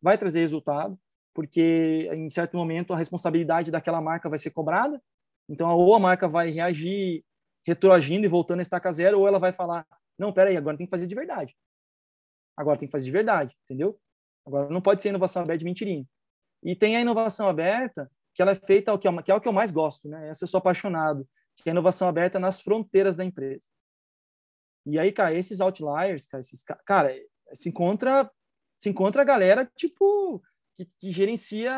Vai 0.00 0.18
trazer 0.18 0.40
resultado 0.40 0.98
porque 1.34 2.08
em 2.12 2.30
certo 2.30 2.56
momento 2.56 2.92
a 2.92 2.96
responsabilidade 2.96 3.70
daquela 3.70 4.00
marca 4.00 4.28
vai 4.28 4.38
ser 4.38 4.50
cobrada. 4.50 5.02
Então, 5.48 5.68
ou 5.76 5.94
a 5.94 5.98
marca 5.98 6.28
vai 6.28 6.50
reagir 6.50 7.24
retroagindo 7.66 8.24
e 8.24 8.28
voltando 8.28 8.60
a 8.60 8.62
estaca 8.62 8.92
zero, 8.92 9.20
ou 9.20 9.26
ela 9.26 9.38
vai 9.38 9.52
falar: 9.52 9.84
não, 10.16 10.32
peraí, 10.32 10.56
agora 10.56 10.76
tem 10.76 10.86
que 10.86 10.90
fazer 10.90 11.06
de 11.06 11.14
verdade. 11.14 11.54
Agora 12.56 12.78
tem 12.78 12.86
que 12.86 12.92
fazer 12.92 13.06
de 13.06 13.10
verdade, 13.10 13.56
entendeu? 13.64 13.98
Agora 14.46 14.68
não 14.68 14.80
pode 14.80 15.02
ser 15.02 15.08
inovação 15.08 15.42
aberta 15.42 15.58
de 15.58 15.64
mentirinha. 15.64 16.04
E 16.62 16.74
tem 16.74 16.96
a 16.96 17.00
inovação 17.00 17.48
aberta, 17.48 18.10
que 18.34 18.42
ela 18.42 18.52
é 18.52 18.54
feita, 18.54 18.92
é, 18.92 19.22
que 19.22 19.30
é 19.30 19.34
o 19.34 19.40
que 19.40 19.48
eu 19.48 19.52
mais 19.52 19.70
gosto, 19.70 20.08
né? 20.08 20.28
Essa 20.28 20.44
eu 20.44 20.48
sou 20.48 20.58
apaixonado, 20.58 21.26
que 21.56 21.68
é 21.68 21.72
a 21.72 21.74
inovação 21.74 22.08
aberta 22.08 22.38
nas 22.38 22.60
fronteiras 22.60 23.16
da 23.16 23.24
empresa. 23.24 23.66
E 24.86 24.98
aí, 24.98 25.12
cara, 25.12 25.34
esses 25.34 25.60
outliers, 25.60 26.26
cara, 26.26 26.40
esses, 26.40 26.62
cara, 26.84 27.14
se 27.52 27.68
encontra 27.68 28.30
se 28.76 28.88
encontra 28.90 29.22
a 29.22 29.24
galera 29.24 29.70
tipo 29.76 30.42
que, 30.74 30.86
que, 30.98 31.10
gerencia 31.10 31.72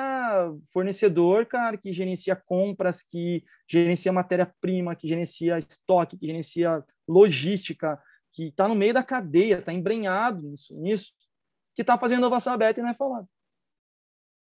fornecedor, 0.73 1.45
cara, 1.47 1.77
que 1.77 1.93
gerencia 1.93 2.35
compras, 2.35 3.03
que 3.03 3.45
gerencia 3.69 4.13
matéria-prima, 4.13 4.97
que 4.97 5.07
gerencia 5.07 5.59
estoque, 5.59 6.17
que 6.17 6.27
gerencia 6.27 6.83
logística, 7.07 8.03
que 8.33 8.49
está 8.49 8.67
no 8.67 8.75
meio 8.75 8.95
da 8.95 9.03
cadeia, 9.03 9.59
está 9.59 9.73
embrenhado 9.73 10.43
nisso, 10.43 10.75
nisso 10.75 11.13
que 11.77 11.83
está 11.83 11.99
fazendo 11.99 12.21
inovação 12.21 12.55
aberta 12.55 12.81
e 12.81 12.83
não 12.83 12.91
é 12.91 12.95
falado. 12.95 13.29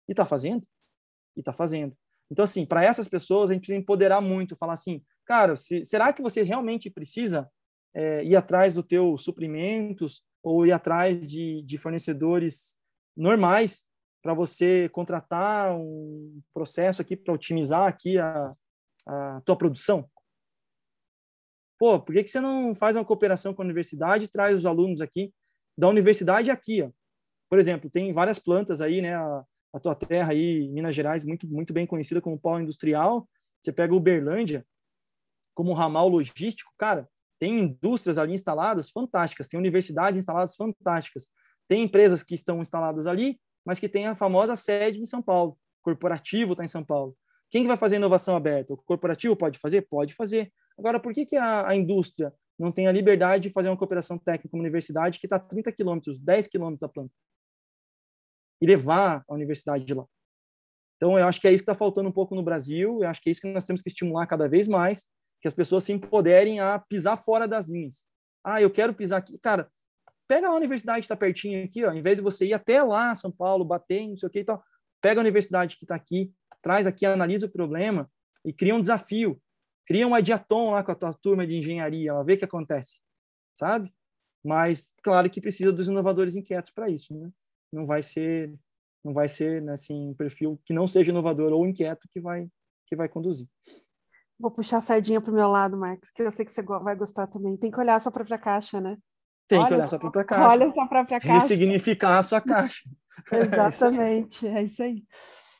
E 0.09 0.12
está 0.12 0.27
fazendo? 0.27 0.66
E 1.37 1.41
está 1.41 1.53
fazendo. 1.53 1.97
Então, 2.31 2.45
assim, 2.45 2.66
para 2.66 2.85
essas 2.85 3.07
pessoas, 3.07 3.51
a 3.51 3.55
gente 3.55 3.62
precisa 3.62 3.79
empoderar 3.79 4.20
muito, 4.20 4.57
falar 4.57 4.73
assim, 4.73 5.03
cara, 5.25 5.57
se, 5.57 5.85
será 5.85 6.12
que 6.12 6.20
você 6.20 6.43
realmente 6.43 6.91
precisa 6.91 7.49
é, 7.95 8.25
ir 8.25 8.35
atrás 8.35 8.75
dos 8.75 8.85
teus 8.85 9.23
suprimentos 9.23 10.25
ou 10.43 10.66
ir 10.66 10.73
atrás 10.73 11.29
de, 11.29 11.62
de 11.62 11.79
fornecedores 11.79 12.77
normais 13.16 13.87
para 14.20 14.35
você 14.35 14.89
contratar 14.89 15.77
um 15.77 16.41
processo 16.53 17.03
aqui 17.03 17.16
para 17.16 17.35
otimizar 17.35 17.87
aqui 17.87 18.18
a, 18.18 18.53
a 19.07 19.43
tua 19.45 19.57
produção? 19.57 20.11
Pô, 21.79 22.01
por 22.01 22.14
que, 22.14 22.25
que 22.25 22.31
você 22.31 22.41
não 22.41 22.75
faz 22.75 22.97
uma 22.97 23.05
cooperação 23.05 23.55
com 23.55 23.62
a 23.62 23.64
universidade 23.64 24.25
e 24.25 24.29
traz 24.29 24.57
os 24.57 24.66
alunos 24.66 25.01
aqui 25.01 25.33
da 25.77 25.89
universidade 25.89 26.51
aqui, 26.51 26.83
ó? 26.83 26.91
Por 27.53 27.59
exemplo, 27.59 27.90
tem 27.90 28.14
várias 28.14 28.38
plantas 28.38 28.80
aí, 28.80 29.03
né? 29.03 29.14
A, 29.14 29.44
a 29.74 29.78
tua 29.78 29.94
terra 29.94 30.32
aí, 30.32 30.66
Minas 30.70 30.94
Gerais, 30.94 31.22
muito, 31.22 31.46
muito 31.46 31.74
bem 31.74 31.86
conhecida 31.86 32.18
como 32.18 32.40
polo 32.40 32.61
industrial. 32.61 33.28
Você 33.61 33.70
pega 33.70 33.94
Uberlândia 33.94 34.64
como 35.55 35.74
ramal 35.74 36.09
logístico, 36.09 36.72
cara, 36.78 37.07
tem 37.38 37.61
indústrias 37.61 38.16
ali 38.16 38.32
instaladas 38.32 38.88
fantásticas, 38.88 39.48
tem 39.48 39.61
universidades 39.61 40.18
instaladas 40.18 40.57
fantásticas, 40.57 41.28
tem 41.68 41.82
empresas 41.82 42.22
que 42.22 42.34
estão 42.34 42.62
instaladas 42.62 43.07
ali 43.07 43.38
mas 43.64 43.78
que 43.78 43.88
tem 43.88 44.07
a 44.07 44.14
famosa 44.14 44.57
sede 44.57 45.00
em 45.00 45.07
São 45.07 45.22
Paulo. 45.22 45.57
Corporativo 45.82 46.53
está 46.53 46.64
em 46.64 46.68
São 46.68 46.84
Paulo. 46.84 47.16
Quem 47.50 47.62
que 47.62 47.68
vai 47.68 47.76
fazer 47.76 47.96
inovação 47.96 48.34
aberta? 48.34 48.72
O 48.72 48.76
corporativo 48.76 49.36
pode 49.36 49.59
fazer? 49.59 49.82
Pode 49.82 50.14
fazer. 50.14 50.53
Agora, 50.78 50.98
por 50.98 51.12
que, 51.12 51.26
que 51.26 51.36
a, 51.36 51.68
a 51.68 51.76
indústria 51.76 52.32
não 52.59 52.72
tem 52.72 52.86
a 52.86 52.92
liberdade 52.92 53.44
de 53.44 53.50
fazer 53.50 53.68
uma 53.68 53.76
cooperação 53.76 54.18
técnica 54.18 54.48
com 54.48 54.57
a 54.57 54.61
universidade 54.61 55.18
que 55.18 55.26
está 55.26 55.36
a 55.36 55.40
30 55.40 55.70
quilômetros, 55.72 56.18
10 56.18 56.46
quilômetros 56.46 56.80
da 56.80 56.88
planta? 56.88 57.12
E 58.62 58.66
levar 58.66 59.24
a 59.28 59.34
universidade 59.34 59.84
de 59.84 59.92
lá. 59.92 60.06
Então, 60.96 61.18
eu 61.18 61.26
acho 61.26 61.40
que 61.40 61.48
é 61.48 61.52
isso 61.52 61.64
que 61.64 61.70
está 61.70 61.74
faltando 61.74 62.08
um 62.08 62.12
pouco 62.12 62.32
no 62.32 62.44
Brasil, 62.44 63.02
eu 63.02 63.08
acho 63.08 63.20
que 63.20 63.28
é 63.28 63.32
isso 63.32 63.40
que 63.40 63.52
nós 63.52 63.64
temos 63.64 63.82
que 63.82 63.88
estimular 63.88 64.24
cada 64.24 64.48
vez 64.48 64.68
mais, 64.68 65.04
que 65.40 65.48
as 65.48 65.54
pessoas 65.54 65.82
se 65.82 65.92
empoderem 65.92 66.60
a 66.60 66.78
pisar 66.78 67.16
fora 67.16 67.48
das 67.48 67.66
linhas. 67.66 68.04
Ah, 68.44 68.62
eu 68.62 68.70
quero 68.70 68.94
pisar 68.94 69.18
aqui. 69.18 69.36
Cara, 69.38 69.68
pega 70.28 70.46
a 70.46 70.54
universidade 70.54 71.00
que 71.00 71.06
está 71.06 71.16
pertinho 71.16 71.64
aqui, 71.64 71.84
ó, 71.84 71.92
em 71.92 72.00
vez 72.00 72.18
de 72.18 72.22
você 72.22 72.46
ir 72.46 72.54
até 72.54 72.80
lá, 72.84 73.16
São 73.16 73.32
Paulo, 73.32 73.64
bater, 73.64 74.06
não 74.06 74.16
sei 74.16 74.28
o 74.28 74.30
que 74.30 74.38
e 74.38 74.44
tal, 74.44 74.62
pega 75.00 75.20
a 75.20 75.22
universidade 75.22 75.76
que 75.76 75.84
está 75.84 75.96
aqui, 75.96 76.32
traz 76.62 76.86
aqui, 76.86 77.04
analisa 77.04 77.46
o 77.46 77.50
problema 77.50 78.08
e 78.44 78.52
cria 78.52 78.74
um 78.74 78.80
desafio. 78.80 79.42
Cria 79.84 80.06
um 80.06 80.14
adiatom 80.14 80.70
lá 80.70 80.84
com 80.84 80.92
a 80.92 80.94
tua 80.94 81.12
turma 81.12 81.44
de 81.44 81.56
engenharia, 81.56 82.14
ó, 82.14 82.22
vê 82.22 82.34
o 82.34 82.38
que 82.38 82.44
acontece, 82.44 83.00
sabe? 83.52 83.92
Mas, 84.44 84.92
claro 85.02 85.28
que 85.28 85.40
precisa 85.40 85.72
dos 85.72 85.88
inovadores 85.88 86.36
inquietos 86.36 86.70
para 86.70 86.88
isso, 86.88 87.12
né? 87.12 87.28
Não 87.73 87.87
vai 87.87 88.03
ser, 88.03 88.55
não 89.05 89.12
vai 89.12 89.29
ser, 89.29 89.62
né, 89.62 89.73
assim, 89.73 90.11
um 90.11 90.14
perfil 90.14 90.61
que 90.64 90.73
não 90.73 90.87
seja 90.87 91.11
inovador 91.11 91.53
ou 91.53 91.66
inquieto 91.66 92.09
que 92.11 92.20
vai, 92.20 92.49
que 92.87 92.95
vai 92.95 93.09
conduzir. 93.09 93.49
Vou 94.39 94.51
puxar 94.51 94.79
a 94.79 94.81
sardinha 94.81 95.20
para 95.20 95.31
o 95.31 95.35
meu 95.35 95.49
lado, 95.49 95.77
Marcos, 95.77 96.11
que 96.11 96.23
eu 96.23 96.31
sei 96.33 96.45
que 96.45 96.53
você 96.53 96.62
vai 96.62 96.97
gostar 96.97 97.27
também. 97.29 97.57
Tem 97.57 97.70
que 97.70 97.79
olhar 97.79 97.97
a 97.97 98.01
sua 98.01 98.12
própria 98.12 98.39
caixa, 98.39 98.81
né? 98.81 98.99
Tem 99.49 99.59
olha 99.59 99.68
que 99.68 99.75
olhar 99.75 99.87
sua 99.87 99.99
própria 99.99 100.25
caixa. 100.25 100.49
Olha 100.49 100.73
sua 100.73 100.87
própria 100.87 101.20
caixa. 101.20 101.33
Ressignificar 101.35 102.18
a 102.18 102.23
sua 102.23 102.41
caixa. 102.41 102.89
Exatamente, 103.33 104.47
é 104.47 104.62
isso 104.62 104.83
aí. 104.83 105.05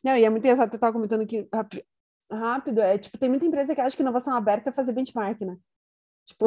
Não, 0.03 0.17
e 0.17 0.25
é 0.25 0.31
muito 0.31 0.45
engraçado, 0.45 0.73
eu 0.73 0.77
estava 0.77 0.93
comentando 0.93 1.21
aqui 1.21 1.49
rápido, 2.31 2.81
é 2.81 2.99
tipo, 2.99 3.19
tem 3.19 3.29
muita 3.29 3.45
empresa 3.45 3.75
que 3.75 3.81
acha 3.81 3.97
que 3.97 4.03
inovação 4.03 4.35
aberta 4.35 4.71
é 4.71 4.73
fazer 4.73 4.93
benchmark, 4.93 5.41
né? 5.43 5.57
Tipo, 6.27 6.47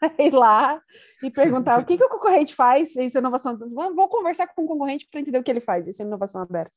ir 0.18 0.32
lá 0.32 0.80
e 1.22 1.30
perguntar 1.30 1.80
o 1.80 1.84
que, 1.84 1.96
que 1.96 2.04
o 2.04 2.08
concorrente 2.08 2.54
faz, 2.54 2.94
isso 2.96 3.18
é 3.18 3.20
inovação. 3.20 3.58
Vou 3.58 4.08
conversar 4.08 4.46
com 4.48 4.64
o 4.64 4.68
concorrente 4.68 5.06
para 5.10 5.20
entender 5.20 5.38
o 5.38 5.42
que 5.42 5.50
ele 5.50 5.60
faz, 5.60 5.86
isso 5.86 6.02
é 6.02 6.04
inovação 6.04 6.42
aberta. 6.42 6.72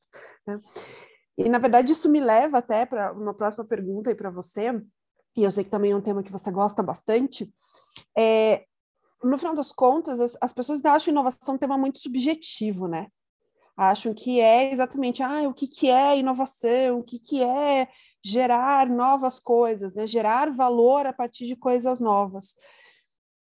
Né? 0.46 0.60
E, 1.38 1.48
na 1.48 1.58
verdade, 1.58 1.92
isso 1.92 2.08
me 2.08 2.20
leva 2.20 2.58
até 2.58 2.84
para 2.84 3.12
uma 3.12 3.34
próxima 3.34 3.64
pergunta 3.64 4.10
aí 4.10 4.14
para 4.14 4.30
você, 4.30 4.80
e 5.36 5.42
eu 5.42 5.50
sei 5.50 5.64
que 5.64 5.70
também 5.70 5.92
é 5.92 5.96
um 5.96 6.00
tema 6.00 6.22
que 6.22 6.32
você 6.32 6.50
gosta 6.50 6.82
bastante. 6.82 7.50
É, 8.16 8.64
no 9.22 9.38
final 9.38 9.54
das 9.54 9.72
contas, 9.72 10.20
as, 10.20 10.36
as 10.40 10.52
pessoas 10.52 10.84
acham 10.84 11.12
inovação 11.12 11.54
um 11.54 11.58
tema 11.58 11.78
muito 11.78 11.98
subjetivo, 11.98 12.86
né? 12.86 13.06
Acham 13.74 14.12
que 14.12 14.40
é 14.40 14.70
exatamente, 14.70 15.22
ah, 15.22 15.48
o 15.48 15.54
que, 15.54 15.66
que 15.66 15.88
é 15.88 16.18
inovação, 16.18 16.98
o 16.98 17.02
que, 17.02 17.18
que 17.18 17.42
é 17.42 17.88
gerar 18.22 18.88
novas 18.88 19.40
coisas, 19.40 19.94
né? 19.94 20.06
Gerar 20.06 20.54
valor 20.54 21.06
a 21.06 21.12
partir 21.12 21.46
de 21.46 21.56
coisas 21.56 21.98
novas. 21.98 22.54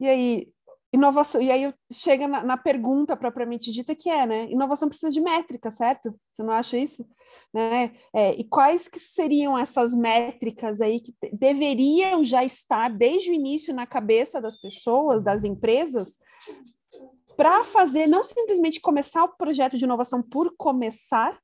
E 0.01 0.09
aí, 0.09 0.53
inovação, 0.92 1.40
e 1.40 1.51
aí 1.51 1.72
chega 1.92 2.26
na, 2.26 2.42
na 2.42 2.57
pergunta 2.57 3.16
propriamente 3.16 3.70
dita 3.70 3.94
que 3.94 4.09
é, 4.09 4.26
né? 4.26 4.51
Inovação 4.51 4.88
precisa 4.88 5.11
de 5.11 5.20
métrica, 5.20 5.70
certo? 5.70 6.18
Você 6.32 6.42
não 6.42 6.53
acha 6.53 6.76
isso? 6.76 7.07
Né? 7.53 7.92
É, 8.12 8.32
e 8.32 8.44
quais 8.44 8.88
que 8.88 8.99
seriam 8.99 9.59
essas 9.59 9.94
métricas 9.94 10.80
aí 10.80 11.01
que 11.01 11.14
deveriam 11.32 12.24
já 12.24 12.44
estar 12.44 12.88
desde 12.88 13.30
o 13.30 13.34
início 13.34 13.74
na 13.74 13.86
cabeça 13.86 14.40
das 14.40 14.57
pessoas, 14.57 15.22
das 15.22 15.44
empresas, 15.44 16.18
para 17.36 17.62
fazer 17.62 18.07
não 18.07 18.24
simplesmente 18.24 18.80
começar 18.80 19.24
o 19.24 19.36
projeto 19.36 19.76
de 19.76 19.84
inovação 19.84 20.22
por 20.22 20.55
começar, 20.57 21.38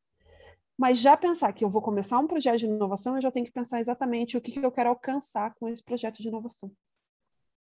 mas 0.77 0.99
já 0.99 1.17
pensar 1.17 1.53
que 1.53 1.65
eu 1.65 1.69
vou 1.69 1.81
começar 1.81 2.19
um 2.19 2.27
projeto 2.27 2.59
de 2.59 2.67
inovação, 2.67 3.15
eu 3.15 3.23
já 3.23 3.31
tenho 3.31 3.47
que 3.47 3.53
pensar 3.53 3.79
exatamente 3.79 4.37
o 4.37 4.41
que, 4.41 4.51
que 4.51 4.59
eu 4.65 4.73
quero 4.73 4.89
alcançar 4.89 5.55
com 5.55 5.69
esse 5.69 5.83
projeto 5.83 6.21
de 6.21 6.29
inovação. 6.29 6.73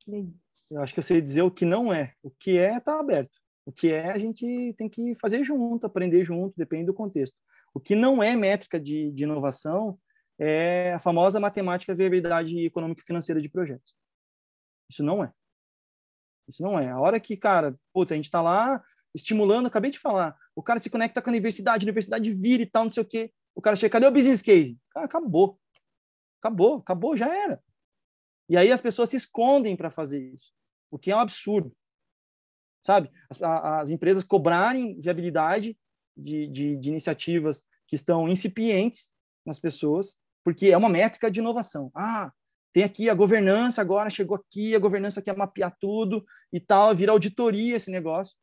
E 0.07 0.15
aí? 0.15 0.46
Eu 0.69 0.81
acho 0.81 0.93
que 0.93 0.99
eu 0.99 1.03
sei 1.03 1.21
dizer 1.21 1.41
o 1.43 1.51
que 1.51 1.65
não 1.65 1.93
é. 1.93 2.13
O 2.21 2.29
que 2.29 2.57
é 2.57 2.77
está 2.77 2.99
aberto. 2.99 3.37
O 3.65 3.71
que 3.71 3.91
é 3.91 4.11
a 4.11 4.17
gente 4.17 4.73
tem 4.77 4.89
que 4.89 5.15
fazer 5.15 5.43
junto, 5.43 5.85
aprender 5.85 6.23
junto, 6.23 6.53
depende 6.57 6.85
do 6.85 6.93
contexto. 6.93 7.35
O 7.73 7.79
que 7.79 7.95
não 7.95 8.21
é 8.21 8.35
métrica 8.35 8.79
de, 8.79 9.11
de 9.11 9.23
inovação 9.23 9.97
é 10.39 10.93
a 10.93 10.99
famosa 10.99 11.39
matemática 11.39 11.95
viabilidade 11.95 12.65
econômica 12.65 13.01
e 13.01 13.05
financeira 13.05 13.41
de 13.41 13.49
projetos. 13.49 13.95
Isso 14.89 15.03
não 15.03 15.23
é. 15.23 15.31
Isso 16.47 16.63
não 16.63 16.79
é. 16.79 16.89
A 16.89 16.99
hora 16.99 17.19
que, 17.19 17.35
cara, 17.35 17.77
putz, 17.93 18.11
a 18.11 18.15
gente 18.15 18.25
está 18.25 18.41
lá 18.41 18.81
estimulando, 19.13 19.67
acabei 19.67 19.89
de 19.89 19.99
falar, 19.99 20.37
o 20.55 20.61
cara 20.61 20.79
se 20.79 20.89
conecta 20.89 21.21
com 21.21 21.29
a 21.29 21.33
universidade, 21.33 21.83
a 21.83 21.87
universidade 21.87 22.31
vira 22.31 22.63
e 22.63 22.65
tal, 22.65 22.85
não 22.85 22.91
sei 22.91 23.03
o 23.03 23.07
quê. 23.07 23.33
O 23.55 23.61
cara 23.61 23.75
chega, 23.75 23.91
cadê 23.93 24.05
o 24.05 24.11
business 24.11 24.41
case? 24.41 24.77
Cara, 24.91 25.05
acabou. 25.05 25.59
Acabou, 26.39 26.77
acabou, 26.77 27.17
já 27.17 27.33
era. 27.33 27.61
E 28.47 28.55
aí 28.55 28.71
as 28.71 28.79
pessoas 28.79 29.09
se 29.09 29.17
escondem 29.17 29.75
para 29.75 29.89
fazer 29.89 30.21
isso 30.33 30.56
o 30.91 30.97
que 30.97 31.11
é 31.11 31.15
um 31.15 31.19
absurdo. 31.19 31.71
Sabe? 32.83 33.09
As, 33.29 33.41
as 33.41 33.89
empresas 33.89 34.23
cobrarem 34.23 34.99
viabilidade 34.99 35.77
de, 36.15 36.47
de, 36.47 36.75
de 36.77 36.89
iniciativas 36.89 37.63
que 37.87 37.95
estão 37.95 38.27
incipientes 38.27 39.11
nas 39.45 39.59
pessoas, 39.59 40.17
porque 40.43 40.67
é 40.67 40.77
uma 40.77 40.89
métrica 40.89 41.29
de 41.29 41.39
inovação. 41.39 41.91
Ah, 41.95 42.31
tem 42.73 42.83
aqui 42.83 43.09
a 43.09 43.13
governança, 43.13 43.81
agora 43.81 44.09
chegou 44.09 44.37
aqui, 44.37 44.75
a 44.75 44.79
governança 44.79 45.21
quer 45.21 45.35
mapear 45.35 45.75
tudo 45.79 46.25
e 46.51 46.59
tal, 46.59 46.95
vira 46.95 47.11
auditoria 47.11 47.75
esse 47.75 47.89
negócio. 47.89 48.35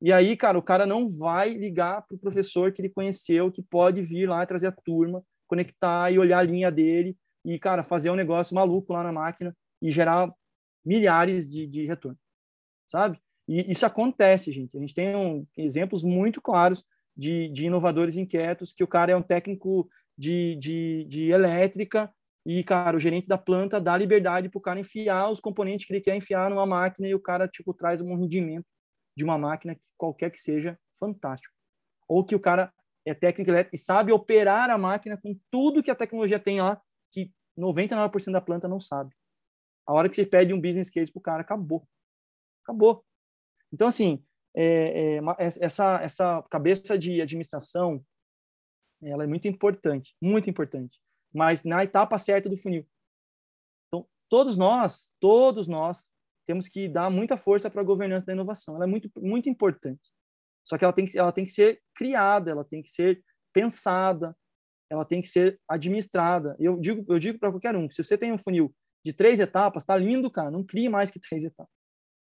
E 0.00 0.12
aí, 0.12 0.36
cara, 0.36 0.58
o 0.58 0.62
cara 0.62 0.86
não 0.86 1.08
vai 1.08 1.54
ligar 1.54 2.02
para 2.06 2.14
o 2.16 2.18
professor 2.18 2.72
que 2.72 2.80
ele 2.80 2.88
conheceu, 2.88 3.50
que 3.50 3.62
pode 3.62 4.00
vir 4.02 4.28
lá 4.28 4.44
trazer 4.46 4.68
a 4.68 4.72
turma, 4.72 5.22
conectar 5.46 6.10
e 6.10 6.18
olhar 6.18 6.38
a 6.38 6.42
linha 6.42 6.70
dele 6.70 7.16
e, 7.44 7.58
cara, 7.58 7.82
fazer 7.82 8.10
um 8.10 8.14
negócio 8.14 8.54
maluco 8.54 8.92
lá 8.92 9.02
na 9.02 9.12
máquina 9.12 9.56
e 9.82 9.90
gerar 9.90 10.32
milhares 10.88 11.46
de, 11.46 11.66
de 11.66 11.84
retorno, 11.84 12.18
sabe? 12.86 13.20
E 13.46 13.70
isso 13.70 13.84
acontece, 13.84 14.50
gente. 14.50 14.74
A 14.74 14.80
gente 14.80 14.94
tem 14.94 15.14
um, 15.14 15.46
exemplos 15.54 16.02
muito 16.02 16.40
claros 16.40 16.82
de, 17.14 17.48
de 17.50 17.66
inovadores 17.66 18.16
inquietos, 18.16 18.72
que 18.72 18.82
o 18.82 18.88
cara 18.88 19.12
é 19.12 19.16
um 19.16 19.22
técnico 19.22 19.88
de, 20.16 20.56
de, 20.56 21.04
de 21.04 21.30
elétrica 21.30 22.10
e, 22.46 22.64
cara, 22.64 22.96
o 22.96 23.00
gerente 23.00 23.28
da 23.28 23.36
planta 23.36 23.78
dá 23.78 23.94
liberdade 23.96 24.48
para 24.48 24.58
o 24.58 24.62
cara 24.62 24.80
enfiar 24.80 25.30
os 25.30 25.40
componentes 25.40 25.86
que 25.86 25.92
ele 25.92 26.00
quer 26.00 26.16
enfiar 26.16 26.48
numa 26.48 26.64
máquina 26.64 27.06
e 27.06 27.14
o 27.14 27.20
cara, 27.20 27.46
tipo, 27.46 27.74
traz 27.74 28.00
um 28.00 28.14
rendimento 28.14 28.66
de 29.14 29.24
uma 29.24 29.36
máquina, 29.36 29.76
qualquer 29.98 30.30
que 30.30 30.40
seja, 30.40 30.78
fantástico. 30.98 31.54
Ou 32.08 32.24
que 32.24 32.34
o 32.34 32.40
cara 32.40 32.72
é 33.04 33.12
técnico 33.12 33.50
elétrico 33.50 33.76
e 33.76 33.78
sabe 33.78 34.12
operar 34.12 34.70
a 34.70 34.78
máquina 34.78 35.18
com 35.18 35.38
tudo 35.50 35.82
que 35.82 35.90
a 35.90 35.94
tecnologia 35.94 36.38
tem 36.38 36.62
lá, 36.62 36.80
que 37.12 37.30
99% 37.58 38.32
da 38.32 38.40
planta 38.40 38.66
não 38.66 38.80
sabe. 38.80 39.14
A 39.88 39.92
hora 39.94 40.08
que 40.10 40.16
você 40.16 40.26
pede 40.26 40.52
um 40.52 40.60
business 40.60 40.90
case 40.90 41.10
pro 41.10 41.18
cara, 41.18 41.40
acabou. 41.40 41.88
Acabou. 42.62 43.02
Então, 43.72 43.88
assim, 43.88 44.22
é, 44.54 45.16
é, 45.16 45.20
essa, 45.38 45.98
essa 46.02 46.42
cabeça 46.50 46.98
de 46.98 47.22
administração, 47.22 48.04
ela 49.02 49.24
é 49.24 49.26
muito 49.26 49.48
importante, 49.48 50.14
muito 50.22 50.50
importante. 50.50 51.00
Mas 51.32 51.64
na 51.64 51.82
etapa 51.82 52.18
certa 52.18 52.50
do 52.50 52.56
funil. 52.58 52.86
Então, 53.86 54.06
todos 54.28 54.58
nós, 54.58 55.10
todos 55.18 55.66
nós, 55.66 56.12
temos 56.46 56.68
que 56.68 56.86
dar 56.86 57.10
muita 57.10 57.38
força 57.38 57.70
para 57.70 57.80
a 57.80 57.84
governança 57.84 58.26
da 58.26 58.34
inovação. 58.34 58.74
Ela 58.74 58.84
é 58.84 58.88
muito, 58.88 59.10
muito 59.16 59.48
importante. 59.48 60.10
Só 60.64 60.76
que 60.76 60.84
ela 60.84 60.92
tem 60.92 61.06
que, 61.06 61.18
ela 61.18 61.32
tem 61.32 61.46
que 61.46 61.50
ser 61.50 61.80
criada, 61.94 62.50
ela 62.50 62.64
tem 62.64 62.82
que 62.82 62.90
ser 62.90 63.24
pensada, 63.54 64.36
ela 64.90 65.04
tem 65.04 65.22
que 65.22 65.28
ser 65.28 65.58
administrada. 65.66 66.54
Eu 66.58 66.78
digo, 66.78 67.10
eu 67.10 67.18
digo 67.18 67.38
para 67.38 67.50
qualquer 67.50 67.74
um 67.74 67.88
que 67.88 67.94
se 67.94 68.04
você 68.04 68.18
tem 68.18 68.32
um 68.32 68.38
funil 68.38 68.74
de 69.04 69.12
três 69.12 69.40
etapas, 69.40 69.84
tá 69.84 69.96
lindo, 69.96 70.30
cara. 70.30 70.50
Não 70.50 70.64
crie 70.64 70.88
mais 70.88 71.10
que 71.10 71.20
três 71.20 71.44
etapas. 71.44 71.72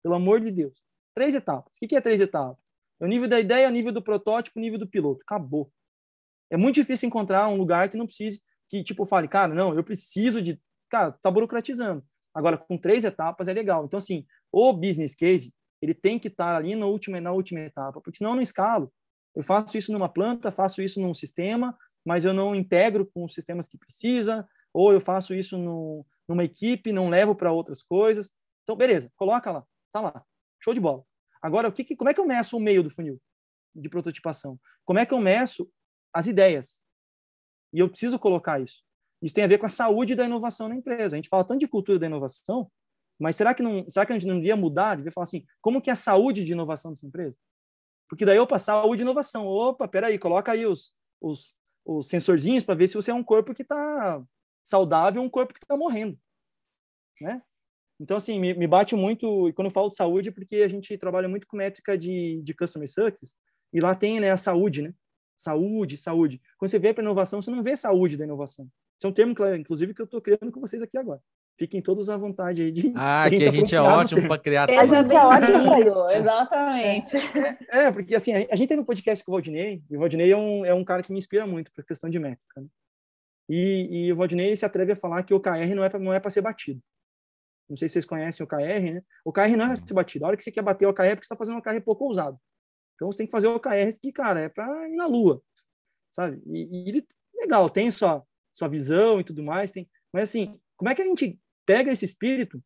Pelo 0.03 0.15
amor 0.15 0.39
de 0.41 0.51
Deus. 0.51 0.81
Três 1.13 1.35
etapas. 1.35 1.73
O 1.81 1.87
que 1.87 1.95
é 1.95 2.01
três 2.01 2.19
etapas? 2.19 2.57
É 2.99 3.05
o 3.05 3.07
nível 3.07 3.27
da 3.27 3.39
ideia, 3.39 3.67
o 3.67 3.71
nível 3.71 3.91
do 3.91 4.01
protótipo, 4.01 4.59
o 4.59 4.61
nível 4.61 4.79
do 4.79 4.87
piloto. 4.87 5.21
Acabou. 5.23 5.71
É 6.49 6.57
muito 6.57 6.75
difícil 6.75 7.07
encontrar 7.07 7.47
um 7.47 7.57
lugar 7.57 7.89
que 7.89 7.97
não 7.97 8.05
precise, 8.05 8.41
que 8.69 8.83
tipo 8.83 9.05
fale, 9.05 9.27
cara, 9.27 9.53
não, 9.53 9.73
eu 9.73 9.83
preciso 9.83 10.41
de. 10.41 10.59
Cara, 10.89 11.11
tá 11.11 11.31
burocratizando. 11.31 12.03
Agora, 12.33 12.57
com 12.57 12.77
três 12.77 13.03
etapas 13.03 13.47
é 13.47 13.53
legal. 13.53 13.85
Então, 13.85 13.97
assim, 13.97 14.25
o 14.51 14.71
business 14.73 15.15
case, 15.15 15.53
ele 15.81 15.93
tem 15.93 16.19
que 16.19 16.27
estar 16.27 16.55
ali 16.55 16.75
na 16.75 16.85
última, 16.85 17.19
na 17.19 17.31
última 17.31 17.61
etapa, 17.61 18.01
porque 18.01 18.17
senão 18.17 18.31
eu 18.31 18.35
não 18.35 18.41
escalo. 18.41 18.91
Eu 19.35 19.43
faço 19.43 19.77
isso 19.77 19.91
numa 19.91 20.09
planta, 20.09 20.51
faço 20.51 20.81
isso 20.81 20.99
num 20.99 21.13
sistema, 21.13 21.77
mas 22.05 22.25
eu 22.25 22.33
não 22.33 22.53
integro 22.53 23.09
com 23.13 23.23
os 23.25 23.33
sistemas 23.33 23.67
que 23.67 23.77
precisa, 23.77 24.47
ou 24.73 24.91
eu 24.91 24.99
faço 24.99 25.33
isso 25.33 25.57
no, 25.57 26.05
numa 26.27 26.43
equipe, 26.43 26.91
não 26.91 27.09
levo 27.09 27.35
para 27.35 27.51
outras 27.51 27.81
coisas. 27.81 28.31
Então, 28.63 28.75
beleza, 28.75 29.11
coloca 29.15 29.51
lá, 29.51 29.65
tá 29.91 30.01
lá, 30.01 30.25
show 30.59 30.73
de 30.73 30.79
bola. 30.79 31.03
Agora, 31.41 31.67
o 31.67 31.71
que, 31.71 31.95
como 31.95 32.09
é 32.09 32.13
que 32.13 32.19
eu 32.19 32.25
meço 32.25 32.55
o 32.55 32.59
meio 32.59 32.83
do 32.83 32.89
funil 32.89 33.19
de 33.75 33.89
prototipação? 33.89 34.59
Como 34.85 34.99
é 34.99 35.05
que 35.05 35.13
eu 35.13 35.19
meço 35.19 35.69
as 36.13 36.27
ideias? 36.27 36.83
E 37.73 37.79
eu 37.79 37.89
preciso 37.89 38.19
colocar 38.19 38.61
isso. 38.61 38.83
Isso 39.21 39.33
tem 39.33 39.43
a 39.43 39.47
ver 39.47 39.57
com 39.57 39.65
a 39.65 39.69
saúde 39.69 40.15
da 40.15 40.25
inovação 40.25 40.67
na 40.67 40.75
empresa. 40.75 41.15
A 41.15 41.17
gente 41.17 41.29
fala 41.29 41.43
tanto 41.43 41.59
de 41.59 41.67
cultura 41.67 41.99
da 41.99 42.05
inovação, 42.05 42.71
mas 43.19 43.35
será 43.35 43.53
que 43.53 43.61
não, 43.61 43.89
será 43.89 44.05
que 44.05 44.11
a 44.11 44.15
gente 44.17 44.27
não 44.27 44.35
devia 44.35 44.55
mudar? 44.55 44.95
Devia 44.95 45.11
falar 45.11 45.25
assim, 45.25 45.45
como 45.61 45.81
que 45.81 45.89
é 45.89 45.93
a 45.93 45.95
saúde 45.95 46.43
de 46.43 46.51
inovação 46.51 46.91
dessa 46.91 47.05
empresa? 47.05 47.37
Porque 48.09 48.25
daí, 48.25 48.39
opa, 48.39 48.59
saúde 48.59 49.01
e 49.01 49.03
inovação. 49.03 49.45
Opa, 49.45 49.87
peraí, 49.87 50.17
coloca 50.19 50.51
aí 50.51 50.65
os, 50.65 50.93
os, 51.21 51.55
os 51.85 52.07
sensorzinhos 52.07 52.63
para 52.63 52.75
ver 52.75 52.87
se 52.87 52.95
você 52.95 53.11
é 53.11 53.13
um 53.13 53.23
corpo 53.23 53.53
que 53.53 53.61
está 53.61 54.21
saudável 54.63 55.21
um 55.21 55.29
corpo 55.29 55.53
que 55.53 55.63
está 55.63 55.75
morrendo, 55.75 56.17
né? 57.19 57.41
Então, 57.99 58.17
assim, 58.17 58.39
me, 58.39 58.53
me, 58.55 58.65
bate 58.65 58.95
muito, 58.95 59.47
e 59.47 59.53
quando 59.53 59.67
eu 59.67 59.71
falo 59.71 59.89
de 59.89 59.95
saúde, 59.95 60.31
porque 60.31 60.57
a 60.57 60.67
gente 60.67 60.97
trabalha 60.97 61.29
muito 61.29 61.45
com 61.45 61.55
métrica 61.55 61.95
de, 61.95 62.41
de 62.41 62.53
Customer 62.53 62.89
Success, 62.89 63.35
e 63.71 63.79
lá 63.79 63.93
tem 63.93 64.19
né, 64.19 64.31
a 64.31 64.37
saúde, 64.37 64.81
né? 64.81 64.93
Saúde, 65.37 65.97
saúde. 65.97 66.41
Quando 66.57 66.71
você 66.71 66.79
vê 66.79 66.93
para 66.93 67.03
inovação, 67.03 67.41
você 67.41 67.51
não 67.51 67.61
vê 67.61 67.75
saúde 67.75 68.17
da 68.17 68.23
inovação. 68.23 68.67
Isso 68.97 69.07
é 69.07 69.09
um 69.09 69.13
termo, 69.13 69.35
inclusive, 69.55 69.93
que 69.93 70.01
eu 70.01 70.05
estou 70.05 70.19
criando 70.19 70.51
com 70.51 70.59
vocês 70.59 70.81
aqui 70.81 70.97
agora. 70.97 71.21
Fiquem 71.57 71.81
todos 71.81 72.09
à 72.09 72.17
vontade 72.17 72.63
aí 72.63 72.71
de. 72.71 72.91
Ah, 72.95 73.25
a 73.25 73.29
que 73.29 73.35
a 73.35 73.51
gente 73.51 73.75
é 73.75 73.81
ótimo 73.81 74.27
para 74.27 74.37
criar. 74.39 74.67
A 74.67 74.83
gente 74.83 75.13
é 75.13 75.23
ótimo 75.23 75.63
para 75.63 75.79
isso, 75.79 76.09
exatamente. 76.17 77.17
É, 77.69 77.83
é, 77.85 77.91
porque 77.91 78.15
assim, 78.15 78.33
a 78.33 78.55
gente 78.55 78.67
tem 78.67 78.79
um 78.79 78.83
podcast 78.83 79.23
com 79.23 79.31
o 79.31 79.33
Valdinei, 79.33 79.83
e 79.89 79.95
o 79.95 79.99
Valdinei 79.99 80.31
é 80.31 80.37
um, 80.37 80.65
é 80.65 80.73
um 80.73 80.83
cara 80.83 81.03
que 81.03 81.11
me 81.11 81.19
inspira 81.19 81.45
muito 81.45 81.71
para 81.71 81.83
questão 81.83 82.09
de 82.09 82.17
métrica. 82.17 82.61
Né? 82.61 82.67
E, 83.53 84.05
e 84.07 84.13
o 84.13 84.15
Valdinei 84.15 84.55
se 84.55 84.65
atreve 84.65 84.93
a 84.93 84.95
falar 84.95 85.23
que 85.23 85.33
o 85.33 85.39
KR 85.39 85.75
não 85.75 85.83
é 85.83 85.89
para 85.89 85.99
não 85.99 86.13
é 86.13 86.21
para 86.21 86.31
ser 86.31 86.39
batido. 86.39 86.81
Não 87.69 87.75
sei 87.75 87.89
se 87.89 87.93
vocês 87.93 88.05
conhecem 88.05 88.43
o 88.45 88.47
KR, 88.47 88.93
né? 88.93 89.03
O 89.25 89.31
KR 89.33 89.57
não 89.57 89.65
é 89.65 89.75
para 89.75 89.87
ser 89.87 89.93
batido. 89.93 90.23
A 90.23 90.29
hora 90.29 90.37
que 90.37 90.43
você 90.43 90.51
quer 90.51 90.61
bater 90.61 90.87
o 90.87 90.93
KR 90.93 91.03
é 91.03 91.15
porque 91.15 91.27
você 91.27 91.33
está 91.33 91.35
fazendo 91.35 91.57
um 91.57 91.61
KR 91.61 91.81
pouco 91.83 92.05
ousado. 92.05 92.39
Então 92.95 93.11
você 93.11 93.17
tem 93.17 93.27
que 93.27 93.31
fazer 93.31 93.47
o 93.47 93.59
KR 93.59 93.99
que, 94.01 94.11
cara, 94.13 94.39
é 94.39 94.47
para 94.47 94.87
ir 94.87 94.95
na 94.95 95.05
lua, 95.05 95.43
sabe? 96.09 96.41
E, 96.45 96.85
e 96.85 96.89
ele, 96.89 97.07
legal, 97.35 97.69
tem 97.69 97.91
sua, 97.91 98.25
sua 98.53 98.69
visão 98.69 99.19
e 99.19 99.23
tudo 99.23 99.43
mais, 99.43 99.71
tem, 99.71 99.89
mas 100.13 100.29
assim, 100.29 100.57
como 100.77 100.89
é 100.89 100.95
que 100.95 101.01
a 101.01 101.05
gente 101.05 101.37
pega 101.65 101.91
esse 101.91 102.05
espírito 102.05 102.63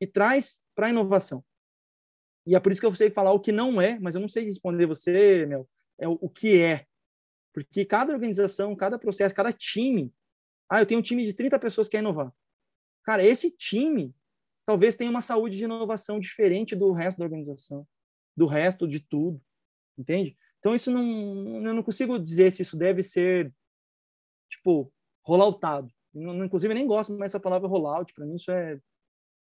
e 0.00 0.06
traz 0.06 0.60
para 0.76 0.86
a 0.86 0.90
inovação? 0.90 1.44
E 2.46 2.54
é 2.54 2.60
por 2.60 2.70
isso 2.70 2.80
que 2.80 2.86
eu 2.86 2.94
sei 2.94 3.10
falar 3.10 3.32
o 3.32 3.40
que 3.40 3.50
não 3.50 3.80
é, 3.80 3.98
mas 3.98 4.14
eu 4.14 4.20
não 4.20 4.28
sei 4.28 4.44
responder 4.44 4.86
você, 4.86 5.44
meu, 5.46 5.68
é 5.98 6.06
o, 6.06 6.18
o 6.20 6.28
que 6.28 6.62
é. 6.62 6.86
Porque 7.56 7.86
cada 7.86 8.12
organização, 8.12 8.76
cada 8.76 8.98
processo, 8.98 9.34
cada 9.34 9.50
time. 9.50 10.12
Ah, 10.68 10.82
eu 10.82 10.84
tenho 10.84 11.00
um 11.00 11.02
time 11.02 11.24
de 11.24 11.32
30 11.32 11.58
pessoas 11.58 11.88
que 11.88 11.92
quer 11.92 12.00
inovar. 12.00 12.30
Cara, 13.02 13.24
esse 13.24 13.50
time 13.50 14.14
talvez 14.66 14.94
tenha 14.94 15.08
uma 15.08 15.22
saúde 15.22 15.56
de 15.56 15.64
inovação 15.64 16.20
diferente 16.20 16.76
do 16.76 16.92
resto 16.92 17.16
da 17.16 17.24
organização, 17.24 17.88
do 18.36 18.44
resto 18.44 18.86
de 18.86 19.00
tudo. 19.00 19.40
Entende? 19.96 20.36
Então, 20.58 20.74
isso 20.74 20.90
não, 20.90 21.64
eu 21.66 21.72
não 21.72 21.82
consigo 21.82 22.18
dizer 22.18 22.52
se 22.52 22.60
isso 22.60 22.76
deve 22.76 23.02
ser, 23.02 23.50
tipo, 24.50 24.92
rolloutado. 25.24 25.90
Não, 26.12 26.44
inclusive, 26.44 26.74
eu 26.74 26.76
nem 26.76 26.86
gosto 26.86 27.10
mais 27.14 27.32
dessa 27.32 27.40
palavra 27.40 27.66
rollout. 27.66 28.12
Para 28.12 28.26
mim, 28.26 28.34
isso 28.34 28.50
é. 28.50 28.78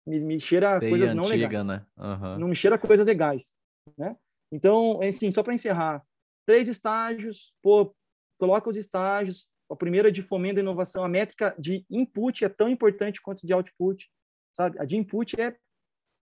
Me, 0.05 0.20
me 0.20 0.38
cheira 0.38 0.80
Bem 0.80 0.89
coisas 0.89 1.12
antiga, 1.12 1.24
não 1.24 1.30
legais. 1.30 1.66
Né? 1.66 1.86
Uhum. 1.95 2.39
Não 2.39 2.47
me 2.49 2.55
cheira 2.55 2.78
coisas 2.78 3.05
legais. 3.05 3.55
Né? 3.97 4.18
Então, 4.51 5.01
assim, 5.01 5.32
só 5.32 5.43
para 5.43 5.53
encerrar: 5.53 6.05
três 6.45 6.68
estágios, 6.68 7.55
pô, 7.62 7.95
coloca 8.41 8.67
os 8.67 8.75
estágios. 8.75 9.47
A 9.69 9.75
primeira 9.75 10.11
de 10.11 10.23
fomento 10.23 10.55
da 10.55 10.61
inovação, 10.61 11.03
a 11.03 11.07
métrica 11.07 11.55
de 11.59 11.85
input 11.91 12.43
é 12.43 12.49
tão 12.49 12.67
importante 12.67 13.21
quanto 13.21 13.45
de 13.45 13.53
output, 13.53 14.09
sabe? 14.51 14.79
A 14.79 14.83
de 14.83 14.97
input 14.97 15.39
é 15.39 15.55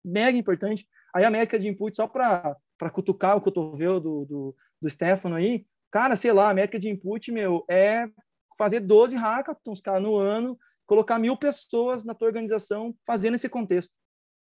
mega 0.06 0.38
importante. 0.38 0.88
Aí 1.14 1.26
a 1.26 1.32
métrica 1.32 1.58
de 1.60 1.68
input, 1.68 1.96
só 1.96 2.08
para 2.08 2.56
cutucar 2.94 3.36
o 3.36 3.42
cotovelo 3.42 4.00
do, 4.00 4.26
do, 4.26 4.56
do 4.80 4.90
Stefano 4.90 5.36
aí, 5.36 5.66
cara, 5.90 6.16
sei 6.16 6.32
lá, 6.32 6.52
a 6.52 6.54
métrica 6.54 6.80
de 6.80 6.88
input, 6.88 7.32
meu, 7.32 7.66
é 7.68 8.08
fazer 8.56 8.80
12 8.80 9.16
hackathons, 9.16 9.82
cara, 9.82 10.00
no 10.00 10.16
ano, 10.16 10.58
colocar 10.86 11.18
mil 11.18 11.36
pessoas 11.36 12.04
na 12.04 12.14
tua 12.14 12.28
organização 12.28 12.96
fazendo 13.06 13.36
esse 13.36 13.50
contexto. 13.50 13.92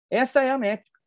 Essa 0.10 0.42
é 0.42 0.50
a 0.50 0.58
métrica, 0.58 0.98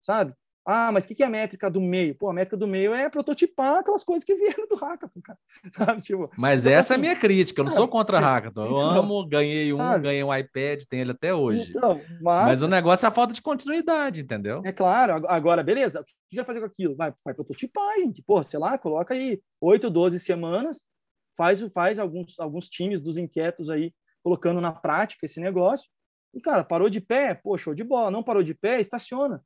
sabe? 0.00 0.34
Ah, 0.64 0.92
mas 0.92 1.04
o 1.04 1.08
que, 1.08 1.14
que 1.14 1.22
é 1.22 1.26
a 1.26 1.30
métrica 1.30 1.70
do 1.70 1.80
meio? 1.80 2.14
Pô, 2.14 2.28
a 2.28 2.32
métrica 2.32 2.56
do 2.56 2.66
meio 2.66 2.94
é 2.94 3.08
prototipar 3.08 3.78
aquelas 3.78 4.04
coisas 4.04 4.24
que 4.24 4.34
vieram 4.34 4.68
do 4.68 4.76
hackathon, 4.76 5.20
cara. 5.22 5.38
Tipo, 6.02 6.30
mas 6.36 6.60
então, 6.60 6.72
essa 6.72 6.94
assim, 6.94 6.94
é 6.94 6.96
a 6.96 6.96
assim, 6.96 7.00
minha 7.00 7.16
crítica, 7.16 7.60
eu 7.60 7.64
não 7.64 7.72
sou 7.72 7.88
contra 7.88 8.20
hackathon. 8.20 8.64
Eu 8.64 8.66
então, 8.66 8.98
amo, 8.98 9.26
ganhei 9.26 9.72
um, 9.72 9.76
sabe? 9.76 10.04
ganhei 10.04 10.22
um 10.22 10.34
iPad, 10.34 10.82
tenho 10.88 11.02
ele 11.02 11.12
até 11.12 11.34
hoje. 11.34 11.68
Então, 11.70 12.00
mas... 12.20 12.46
mas... 12.46 12.62
o 12.62 12.68
negócio 12.68 13.06
é 13.06 13.08
a 13.08 13.12
falta 13.12 13.32
de 13.32 13.40
continuidade, 13.40 14.20
entendeu? 14.20 14.60
É 14.64 14.72
claro, 14.72 15.26
agora, 15.26 15.62
beleza, 15.62 16.00
o 16.00 16.04
que 16.04 16.12
você 16.30 16.36
vai 16.36 16.44
fazer 16.44 16.60
com 16.60 16.66
aquilo? 16.66 16.94
Vai, 16.94 17.12
vai 17.24 17.34
prototipar, 17.34 17.96
gente. 17.96 18.22
Pô, 18.22 18.42
sei 18.42 18.58
lá, 18.58 18.76
coloca 18.76 19.14
aí 19.14 19.40
8, 19.60 19.88
12 19.88 20.20
semanas, 20.20 20.82
faz, 21.36 21.62
faz 21.72 21.98
alguns, 21.98 22.38
alguns 22.38 22.68
times 22.68 23.00
dos 23.00 23.16
inquietos 23.16 23.70
aí 23.70 23.92
colocando 24.22 24.60
na 24.60 24.72
prática 24.72 25.24
esse 25.24 25.40
negócio. 25.40 25.88
E, 26.34 26.40
cara, 26.40 26.62
parou 26.62 26.90
de 26.90 27.00
pé, 27.00 27.34
pô, 27.34 27.56
show 27.56 27.74
de 27.74 27.82
bola. 27.82 28.10
Não 28.10 28.22
parou 28.22 28.42
de 28.42 28.54
pé, 28.54 28.80
estaciona 28.80 29.42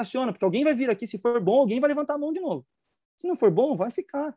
estaciona, 0.00 0.32
porque 0.32 0.44
alguém 0.44 0.64
vai 0.64 0.74
vir 0.74 0.90
aqui, 0.90 1.06
se 1.06 1.18
for 1.18 1.40
bom, 1.40 1.60
alguém 1.60 1.80
vai 1.80 1.88
levantar 1.88 2.14
a 2.14 2.18
mão 2.18 2.32
de 2.32 2.40
novo. 2.40 2.66
Se 3.16 3.26
não 3.26 3.36
for 3.36 3.50
bom, 3.50 3.76
vai 3.76 3.90
ficar. 3.90 4.36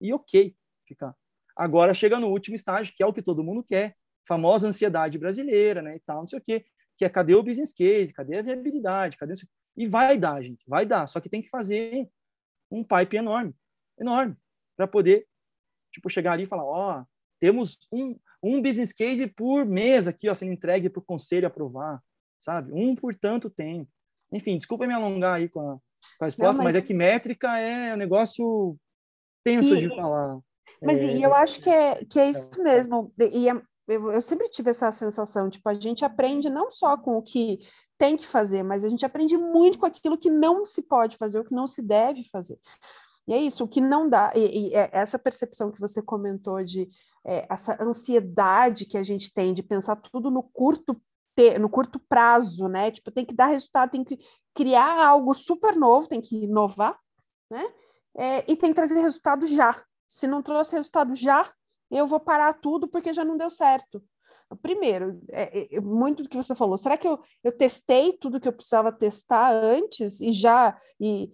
E 0.00 0.12
ok, 0.12 0.56
ficar. 0.86 1.14
Agora 1.56 1.92
chega 1.92 2.18
no 2.18 2.28
último 2.28 2.56
estágio, 2.56 2.94
que 2.96 3.02
é 3.02 3.06
o 3.06 3.12
que 3.12 3.22
todo 3.22 3.44
mundo 3.44 3.62
quer, 3.62 3.96
famosa 4.26 4.68
ansiedade 4.68 5.18
brasileira, 5.18 5.82
né, 5.82 5.96
e 5.96 6.00
tal, 6.00 6.20
não 6.20 6.28
sei 6.28 6.38
o 6.38 6.42
quê, 6.42 6.64
que 6.96 7.04
é 7.04 7.08
cadê 7.08 7.34
o 7.34 7.42
business 7.42 7.72
case, 7.72 8.12
cadê 8.12 8.38
a 8.38 8.42
viabilidade, 8.42 9.16
cadê 9.16 9.34
E 9.76 9.86
vai 9.86 10.16
dar, 10.16 10.42
gente, 10.42 10.64
vai 10.66 10.86
dar, 10.86 11.06
só 11.06 11.20
que 11.20 11.28
tem 11.28 11.42
que 11.42 11.48
fazer 11.48 12.08
um 12.70 12.82
pipe 12.82 13.16
enorme, 13.16 13.54
enorme, 13.98 14.36
para 14.76 14.86
poder, 14.86 15.26
tipo, 15.92 16.08
chegar 16.08 16.32
ali 16.32 16.44
e 16.44 16.46
falar, 16.46 16.64
ó, 16.64 17.00
oh, 17.00 17.06
temos 17.38 17.78
um, 17.92 18.18
um 18.42 18.62
business 18.62 18.92
case 18.92 19.26
por 19.26 19.66
mês 19.66 20.08
aqui, 20.08 20.28
ó, 20.28 20.34
sendo 20.34 20.52
entregue 20.52 20.88
para 20.88 21.00
o 21.00 21.04
conselho 21.04 21.46
aprovar, 21.46 22.02
sabe? 22.38 22.72
Um 22.72 22.94
por 22.96 23.14
tanto 23.14 23.50
tempo. 23.50 23.90
Enfim, 24.32 24.56
desculpa 24.56 24.86
me 24.86 24.94
alongar 24.94 25.34
aí 25.34 25.48
com 25.48 25.60
a, 25.60 25.74
com 26.18 26.24
a 26.24 26.24
resposta, 26.24 26.58
Não, 26.58 26.64
mas... 26.64 26.74
mas... 26.74 26.76
é 26.76 26.82
que 26.82 26.94
métrica 26.94 27.58
é 27.58 27.94
um 27.94 27.98
negócio 27.98 28.76
tenso 29.44 29.74
e, 29.74 29.80
de 29.80 29.94
falar. 29.94 30.38
Mas 30.82 31.02
é... 31.02 31.18
eu 31.18 31.34
acho 31.34 31.60
que 31.60 31.70
é, 31.70 32.04
que 32.04 32.18
é 32.18 32.30
isso 32.30 32.62
mesmo. 32.62 33.12
E 33.18 33.48
é, 33.48 33.52
eu, 33.88 34.10
eu 34.10 34.20
sempre 34.20 34.48
tive 34.48 34.70
essa 34.70 34.90
sensação, 34.92 35.50
tipo, 35.50 35.68
a 35.68 35.74
gente 35.74 36.04
aprende 36.04 36.48
não 36.48 36.70
só 36.70 36.96
com 36.96 37.16
o 37.16 37.22
que 37.22 37.60
tem 37.98 38.16
que 38.16 38.26
fazer, 38.26 38.62
mas 38.62 38.84
a 38.84 38.88
gente 38.88 39.06
aprende 39.06 39.36
muito 39.36 39.78
com 39.78 39.86
aquilo 39.86 40.18
que 40.18 40.30
não 40.30 40.66
se 40.66 40.82
pode 40.82 41.16
fazer, 41.16 41.38
o 41.38 41.44
que 41.44 41.54
não 41.54 41.68
se 41.68 41.82
deve 41.82 42.24
fazer. 42.32 42.58
E 43.28 43.32
é 43.32 43.40
isso, 43.40 43.62
o 43.62 43.68
que 43.68 43.80
não 43.80 44.08
dá, 44.08 44.32
e, 44.34 44.70
e 44.70 44.74
é 44.74 44.90
essa 44.92 45.18
percepção 45.18 45.70
que 45.70 45.78
você 45.78 46.02
comentou 46.02 46.62
de 46.64 46.88
é, 47.24 47.46
essa 47.48 47.80
ansiedade 47.80 48.86
que 48.86 48.98
a 48.98 49.02
gente 49.02 49.32
tem 49.32 49.54
de 49.54 49.62
pensar 49.62 49.94
tudo 49.96 50.30
no 50.30 50.42
curto 50.42 51.00
ter, 51.34 51.58
no 51.58 51.68
curto 51.68 51.98
prazo, 51.98 52.68
né? 52.68 52.90
Tipo, 52.90 53.10
tem 53.10 53.24
que 53.24 53.34
dar 53.34 53.46
resultado, 53.46 53.90
tem 53.90 54.04
que 54.04 54.18
criar 54.54 55.06
algo 55.06 55.34
super 55.34 55.76
novo, 55.76 56.08
tem 56.08 56.20
que 56.20 56.44
inovar, 56.44 56.98
né? 57.50 57.72
É, 58.16 58.44
e 58.50 58.56
tem 58.56 58.70
que 58.70 58.76
trazer 58.76 59.00
resultado 59.00 59.46
já. 59.46 59.82
Se 60.08 60.26
não 60.26 60.42
trouxe 60.42 60.76
resultado 60.76 61.14
já, 61.14 61.50
eu 61.90 62.06
vou 62.06 62.20
parar 62.20 62.52
tudo 62.54 62.88
porque 62.88 63.12
já 63.12 63.24
não 63.24 63.36
deu 63.36 63.50
certo. 63.50 64.02
Primeiro, 64.60 65.22
é, 65.30 65.76
é, 65.76 65.80
muito 65.80 66.22
do 66.22 66.28
que 66.28 66.36
você 66.36 66.54
falou, 66.54 66.76
será 66.76 66.98
que 66.98 67.08
eu, 67.08 67.18
eu 67.42 67.50
testei 67.50 68.12
tudo 68.18 68.38
que 68.38 68.46
eu 68.46 68.52
precisava 68.52 68.92
testar 68.92 69.50
antes 69.50 70.20
e 70.20 70.30
já. 70.30 70.78
E 71.00 71.32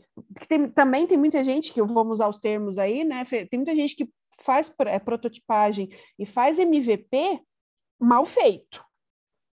tem, 0.48 0.70
também 0.70 1.04
tem 1.04 1.18
muita 1.18 1.42
gente 1.42 1.72
que 1.72 1.82
vamos 1.82 2.18
usar 2.18 2.28
os 2.28 2.38
termos 2.38 2.78
aí, 2.78 3.02
né? 3.02 3.24
Tem 3.24 3.58
muita 3.58 3.74
gente 3.74 3.96
que 3.96 4.08
faz 4.40 4.72
é, 4.86 5.00
prototipagem 5.00 5.88
e 6.16 6.24
faz 6.24 6.60
MVP 6.60 7.40
mal 7.98 8.24
feito 8.24 8.87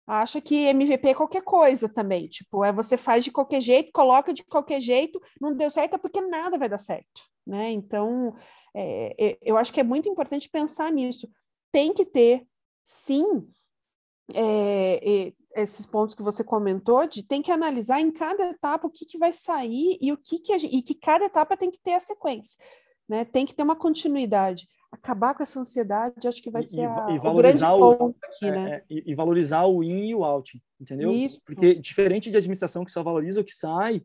acha 0.08 0.40
que 0.40 0.66
MVP 0.66 1.10
é 1.10 1.14
qualquer 1.14 1.42
coisa 1.42 1.88
também. 1.88 2.26
Tipo, 2.28 2.64
é 2.64 2.72
você 2.72 2.96
faz 2.96 3.22
de 3.22 3.30
qualquer 3.30 3.60
jeito, 3.60 3.92
coloca 3.92 4.32
de 4.32 4.42
qualquer 4.42 4.80
jeito, 4.80 5.20
não 5.38 5.54
deu 5.54 5.70
certo 5.70 5.94
é 5.94 5.98
porque 5.98 6.20
nada 6.22 6.56
vai 6.56 6.68
dar 6.68 6.78
certo, 6.78 7.22
né? 7.46 7.70
Então, 7.70 8.34
é, 8.74 9.36
eu 9.42 9.58
acho 9.58 9.72
que 9.72 9.80
é 9.80 9.84
muito 9.84 10.08
importante 10.08 10.48
pensar 10.48 10.90
nisso. 10.90 11.28
Tem 11.70 11.92
que 11.92 12.06
ter, 12.06 12.46
sim, 12.82 13.46
é, 14.34 15.32
esses 15.54 15.84
pontos 15.84 16.14
que 16.14 16.22
você 16.22 16.42
comentou, 16.42 17.06
de 17.06 17.22
tem 17.22 17.42
que 17.42 17.52
analisar 17.52 18.00
em 18.00 18.10
cada 18.10 18.50
etapa 18.50 18.86
o 18.86 18.90
que, 18.90 19.04
que 19.04 19.18
vai 19.18 19.32
sair 19.32 19.98
e 20.00 20.10
o 20.10 20.16
que, 20.16 20.38
que 20.38 20.52
a, 20.54 20.56
e 20.56 20.82
que 20.82 20.94
cada 20.94 21.26
etapa 21.26 21.56
tem 21.56 21.70
que 21.70 21.80
ter 21.82 21.92
a 21.92 22.00
sequência, 22.00 22.58
né? 23.06 23.26
Tem 23.26 23.44
que 23.44 23.54
ter 23.54 23.62
uma 23.62 23.76
continuidade 23.76 24.66
acabar 24.90 25.34
com 25.34 25.42
essa 25.42 25.60
ansiedade, 25.60 26.26
acho 26.26 26.42
que 26.42 26.50
vai 26.50 26.62
ser 26.62 26.86
a, 26.86 27.10
e 27.10 27.18
valorizar 27.18 27.72
o, 27.74 28.08
o 28.08 28.16
aqui, 28.22 28.46
é, 28.46 28.50
né? 28.50 28.74
É, 28.76 28.84
e, 28.88 29.12
e, 29.12 29.14
valorizar 29.14 29.64
o 29.64 29.82
in 29.82 30.08
e 30.08 30.14
o 30.14 30.24
out, 30.24 30.62
entendeu? 30.80 31.12
Isso. 31.12 31.40
Porque 31.44 31.74
diferente 31.74 32.30
de 32.30 32.36
administração 32.36 32.84
que 32.84 32.90
só 32.90 33.02
valoriza 33.02 33.40
o 33.40 33.44
que 33.44 33.52
sai, 33.52 34.02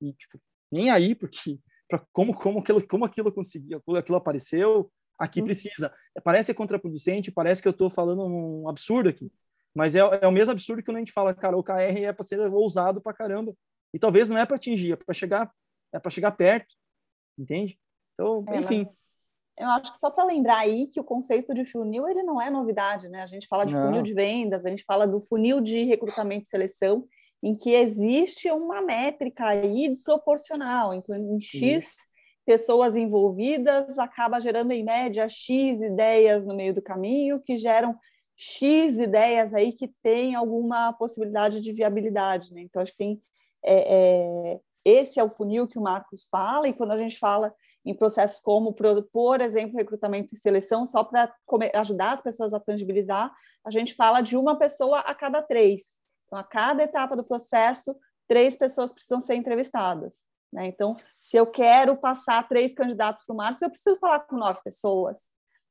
e 0.00 0.12
tipo, 0.14 0.38
nem 0.72 0.90
aí, 0.90 1.14
porque 1.14 1.58
para 1.88 1.98
como 2.12 2.34
como 2.34 2.60
aquilo 2.60 2.86
como 2.86 3.04
aquilo 3.04 3.32
conseguiu, 3.32 3.82
aquilo 3.96 4.16
apareceu, 4.16 4.90
aqui 5.18 5.42
hum. 5.42 5.44
precisa. 5.44 5.92
Parece 6.22 6.54
contraproducente, 6.54 7.30
parece 7.30 7.60
que 7.60 7.68
eu 7.68 7.72
estou 7.72 7.90
falando 7.90 8.24
um 8.24 8.68
absurdo 8.68 9.08
aqui, 9.08 9.30
mas 9.74 9.94
é, 9.94 10.00
é 10.00 10.26
o 10.26 10.32
mesmo 10.32 10.52
absurdo 10.52 10.80
que 10.80 10.86
quando 10.86 10.96
a 10.96 11.00
gente 11.00 11.12
fala, 11.12 11.34
cara, 11.34 11.56
o 11.56 11.62
KR 11.62 12.02
é 12.02 12.12
para 12.12 12.24
ser 12.24 12.40
ousado 12.40 13.00
para 13.00 13.12
caramba. 13.12 13.54
E 13.92 13.98
talvez 13.98 14.28
não 14.28 14.38
é 14.38 14.46
para 14.46 14.56
atingir, 14.56 14.92
é 14.92 14.96
para 14.96 15.14
chegar 15.14 15.52
é 15.92 15.98
para 16.00 16.10
chegar 16.10 16.32
perto, 16.32 16.74
entende? 17.38 17.78
Então, 18.14 18.44
é, 18.48 18.58
enfim, 18.58 18.78
mas 18.78 19.03
eu 19.58 19.68
acho 19.70 19.92
que 19.92 19.98
só 19.98 20.10
para 20.10 20.24
lembrar 20.24 20.58
aí 20.58 20.86
que 20.86 20.98
o 20.98 21.04
conceito 21.04 21.54
de 21.54 21.64
funil 21.64 22.08
ele 22.08 22.22
não 22.22 22.40
é 22.40 22.50
novidade, 22.50 23.08
né? 23.08 23.22
A 23.22 23.26
gente 23.26 23.46
fala 23.46 23.64
de 23.64 23.72
não. 23.72 23.86
funil 23.86 24.02
de 24.02 24.12
vendas, 24.12 24.64
a 24.64 24.70
gente 24.70 24.84
fala 24.84 25.06
do 25.06 25.20
funil 25.20 25.60
de 25.60 25.84
recrutamento 25.84 26.44
e 26.46 26.48
seleção, 26.48 27.06
em 27.42 27.54
que 27.54 27.70
existe 27.70 28.50
uma 28.50 28.82
métrica 28.82 29.46
aí 29.46 29.96
proporcional, 30.04 30.92
em, 30.94 31.02
em 31.08 31.40
X 31.40 31.94
pessoas 32.44 32.94
envolvidas 32.94 33.98
acaba 33.98 34.40
gerando 34.40 34.72
em 34.72 34.84
média 34.84 35.28
X 35.28 35.80
ideias 35.80 36.44
no 36.44 36.54
meio 36.54 36.74
do 36.74 36.82
caminho, 36.82 37.40
que 37.40 37.56
geram 37.56 37.96
X 38.36 38.98
ideias 38.98 39.54
aí 39.54 39.72
que 39.72 39.88
tem 40.02 40.34
alguma 40.34 40.92
possibilidade 40.92 41.60
de 41.60 41.72
viabilidade, 41.72 42.52
né? 42.52 42.62
Então 42.62 42.82
acho 42.82 42.92
que 42.92 42.98
tem 42.98 43.22
é, 43.64 44.54
é, 44.54 44.60
esse 44.84 45.18
é 45.18 45.24
o 45.24 45.30
funil 45.30 45.66
que 45.66 45.78
o 45.78 45.82
Marcos 45.82 46.28
fala, 46.30 46.68
e 46.68 46.74
quando 46.74 46.90
a 46.92 46.98
gente 46.98 47.18
fala 47.18 47.54
em 47.84 47.94
processos 47.94 48.40
como, 48.40 48.72
por 48.72 49.40
exemplo, 49.40 49.76
recrutamento 49.76 50.34
e 50.34 50.38
seleção, 50.38 50.86
só 50.86 51.04
para 51.04 51.34
ajudar 51.74 52.12
as 52.12 52.22
pessoas 52.22 52.54
a 52.54 52.60
tangibilizar, 52.60 53.32
a 53.64 53.70
gente 53.70 53.94
fala 53.94 54.20
de 54.20 54.36
uma 54.36 54.56
pessoa 54.56 55.00
a 55.00 55.14
cada 55.14 55.42
três. 55.42 55.82
Então, 56.26 56.38
a 56.38 56.44
cada 56.44 56.82
etapa 56.82 57.14
do 57.14 57.24
processo, 57.24 57.94
três 58.26 58.56
pessoas 58.56 58.90
precisam 58.90 59.20
ser 59.20 59.34
entrevistadas. 59.34 60.22
Né? 60.52 60.66
Então, 60.66 60.96
se 61.16 61.36
eu 61.36 61.46
quero 61.46 61.96
passar 61.96 62.48
três 62.48 62.72
candidatos 62.72 63.24
para 63.24 63.34
o 63.34 63.36
Marcos, 63.36 63.60
eu 63.60 63.70
preciso 63.70 63.98
falar 63.98 64.20
com 64.20 64.36
nove 64.36 64.60
pessoas. 64.62 65.28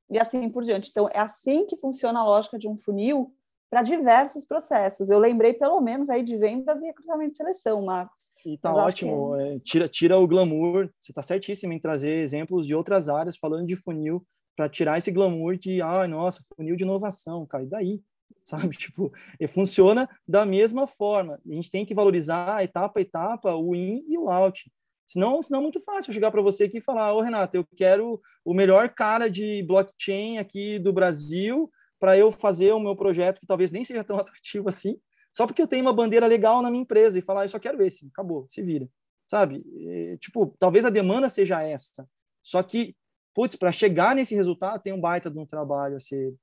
E 0.10 0.20
assim 0.20 0.48
por 0.50 0.64
diante. 0.64 0.90
Então, 0.90 1.10
é 1.12 1.20
assim 1.20 1.66
que 1.66 1.78
funciona 1.78 2.20
a 2.20 2.26
lógica 2.26 2.60
de 2.60 2.68
um 2.68 2.78
funil 2.78 3.34
para 3.70 3.82
diversos 3.82 4.46
processos. 4.46 5.10
Eu 5.10 5.18
lembrei, 5.18 5.54
pelo 5.54 5.82
menos, 5.82 6.10
aí 6.10 6.22
de 6.22 6.38
vendas 6.38 6.82
e 6.82 6.86
recrutamento 6.86 7.34
e 7.34 7.38
seleção, 7.38 7.84
Marcos. 7.84 8.24
E 8.46 8.58
tá 8.58 8.74
ótimo, 8.74 9.36
é... 9.36 9.60
tira, 9.60 9.88
tira 9.88 10.18
o 10.18 10.28
glamour. 10.28 10.90
Você 11.00 11.12
está 11.12 11.22
certíssimo 11.22 11.74
em 11.74 11.80
trazer 11.80 12.22
exemplos 12.22 12.68
de 12.68 12.76
outras 12.76 13.08
áreas 13.08 13.38
falando 13.38 13.68
de 13.68 13.76
funil 13.76 14.26
para 14.56 14.70
tirar 14.70 14.98
esse 14.98 15.12
glamour 15.12 15.58
de, 15.58 15.82
ah, 15.82 16.08
nossa, 16.08 16.44
funil 16.56 16.76
de 16.76 16.84
inovação, 16.84 17.46
cara, 17.46 17.64
e 17.64 17.68
daí? 17.68 18.02
Sabe? 18.44 18.76
Tipo, 18.76 19.12
e 19.40 19.48
funciona 19.48 20.10
da 20.28 20.46
mesma 20.46 20.86
forma. 20.86 21.40
A 21.50 21.54
gente 21.54 21.72
tem 21.72 21.86
que 21.86 21.94
valorizar 21.94 22.64
etapa 22.64 23.00
a 23.00 23.02
etapa, 23.02 23.56
o 23.56 23.74
in 23.74 24.04
e 24.08 24.18
o 24.18 24.30
out. 24.30 24.70
Senão, 25.06 25.42
senão 25.42 25.60
é 25.60 25.64
muito 25.64 25.80
fácil 25.82 26.10
eu 26.10 26.14
chegar 26.14 26.32
para 26.32 26.42
você 26.42 26.66
aqui 26.66 26.78
e 26.78 26.82
falar, 26.82 27.14
ô 27.14 27.22
Renato, 27.22 27.56
eu 27.56 27.66
quero 27.76 28.22
o 28.44 28.54
melhor 28.54 28.90
cara 28.90 29.30
de 29.30 29.64
blockchain 29.64 30.38
aqui 30.38 30.80
do 30.80 30.92
Brasil 30.92 31.70
para 32.00 32.18
eu 32.18 32.32
fazer 32.32 32.74
o 32.74 32.80
meu 32.80 32.96
projeto, 32.96 33.40
que 33.40 33.48
talvez 33.48 33.72
nem 33.72 33.84
seja 33.84 34.04
tão 34.04 34.18
atrativo 34.20 34.68
assim, 34.68 34.98
só 35.34 35.48
porque 35.48 35.62
eu 35.62 35.68
tenho 35.68 35.84
uma 35.84 35.94
bandeira 35.94 36.28
legal 36.28 36.62
na 36.62 36.70
minha 36.70 36.84
empresa 36.84 37.18
e 37.18 37.22
falar, 37.22 37.42
ah, 37.42 37.46
eu 37.46 37.50
só 37.50 37.58
quero 37.58 37.82
esse, 37.82 38.08
acabou, 38.08 38.48
se 38.50 38.62
vira, 38.62 38.88
sabe? 39.28 39.64
E, 39.66 40.18
tipo, 40.20 40.56
talvez 40.60 40.86
a 40.86 40.92
demanda 40.92 41.28
seja 41.28 41.64
essa. 41.64 42.08
Só 42.42 42.62
que, 42.62 42.96
putz, 43.34 43.56
para 43.56 43.72
chegar 43.72 44.16
nesse 44.16 44.36
resultado 44.36 44.82
tem 44.82 44.94
um 44.94 45.02
baita 45.02 45.32
de 45.32 45.40
um 45.40 45.46
trabalho 45.46 45.96
a 45.96 46.00
ser, 46.00 46.36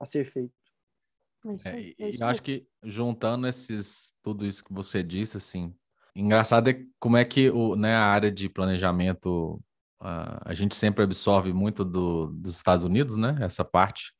a 0.00 0.06
ser 0.06 0.24
feito. 0.30 0.54
É, 1.64 1.80
é, 1.80 1.94
é 1.98 2.10
eu 2.20 2.26
acho 2.26 2.42
que 2.42 2.66
juntando 2.84 3.46
esses 3.46 4.14
tudo 4.22 4.46
isso 4.46 4.64
que 4.64 4.72
você 4.72 5.02
disse, 5.02 5.36
assim, 5.36 5.74
engraçado 6.14 6.70
é 6.70 6.82
como 7.00 7.16
é 7.16 7.24
que 7.24 7.50
o, 7.50 7.74
né, 7.74 7.94
a 7.94 8.04
área 8.06 8.30
de 8.30 8.48
planejamento 8.48 9.60
uh, 10.00 10.38
a 10.44 10.54
gente 10.54 10.76
sempre 10.76 11.02
absorve 11.02 11.52
muito 11.52 11.84
do, 11.84 12.28
dos 12.28 12.56
Estados 12.56 12.84
Unidos, 12.84 13.16
né? 13.16 13.36
Essa 13.40 13.64
parte 13.64 14.12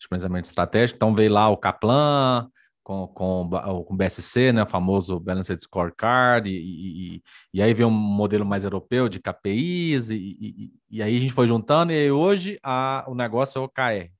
de 0.00 0.08
planejamento 0.08 0.46
estratégico. 0.46 0.96
Então 0.96 1.14
veio 1.14 1.32
lá 1.32 1.48
o 1.48 1.56
Kaplan 1.56 2.50
com, 2.84 3.08
com, 3.08 3.50
com 3.86 3.96
BSC, 3.96 4.52
né? 4.52 4.62
O 4.62 4.68
famoso 4.68 5.18
Balanced 5.18 5.58
Scorecard, 5.58 6.48
e, 6.48 7.16
e, 7.16 7.22
e 7.54 7.62
aí 7.62 7.72
veio 7.72 7.88
um 7.88 7.90
modelo 7.90 8.44
mais 8.44 8.62
europeu 8.62 9.08
de 9.08 9.18
KPIs, 9.18 10.10
e, 10.10 10.36
e, 10.38 10.72
e 10.90 11.02
aí 11.02 11.16
a 11.16 11.20
gente 11.20 11.32
foi 11.32 11.46
juntando, 11.46 11.92
e 11.92 12.10
hoje 12.12 12.58
a, 12.62 13.04
o 13.08 13.14
negócio 13.14 13.58
é 13.58 13.62
o 13.62 13.64
OKR, 13.64 14.12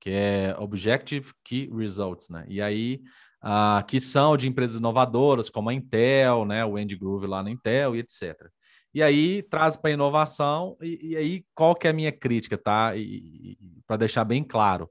que 0.00 0.10
é 0.10 0.54
Objective 0.58 1.32
Key 1.44 1.68
Results, 1.76 2.28
né? 2.30 2.46
E 2.48 2.62
aí, 2.62 3.00
uh, 3.44 3.84
que 3.84 4.00
são 4.00 4.36
de 4.36 4.48
empresas 4.48 4.78
inovadoras, 4.78 5.50
como 5.50 5.68
a 5.68 5.74
Intel, 5.74 6.44
né? 6.44 6.64
O 6.64 6.76
Andy 6.76 6.96
Groove 6.96 7.26
lá 7.26 7.42
na 7.42 7.50
Intel 7.50 7.96
e 7.96 7.98
etc. 7.98 8.48
E 8.94 9.02
aí 9.02 9.42
traz 9.42 9.76
para 9.76 9.90
inovação, 9.90 10.76
e, 10.80 11.10
e, 11.10 11.16
aí 11.16 11.44
qual 11.54 11.74
que 11.74 11.88
é 11.88 11.90
a 11.90 11.92
minha 11.92 12.12
crítica, 12.12 12.56
tá? 12.56 12.92
Para 13.84 13.96
deixar 13.96 14.24
bem 14.24 14.44
claro. 14.44 14.88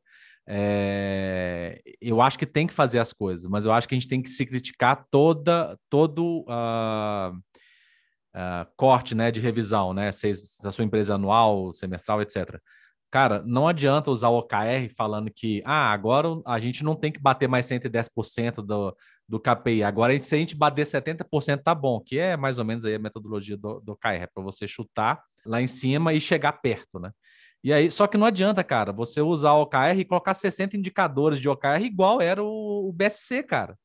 É, 0.47 1.81
eu 1.99 2.21
acho 2.21 2.37
que 2.37 2.45
tem 2.45 2.67
que 2.67 2.73
fazer 2.73 2.99
as 2.99 3.11
coisas, 3.11 3.49
mas 3.49 3.65
eu 3.65 3.71
acho 3.71 3.87
que 3.87 3.95
a 3.95 3.97
gente 3.99 4.07
tem 4.07 4.21
que 4.21 4.29
se 4.29 4.45
criticar 4.45 5.07
toda, 5.09 5.77
todo 5.89 6.45
uh, 6.47 7.35
uh, 8.35 8.67
corte 8.77 9.15
né, 9.15 9.31
de 9.31 9.39
revisão, 9.41 9.93
né? 9.93 10.11
Se, 10.11 10.31
a 10.63 10.71
sua 10.71 10.85
empresa 10.85 11.15
anual, 11.15 11.73
semestral, 11.73 12.21
etc. 12.21 12.59
Cara, 13.09 13.41
não 13.45 13.67
adianta 13.67 14.11
usar 14.11 14.29
o 14.29 14.37
OKR 14.39 14.89
falando 14.95 15.31
que 15.33 15.63
ah, 15.65 15.91
agora 15.91 16.27
a 16.45 16.59
gente 16.59 16.83
não 16.83 16.95
tem 16.95 17.11
que 17.11 17.19
bater 17.19 17.47
mais 17.47 17.65
110% 17.65 18.55
do, 18.55 18.95
do 19.27 19.39
KPI. 19.39 19.83
Agora, 19.83 20.19
se 20.19 20.35
a 20.35 20.37
gente 20.37 20.55
bater 20.55 20.85
70%, 20.85 21.63
tá 21.63 21.73
bom, 21.73 21.99
que 22.01 22.19
é 22.19 22.35
mais 22.35 22.59
ou 22.59 22.65
menos 22.65 22.85
aí 22.85 22.95
a 22.95 22.99
metodologia 22.99 23.57
do, 23.57 23.79
do 23.79 23.93
OKR, 23.93 24.23
é 24.23 24.27
para 24.27 24.43
você 24.43 24.67
chutar 24.67 25.23
lá 25.45 25.61
em 25.61 25.67
cima 25.67 26.13
e 26.13 26.19
chegar 26.19 26.53
perto, 26.53 26.99
né? 26.99 27.11
E 27.65 27.73
aí, 27.73 27.89
só 27.89 28.05
que 28.05 28.15
não 28.15 28.27
adianta, 28.27 28.63
cara, 28.63 28.91
você 28.91 29.21
usar 29.21 29.53
o 29.53 29.63
OKR 29.63 29.97
e 29.97 30.05
colocar 30.05 30.35
60 30.35 30.77
indicadores 30.77 31.39
de 31.39 31.49
OKR 31.49 31.81
igual 31.81 32.21
era 32.21 32.43
o, 32.43 32.87
o 32.87 32.93
BSC, 32.93 33.41
cara. 33.41 33.75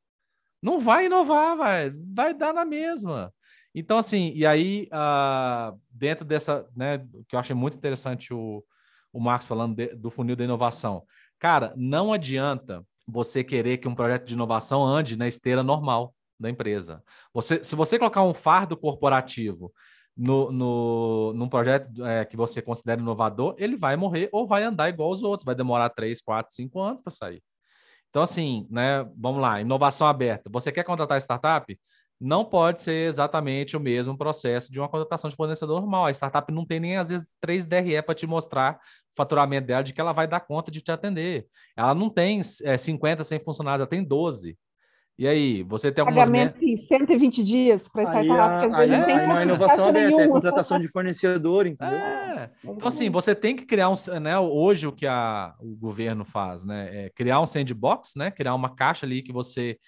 Não 0.63 0.79
vai 0.79 1.07
inovar, 1.07 1.57
vai, 1.57 1.91
vai 2.15 2.35
dar 2.35 2.53
na 2.53 2.63
mesma. 2.63 3.33
Então, 3.75 3.97
assim, 3.97 4.33
e 4.35 4.45
aí, 4.45 4.87
uh, 4.93 5.81
dentro 5.91 6.27
dessa, 6.27 6.69
né, 6.77 6.99
que 7.27 7.35
eu 7.35 7.41
achei 7.41 7.57
muito 7.57 7.75
interessante 7.75 8.35
o, 8.35 8.63
o 9.11 9.19
Marcos 9.19 9.49
falando 9.49 9.75
de, 9.75 9.95
do 9.95 10.11
funil 10.11 10.37
da 10.37 10.45
inovação. 10.45 11.07
Cara, 11.39 11.73
não 11.75 12.13
adianta 12.13 12.85
você 13.09 13.43
querer 13.43 13.79
que 13.79 13.89
um 13.89 13.95
projeto 13.95 14.27
de 14.27 14.35
inovação 14.35 14.85
ande 14.85 15.17
na 15.17 15.27
esteira 15.27 15.63
normal 15.63 16.15
da 16.39 16.51
empresa. 16.51 17.03
Você, 17.33 17.65
se 17.65 17.75
você 17.75 17.99
colocar 17.99 18.25
um 18.25 18.35
fardo 18.35 18.77
corporativo 18.77 19.73
no, 20.17 20.53
no, 20.53 21.33
num 21.35 21.49
projeto 21.49 22.05
é, 22.05 22.25
que 22.25 22.37
você 22.37 22.61
considera 22.61 23.01
inovador, 23.01 23.55
ele 23.59 23.77
vai 23.77 23.97
morrer 23.97 24.29
ou 24.33 24.47
vai 24.47 24.63
andar 24.63 24.89
igual 24.89 25.11
os 25.11 25.23
outros, 25.23 25.45
vai 25.45 25.55
demorar 25.55 25.91
3, 25.91 26.21
4, 26.21 26.55
5 26.55 26.81
anos 26.81 27.03
para 27.03 27.11
sair. 27.11 27.43
Então, 28.09 28.23
assim, 28.23 28.67
né, 28.71 29.05
vamos 29.17 29.41
lá, 29.41 29.61
inovação 29.61 30.07
aberta. 30.07 30.51
Você 30.51 30.73
quer 30.73 30.85
contratar 30.85 31.19
startup? 31.21 31.79
não 32.21 32.45
pode 32.45 32.83
ser 32.83 33.09
exatamente 33.09 33.77
o 33.77 33.81
mesmo 33.81 34.17
processo 34.17 34.71
de 34.71 34.79
uma 34.79 34.89
contratação 34.89 35.31
de 35.31 35.35
fornecedor 35.37 35.81
normal. 35.81 36.05
A 36.05 36.11
startup 36.11 36.53
não 36.53 36.67
tem 36.67 36.79
nem, 36.79 36.97
às 36.99 37.09
vezes, 37.09 37.27
3 37.41 37.65
DRE 37.65 38.03
para 38.03 38.15
te 38.15 38.27
mostrar 38.27 38.75
o 38.75 39.17
faturamento 39.17 39.67
dela, 39.67 39.83
de 39.83 39.95
que 39.95 40.01
ela 40.01 40.13
vai 40.13 40.29
dar 40.29 40.41
conta 40.41 40.71
de 40.71 40.83
te 40.83 40.93
atender. 40.93 41.47
Ela 41.75 41.95
não 41.95 42.11
tem 42.11 42.43
é, 42.63 42.77
50, 42.77 43.25
100 43.25 43.41
funcionários, 43.41 43.81
ela 43.81 43.89
tem 43.89 44.05
12. 44.05 44.57
E 45.21 45.29
aí, 45.29 45.63
você 45.65 45.93
tem 45.93 46.01
algumas... 46.01 46.27
Pagamento 46.27 46.65
em 46.65 46.75
120 46.75 47.45
dias 47.45 47.87
para 47.87 48.05
startup, 48.05 48.71
porque 48.71 48.77
vezes 48.87 48.99
não 48.99 49.05
tem 49.05 49.19
é, 49.19 49.43
inovação 49.43 49.89
aberta, 49.91 50.23
é 50.23 50.29
contratação 50.29 50.81
de 50.81 50.89
fornecedor, 50.89 51.67
entendeu? 51.67 51.99
É. 51.99 52.51
Então, 52.65 52.89
assim, 52.89 53.11
você 53.11 53.35
tem 53.35 53.55
que 53.55 53.67
criar 53.67 53.91
um... 53.91 53.95
Né, 54.19 54.39
hoje, 54.39 54.87
o 54.87 54.93
que 54.93 55.07
a, 55.07 55.55
o 55.61 55.77
governo 55.77 56.25
faz, 56.25 56.65
né? 56.65 57.05
É 57.05 57.11
criar 57.11 57.39
um 57.39 57.45
sandbox, 57.45 58.15
né? 58.17 58.31
Criar 58.31 58.55
uma 58.55 58.75
caixa 58.75 59.05
ali 59.05 59.21
que 59.21 59.31
você 59.31 59.79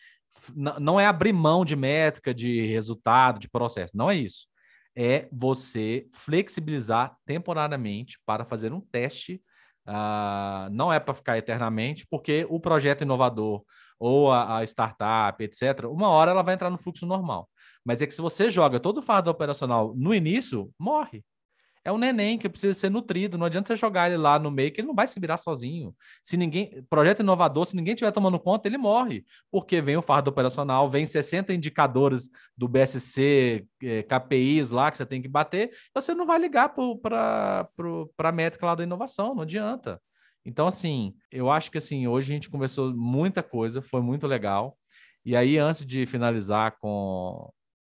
não 0.54 1.00
é 1.00 1.06
abrir 1.06 1.32
mão 1.32 1.64
de 1.64 1.76
métrica, 1.76 2.34
de 2.34 2.66
resultado, 2.66 3.38
de 3.38 3.48
processo, 3.48 3.96
não 3.96 4.10
é 4.10 4.16
isso. 4.16 4.46
É 4.94 5.28
você 5.32 6.06
flexibilizar 6.12 7.16
temporariamente 7.24 8.18
para 8.26 8.44
fazer 8.44 8.70
um 8.74 8.82
teste. 8.82 9.40
Uh, 9.88 10.68
não 10.70 10.92
é 10.92 11.00
para 11.00 11.14
ficar 11.14 11.38
eternamente, 11.38 12.06
porque 12.10 12.46
o 12.50 12.60
projeto 12.60 13.00
inovador 13.00 13.64
ou 14.02 14.32
a, 14.32 14.58
a, 14.58 14.64
startup, 14.64 15.42
etc., 15.42 15.84
uma 15.86 16.08
hora 16.08 16.32
ela 16.32 16.42
vai 16.42 16.54
entrar 16.54 16.70
no 16.70 16.78
fluxo 16.78 17.06
normal. 17.06 17.48
Mas 17.84 18.02
é 18.02 18.06
que 18.06 18.14
se 18.14 18.20
você 18.20 18.50
joga 18.50 18.80
todo 18.80 18.98
o 18.98 19.02
fardo 19.02 19.30
operacional 19.30 19.94
no 19.96 20.14
início, 20.14 20.70
morre 20.78 21.24
é 21.84 21.90
um 21.90 21.98
neném 21.98 22.38
que 22.38 22.48
precisa 22.48 22.78
ser 22.78 22.90
nutrido. 22.90 23.36
Não 23.36 23.46
adianta 23.46 23.66
você 23.66 23.76
jogar 23.76 24.08
ele 24.08 24.16
lá 24.16 24.38
no 24.38 24.50
meio, 24.50 24.72
que 24.72 24.80
ele 24.80 24.88
não 24.88 24.94
vai 24.94 25.06
se 25.06 25.18
virar 25.18 25.36
sozinho. 25.36 25.94
Se 26.22 26.36
ninguém. 26.36 26.84
Projeto 26.88 27.20
inovador, 27.20 27.66
se 27.66 27.74
ninguém 27.74 27.94
estiver 27.94 28.12
tomando 28.12 28.38
conta, 28.38 28.68
ele 28.68 28.78
morre. 28.78 29.24
Porque 29.50 29.80
vem 29.80 29.96
o 29.96 30.02
fardo 30.02 30.30
operacional, 30.30 30.88
vem 30.88 31.06
60 31.06 31.52
indicadores 31.52 32.30
do 32.56 32.68
BSC, 32.68 33.66
eh, 33.82 34.02
KPIs 34.04 34.70
lá 34.70 34.90
que 34.90 34.96
você 34.96 35.06
tem 35.06 35.20
que 35.20 35.28
bater, 35.28 35.72
você 35.94 36.14
não 36.14 36.26
vai 36.26 36.38
ligar 36.38 36.72
para 37.02 37.68
a 38.18 38.32
métrica 38.32 38.66
lá 38.66 38.74
da 38.74 38.84
inovação, 38.84 39.34
não 39.34 39.42
adianta. 39.42 40.00
Então, 40.44 40.66
assim, 40.66 41.14
eu 41.30 41.50
acho 41.50 41.70
que 41.70 41.78
assim, 41.78 42.06
hoje 42.06 42.32
a 42.32 42.34
gente 42.34 42.50
conversou 42.50 42.94
muita 42.94 43.42
coisa, 43.42 43.80
foi 43.80 44.00
muito 44.00 44.26
legal. 44.26 44.76
E 45.24 45.36
aí, 45.36 45.56
antes 45.56 45.86
de 45.86 46.04
finalizar 46.04 46.76
com 46.78 47.52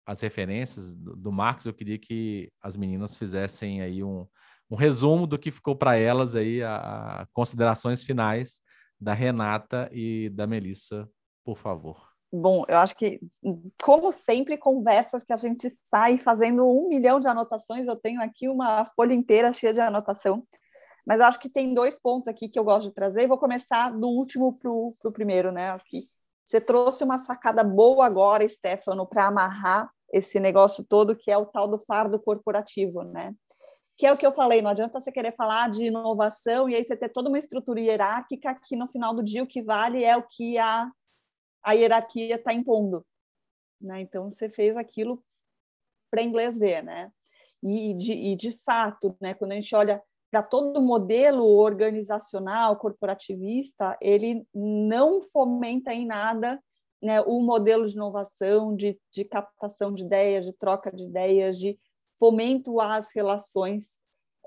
as 0.05 0.19
referências 0.19 0.93
do, 0.93 1.15
do 1.15 1.31
Marcos, 1.31 1.65
eu 1.65 1.73
queria 1.73 1.97
que 1.97 2.51
as 2.61 2.75
meninas 2.75 3.15
fizessem 3.15 3.81
aí 3.81 4.03
um, 4.03 4.27
um 4.69 4.75
resumo 4.75 5.25
do 5.25 5.39
que 5.39 5.51
ficou 5.51 5.75
para 5.75 5.95
elas 5.95 6.35
aí, 6.35 6.61
a, 6.61 6.75
a, 6.75 7.27
considerações 7.31 8.03
finais 8.03 8.61
da 8.99 9.13
Renata 9.13 9.89
e 9.91 10.29
da 10.29 10.45
Melissa, 10.45 11.07
por 11.45 11.57
favor. 11.57 12.13
Bom, 12.31 12.65
eu 12.67 12.77
acho 12.77 12.95
que, 12.95 13.19
como 13.81 14.11
sempre, 14.11 14.57
conversas 14.57 15.23
que 15.23 15.31
a 15.31 15.37
gente 15.37 15.69
sai 15.85 16.17
fazendo 16.17 16.67
um 16.67 16.89
milhão 16.89 17.19
de 17.19 17.27
anotações, 17.27 17.85
eu 17.85 17.95
tenho 17.95 18.19
aqui 18.21 18.49
uma 18.49 18.85
folha 18.95 19.13
inteira 19.13 19.53
cheia 19.53 19.71
de 19.71 19.79
anotação, 19.79 20.43
mas 21.05 21.19
acho 21.19 21.39
que 21.39 21.49
tem 21.49 21.73
dois 21.73 21.99
pontos 21.99 22.27
aqui 22.27 22.47
que 22.47 22.57
eu 22.57 22.63
gosto 22.63 22.87
de 22.87 22.93
trazer, 22.93 23.27
vou 23.27 23.37
começar 23.37 23.91
do 23.91 24.07
último 24.07 24.57
para 24.57 24.69
o 24.69 25.11
primeiro, 25.11 25.51
né? 25.51 25.71
Acho 25.71 25.85
que 25.85 26.03
você 26.45 26.61
trouxe 26.61 27.03
uma 27.03 27.23
sacada 27.25 27.63
boa 27.63 28.05
agora, 28.05 28.47
Stefano, 28.47 29.07
para 29.07 29.27
amarrar 29.27 29.89
esse 30.11 30.39
negócio 30.39 30.83
todo 30.83 31.15
que 31.15 31.31
é 31.31 31.37
o 31.37 31.45
tal 31.45 31.67
do 31.67 31.79
fardo 31.79 32.19
corporativo, 32.19 33.03
né? 33.03 33.33
Que 33.97 34.05
é 34.05 34.11
o 34.11 34.17
que 34.17 34.25
eu 34.25 34.31
falei, 34.31 34.61
não 34.61 34.71
adianta 34.71 34.99
você 34.99 35.11
querer 35.11 35.35
falar 35.35 35.69
de 35.71 35.85
inovação 35.85 36.69
e 36.69 36.75
aí 36.75 36.83
você 36.83 36.95
ter 36.95 37.09
toda 37.09 37.29
uma 37.29 37.39
estrutura 37.39 37.79
hierárquica 37.79 38.55
que 38.63 38.75
no 38.75 38.87
final 38.87 39.13
do 39.13 39.23
dia 39.23 39.43
o 39.43 39.47
que 39.47 39.61
vale 39.61 40.03
é 40.03 40.15
o 40.15 40.23
que 40.23 40.57
a, 40.57 40.89
a 41.63 41.73
hierarquia 41.73 42.35
está 42.35 42.53
impondo. 42.53 43.05
Né? 43.79 44.01
Então 44.01 44.31
você 44.31 44.49
fez 44.49 44.75
aquilo 44.77 45.23
para 46.09 46.21
inglês 46.21 46.57
ver, 46.57 46.83
né? 46.83 47.11
E 47.61 47.93
de, 47.95 48.13
e 48.13 48.35
de 48.35 48.51
fato, 48.51 49.15
né, 49.21 49.33
quando 49.33 49.53
a 49.53 49.55
gente 49.55 49.73
olha 49.75 50.01
para 50.33 50.41
todo 50.41 50.81
modelo 50.81 51.45
organizacional 51.45 52.75
corporativista, 52.77 53.95
ele 54.01 54.43
não 54.51 55.21
fomenta 55.21 55.93
em 55.93 56.07
nada 56.07 56.59
né, 56.99 57.21
o 57.21 57.39
modelo 57.39 57.85
de 57.85 57.93
inovação, 57.93 58.75
de, 58.75 58.99
de 59.11 59.25
captação 59.25 59.93
de 59.93 60.03
ideias, 60.03 60.43
de 60.43 60.51
troca 60.53 60.91
de 60.91 61.03
ideias, 61.03 61.59
de 61.59 61.77
fomento 62.17 62.81
às 62.81 63.13
relações 63.13 63.89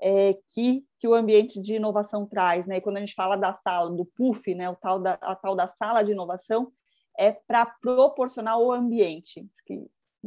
é, 0.01 0.37
que, 0.49 0.85
que 0.99 1.07
o 1.07 1.13
ambiente 1.13 1.61
de 1.61 1.75
inovação 1.75 2.25
traz. 2.25 2.67
Né? 2.67 2.77
E 2.77 2.81
quando 2.81 2.97
a 2.97 2.99
gente 2.99 3.15
fala 3.15 3.37
da 3.37 3.53
sala, 3.53 3.89
do 3.89 4.03
PUF, 4.03 4.53
né, 4.55 4.69
o 4.69 4.75
tal 4.75 4.99
da, 4.99 5.13
a 5.21 5.37
tal 5.37 5.55
da 5.55 5.69
sala 5.69 6.03
de 6.03 6.11
inovação, 6.11 6.69
é 7.17 7.31
para 7.31 7.65
proporcionar 7.65 8.59
o 8.59 8.73
ambiente. 8.73 9.47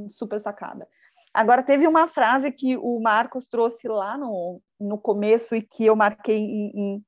Super 0.09 0.41
sacada. 0.41 0.89
Agora, 1.33 1.63
teve 1.63 1.87
uma 1.87 2.09
frase 2.09 2.51
que 2.51 2.77
o 2.77 3.01
Marcos 3.01 3.47
trouxe 3.47 3.87
lá 3.87 4.19
no, 4.19 4.61
no 4.79 4.99
começo 4.99 5.55
e 5.55 5.63
que 5.63 5.87
eu 5.87 5.95
marquei 5.95 6.39
em, 6.39 6.73
em 6.75 7.05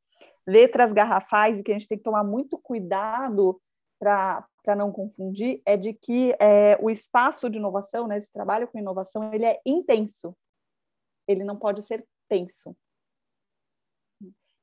letras 0.47 0.93
garrafais 0.93 1.59
e 1.59 1.63
que 1.63 1.73
a 1.73 1.79
gente 1.79 1.89
tem 1.89 1.99
que 1.99 2.05
tomar 2.05 2.23
muito 2.23 2.57
cuidado 2.59 3.61
para 3.99 4.77
não 4.77 4.93
confundir, 4.93 5.61
é 5.65 5.77
de 5.77 5.93
que 5.93 6.35
é, 6.41 6.77
o 6.81 6.91
espaço 6.91 7.49
de 7.49 7.59
inovação, 7.59 8.07
né, 8.07 8.19
esse 8.19 8.33
trabalho 8.33 8.67
com 8.69 8.79
inovação, 8.79 9.33
ele 9.33 9.45
é 9.45 9.61
intenso, 9.65 10.37
ele 11.27 11.45
não 11.45 11.57
pode 11.57 11.83
ser 11.83 12.05
tenso. 12.29 12.77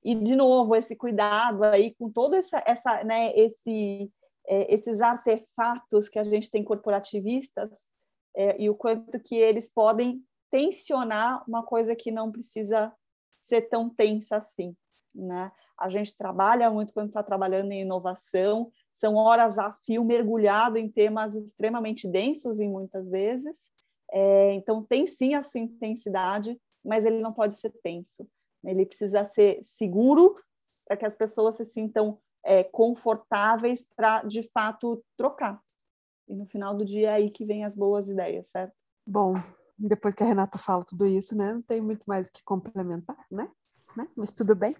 E, 0.03 0.15
de 0.15 0.35
novo, 0.35 0.75
esse 0.75 0.95
cuidado 0.95 1.63
aí 1.63 1.93
com 1.95 2.09
todo 2.09 2.35
essa, 2.35 2.63
essa, 2.65 3.03
né, 3.03 3.33
esse, 3.35 4.11
é, 4.47 4.73
esses 4.73 5.01
artefatos 5.01 6.07
que 6.07 6.19
a 6.19 6.23
gente 6.23 6.49
tem 6.49 6.63
corporativistas 6.63 7.88
é, 8.39 8.55
e 8.57 8.69
o 8.69 8.73
quanto 8.73 9.19
que 9.19 9.35
eles 9.35 9.69
podem 9.69 10.23
tensionar 10.49 11.43
uma 11.45 11.61
coisa 11.61 11.93
que 11.93 12.09
não 12.09 12.31
precisa 12.31 12.89
ser 13.49 13.63
tão 13.63 13.89
tensa 13.89 14.37
assim, 14.37 14.73
né? 15.13 15.51
A 15.77 15.89
gente 15.89 16.15
trabalha 16.15 16.71
muito 16.71 16.93
quando 16.93 17.09
está 17.09 17.21
trabalhando 17.21 17.73
em 17.73 17.81
inovação, 17.81 18.71
são 18.93 19.15
horas 19.15 19.59
a 19.59 19.73
fio 19.85 20.05
mergulhado 20.05 20.77
em 20.77 20.89
temas 20.89 21.35
extremamente 21.35 22.07
densos 22.07 22.61
em 22.61 22.69
muitas 22.69 23.09
vezes. 23.09 23.57
É, 24.09 24.53
então 24.53 24.83
tem 24.83 25.05
sim 25.05 25.35
a 25.35 25.43
sua 25.43 25.59
intensidade, 25.59 26.57
mas 26.83 27.05
ele 27.05 27.19
não 27.19 27.33
pode 27.33 27.55
ser 27.55 27.71
tenso. 27.83 28.25
Ele 28.63 28.85
precisa 28.85 29.25
ser 29.25 29.61
seguro 29.63 30.37
para 30.87 30.95
que 30.95 31.05
as 31.05 31.15
pessoas 31.15 31.55
se 31.55 31.65
sintam 31.65 32.17
é, 32.45 32.63
confortáveis 32.63 33.85
para 33.97 34.23
de 34.23 34.43
fato 34.43 35.03
trocar. 35.17 35.61
E 36.29 36.35
no 36.35 36.45
final 36.45 36.75
do 36.75 36.85
dia 36.85 37.09
é 37.09 37.13
aí 37.13 37.31
que 37.31 37.43
vem 37.43 37.65
as 37.65 37.73
boas 37.73 38.07
ideias, 38.07 38.49
certo? 38.49 38.73
Bom, 39.05 39.33
depois 39.77 40.13
que 40.13 40.23
a 40.23 40.27
Renata 40.27 40.57
fala 40.59 40.83
tudo 40.83 41.07
isso, 41.07 41.35
né? 41.35 41.53
Não 41.53 41.61
tem 41.61 41.81
muito 41.81 42.03
mais 42.05 42.27
o 42.27 42.31
que 42.31 42.43
complementar, 42.43 43.17
né? 43.31 43.49
né? 43.97 44.07
Mas 44.15 44.31
tudo 44.31 44.53
bem. 44.53 44.75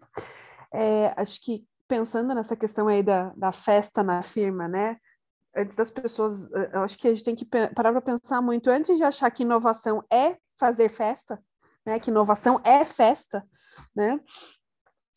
É, 0.72 1.14
acho 1.18 1.44
que 1.44 1.66
pensando 1.88 2.36
nessa 2.36 2.56
questão 2.56 2.88
aí 2.88 3.02
da, 3.02 3.34
da 3.36 3.52
festa 3.52 4.04
na 4.04 4.22
firma, 4.22 4.68
né? 4.68 4.98
Antes 5.56 5.76
das 5.76 5.90
pessoas, 5.90 6.52
eh, 6.54 6.70
eu 6.74 6.82
acho 6.82 6.96
que 6.98 7.08
a 7.08 7.10
gente 7.10 7.24
tem 7.24 7.36
que 7.36 7.44
parar 7.44 7.92
para 7.92 8.02
pensar 8.02 8.40
muito 8.40 8.70
antes 8.70 8.98
de 8.98 9.04
achar 9.04 9.32
que 9.32 9.42
inovação 9.42 10.04
é 10.12 10.38
fazer 10.60 10.90
festa, 10.90 11.42
né? 11.84 12.00
Que 12.00 12.12
inovação 12.12 12.62
é 12.64 12.86
festa, 12.86 13.44
né? 13.96 14.20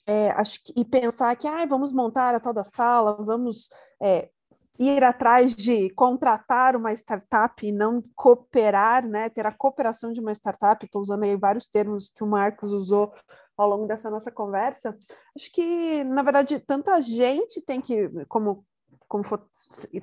É, 0.06 0.30
acho 0.30 0.64
que, 0.64 0.72
e 0.74 0.84
pensar 0.84 1.36
que 1.36 1.46
ah, 1.46 1.66
vamos 1.66 1.92
montar 1.92 2.34
a 2.34 2.40
tal 2.40 2.54
da 2.54 2.64
sala, 2.64 3.22
vamos 3.22 3.68
é, 4.02 4.30
ir 4.78 5.04
atrás 5.04 5.54
de 5.54 5.90
contratar 5.90 6.74
uma 6.76 6.92
startup 6.92 7.66
e 7.66 7.72
não 7.72 8.02
cooperar, 8.14 9.06
né, 9.06 9.28
ter 9.28 9.46
a 9.46 9.52
cooperação 9.52 10.12
de 10.12 10.20
uma 10.20 10.32
startup, 10.32 10.84
estou 10.84 11.02
usando 11.02 11.24
aí 11.24 11.36
vários 11.36 11.68
termos 11.68 12.10
que 12.10 12.24
o 12.24 12.26
Marcos 12.26 12.72
usou 12.72 13.12
ao 13.56 13.68
longo 13.68 13.86
dessa 13.86 14.10
nossa 14.10 14.30
conversa, 14.30 14.96
acho 15.36 15.52
que, 15.52 16.02
na 16.04 16.22
verdade, 16.22 16.58
tanta 16.58 17.00
gente 17.02 17.60
tem 17.60 17.80
que, 17.80 18.08
como, 18.26 18.64
como 19.06 19.22
for, 19.22 19.46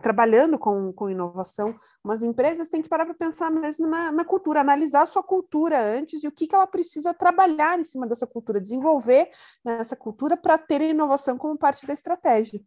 trabalhando 0.01 0.57
com, 0.59 0.93
com 0.93 1.09
inovação, 1.09 1.75
umas 2.03 2.21
empresas 2.21 2.69
têm 2.69 2.81
que 2.81 2.87
parar 2.87 3.05
para 3.05 3.15
pensar 3.15 3.49
mesmo 3.49 3.87
na, 3.87 4.11
na, 4.11 4.23
cultura, 4.23 4.61
analisar 4.61 5.01
a 5.01 5.07
sua 5.07 5.23
cultura 5.23 5.81
antes 5.81 6.23
e 6.23 6.27
o 6.27 6.31
que, 6.31 6.47
que 6.47 6.55
ela 6.55 6.67
precisa 6.67 7.13
trabalhar 7.13 7.79
em 7.79 7.83
cima 7.83 8.07
dessa 8.07 8.27
cultura, 8.27 8.61
desenvolver 8.61 9.29
essa 9.65 9.95
cultura 9.95 10.37
para 10.37 10.57
ter 10.57 10.81
inovação 10.81 11.37
como 11.37 11.57
parte 11.57 11.87
da 11.87 11.93
estratégia. 11.93 12.61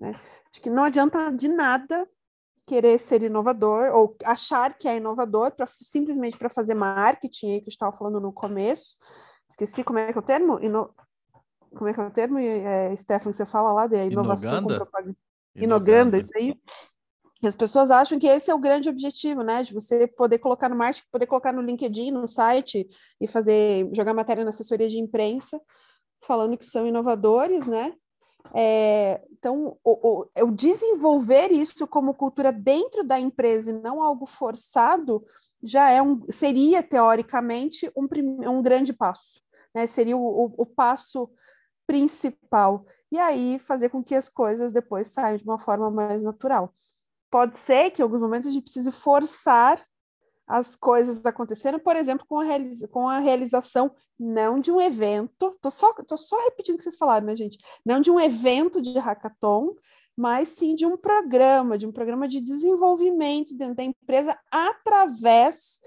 Né? 0.00 0.14
Acho 0.50 0.62
que 0.62 0.70
não 0.70 0.84
adianta 0.84 1.30
de 1.32 1.48
nada 1.48 2.08
querer 2.66 2.98
ser 2.98 3.22
inovador 3.22 3.94
ou 3.94 4.16
achar 4.24 4.76
que 4.76 4.86
é 4.86 4.96
inovador 4.96 5.50
pra, 5.52 5.66
simplesmente 5.80 6.36
para 6.36 6.50
fazer 6.50 6.74
marketing, 6.74 7.52
aí 7.52 7.60
que 7.60 7.68
eu 7.68 7.72
estava 7.72 7.96
falando 7.96 8.20
no 8.20 8.32
começo. 8.32 8.96
Esqueci 9.48 9.82
como 9.82 9.98
é 9.98 10.12
que 10.12 10.18
é 10.18 10.20
o 10.20 10.24
termo? 10.24 10.58
Ino... 10.60 10.94
Como 11.70 11.88
é 11.88 11.92
que 11.92 12.00
é 12.00 12.06
o 12.06 12.10
termo, 12.10 12.38
é, 12.38 12.94
Stefan, 12.96 13.30
que 13.30 13.36
você 13.36 13.46
fala 13.46 13.72
lá 13.72 13.86
de 13.86 13.96
inovação 13.96 14.52
Inoganda? 14.52 14.78
com 14.78 14.84
propaganda? 14.84 15.18
Inoganda, 15.54 16.18
isso 16.18 16.30
aí. 16.36 16.58
As 17.42 17.54
pessoas 17.54 17.90
acham 17.90 18.18
que 18.18 18.26
esse 18.26 18.50
é 18.50 18.54
o 18.54 18.58
grande 18.58 18.88
objetivo, 18.88 19.42
né? 19.42 19.62
De 19.62 19.72
você 19.72 20.06
poder 20.06 20.38
colocar 20.38 20.68
no 20.68 20.76
marketing, 20.76 21.06
poder 21.10 21.26
colocar 21.26 21.52
no 21.52 21.62
LinkedIn, 21.62 22.10
no 22.10 22.26
site 22.26 22.88
e 23.20 23.28
fazer, 23.28 23.88
jogar 23.94 24.12
matéria 24.12 24.42
na 24.42 24.50
assessoria 24.50 24.88
de 24.88 24.98
imprensa, 24.98 25.60
falando 26.24 26.56
que 26.58 26.66
são 26.66 26.86
inovadores, 26.86 27.66
né? 27.66 27.94
É, 28.54 29.20
então, 29.30 29.78
o, 29.84 30.26
o, 30.38 30.44
o, 30.44 30.50
desenvolver 30.50 31.50
isso 31.50 31.86
como 31.86 32.14
cultura 32.14 32.50
dentro 32.50 33.04
da 33.04 33.18
empresa 33.18 33.70
e 33.70 33.74
não 33.74 34.02
algo 34.02 34.26
forçado 34.26 35.24
já 35.62 35.90
é 35.90 36.00
um, 36.00 36.20
seria 36.30 36.82
teoricamente 36.82 37.90
um, 37.96 38.08
um 38.48 38.62
grande 38.62 38.92
passo, 38.92 39.40
né? 39.74 39.86
Seria 39.86 40.16
o, 40.16 40.54
o, 40.56 40.66
passo 40.66 41.30
principal. 41.86 42.86
E 43.10 43.18
aí 43.18 43.58
fazer 43.58 43.88
com 43.88 44.02
que 44.02 44.14
as 44.14 44.28
coisas 44.28 44.72
depois 44.72 45.08
saiam 45.08 45.36
de 45.36 45.44
uma 45.44 45.58
forma 45.58 45.90
mais 45.90 46.22
natural. 46.22 46.72
Pode 47.30 47.58
ser 47.58 47.90
que 47.90 48.00
em 48.00 48.04
alguns 48.04 48.20
momentos 48.20 48.48
a 48.48 48.52
gente 48.52 48.62
precise 48.64 48.92
forçar 48.92 49.82
as 50.48 50.74
coisas 50.74 51.24
aconteceram, 51.26 51.78
por 51.78 51.94
exemplo, 51.94 52.24
com 52.26 52.40
a, 52.40 52.44
realiza 52.44 52.88
com 52.88 53.06
a 53.06 53.18
realização 53.18 53.94
não 54.18 54.58
de 54.58 54.72
um 54.72 54.80
evento, 54.80 55.56
tô 55.60 55.70
só, 55.70 55.92
tô 55.92 56.16
só 56.16 56.42
repetindo 56.44 56.74
o 56.74 56.78
que 56.78 56.84
vocês 56.84 56.96
falaram, 56.96 57.26
né, 57.26 57.36
gente? 57.36 57.58
Não 57.84 58.00
de 58.00 58.10
um 58.10 58.18
evento 58.18 58.80
de 58.80 58.98
hackathon, 58.98 59.74
mas 60.16 60.48
sim 60.48 60.74
de 60.74 60.84
um 60.84 60.96
programa, 60.96 61.78
de 61.78 61.86
um 61.86 61.92
programa 61.92 62.26
de 62.26 62.40
desenvolvimento 62.40 63.54
dentro 63.54 63.76
da 63.76 63.84
empresa 63.84 64.36
através 64.50 65.78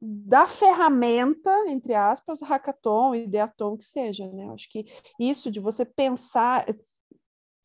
da 0.00 0.46
ferramenta, 0.46 1.50
entre 1.68 1.94
aspas, 1.94 2.40
hackathon, 2.40 3.14
ideathon, 3.14 3.76
que 3.76 3.84
seja, 3.84 4.26
né? 4.32 4.48
Acho 4.52 4.70
que 4.70 4.86
isso 5.18 5.50
de 5.50 5.58
você 5.58 5.84
pensar, 5.84 6.64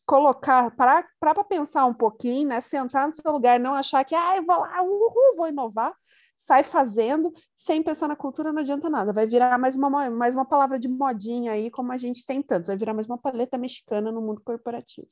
colocar, 0.06 0.72
para 0.76 1.44
pensar 1.48 1.86
um 1.86 1.94
pouquinho, 1.94 2.50
né? 2.50 2.60
Sentar 2.62 3.08
no 3.08 3.16
seu 3.16 3.32
lugar, 3.32 3.60
não 3.60 3.74
achar 3.74 4.04
que, 4.04 4.16
ah, 4.16 4.36
eu 4.36 4.46
vou 4.46 4.60
lá, 4.60 4.82
uhul, 4.82 5.36
vou 5.38 5.48
inovar, 5.48 5.94
sai 6.42 6.64
fazendo, 6.64 7.32
sem 7.56 7.84
pensar 7.84 8.08
na 8.08 8.16
cultura, 8.16 8.52
não 8.52 8.62
adianta 8.62 8.90
nada. 8.90 9.14
Vai 9.14 9.28
virar 9.28 9.60
mais 9.60 9.76
uma, 9.76 10.10
mais 10.10 10.34
uma 10.34 10.44
palavra 10.44 10.80
de 10.80 10.88
modinha 10.88 11.52
aí, 11.52 11.70
como 11.70 11.92
a 11.92 11.98
gente 11.98 12.26
tem 12.26 12.42
tantos. 12.42 12.68
Vai 12.68 12.76
virar 12.76 12.96
mais 12.96 13.06
uma 13.06 13.18
paleta 13.18 13.60
mexicana 13.60 14.12
no 14.12 14.22
mundo 14.22 14.42
corporativo. 14.44 15.08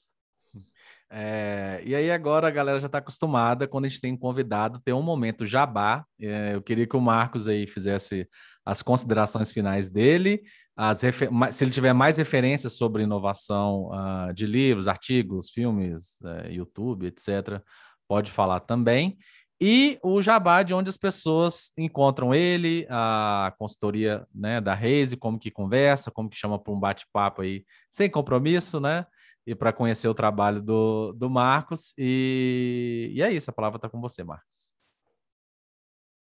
É, 1.08 1.84
e 1.86 1.94
aí 1.94 2.10
agora 2.10 2.48
a 2.48 2.52
galera 2.52 2.80
já 2.80 2.88
está 2.88 2.98
acostumada, 2.98 3.68
quando 3.68 3.86
a 3.86 3.88
gente 3.88 4.02
tem 4.02 4.14
um 4.14 4.18
convidado, 4.18 4.82
ter 4.84 4.92
um 4.92 5.04
momento 5.04 5.46
jabá. 5.46 6.04
É, 6.20 6.56
eu 6.56 6.64
queria 6.64 6.88
que 6.88 6.98
o 6.98 7.02
Marcos 7.02 7.48
aí 7.48 7.68
fizesse 7.68 8.28
as 8.66 8.82
considerações 8.82 9.52
finais 9.52 9.88
dele, 9.88 10.42
as 10.76 10.98
se 10.98 11.64
ele 11.64 11.72
tiver 11.72 11.94
mais 11.94 12.18
referências 12.18 12.74
sobre 12.74 13.04
inovação 13.04 13.92
uh, 13.92 14.34
de 14.34 14.48
livros, 14.48 14.88
artigos, 14.88 15.52
filmes, 15.52 16.20
uh, 16.22 16.50
YouTube, 16.50 17.06
etc., 17.06 17.62
pode 18.08 18.32
falar 18.32 18.62
também 18.62 19.18
e 19.62 20.00
o 20.02 20.22
Jabá, 20.22 20.64
de 20.64 20.74
onde 20.74 20.90
as 20.90 20.98
pessoas 20.98 21.74
encontram 21.78 22.34
ele, 22.34 22.88
a 22.90 23.54
consultoria 23.58 24.26
né, 24.34 24.62
da 24.62 24.74
Reise, 24.74 25.18
como 25.18 25.38
que 25.38 25.52
conversa, 25.52 26.10
como 26.10 26.30
que 26.30 26.38
chama 26.38 26.58
para 26.58 26.74
um 26.74 26.80
bate-papo 26.80 27.42
aí, 27.42 27.66
sem 27.90 28.10
compromisso, 28.10 28.80
né? 28.80 29.06
E 29.46 29.54
para 29.54 29.74
conhecer 29.74 30.08
o 30.08 30.14
trabalho 30.14 30.62
do, 30.62 31.12
do 31.14 31.30
Marcos. 31.30 31.94
E, 31.98 33.12
e 33.14 33.22
é 33.22 33.32
isso, 33.32 33.50
a 33.50 33.54
palavra 33.54 33.78
está 33.78 33.90
com 33.90 34.00
você, 34.00 34.24
Marcos. 34.24 34.74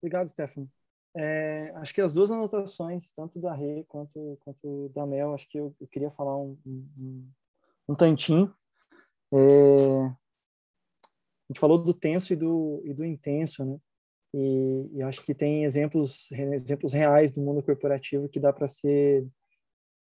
Obrigado, 0.01 0.27
Stefano. 0.27 0.69
É, 1.15 1.71
acho 1.77 1.93
que 1.93 2.01
as 2.01 2.13
duas 2.13 2.31
anotações, 2.31 3.11
tanto 3.15 3.39
da 3.39 3.53
Rê 3.53 3.85
quanto, 3.87 4.37
quanto 4.41 4.89
da 4.93 5.05
Mel, 5.05 5.33
acho 5.33 5.47
que 5.47 5.59
eu, 5.59 5.75
eu 5.79 5.87
queria 5.87 6.11
falar 6.11 6.37
um, 6.37 6.57
um, 6.65 7.31
um 7.89 7.95
tantinho. 7.95 8.53
É, 9.33 10.11
a 11.49 11.53
gente 11.53 11.59
falou 11.59 11.77
do 11.77 11.93
tenso 11.93 12.33
e 12.33 12.35
do, 12.35 12.81
e 12.85 12.93
do 12.93 13.03
intenso, 13.03 13.65
né? 13.65 13.77
E, 14.33 14.89
e 14.93 15.01
acho 15.01 15.23
que 15.23 15.33
tem 15.33 15.63
exemplos 15.63 16.31
exemplos 16.31 16.93
reais 16.93 17.31
do 17.31 17.41
mundo 17.41 17.63
corporativo 17.63 18.29
que 18.29 18.39
dá 18.39 18.53
para 18.53 18.67
ser 18.67 19.25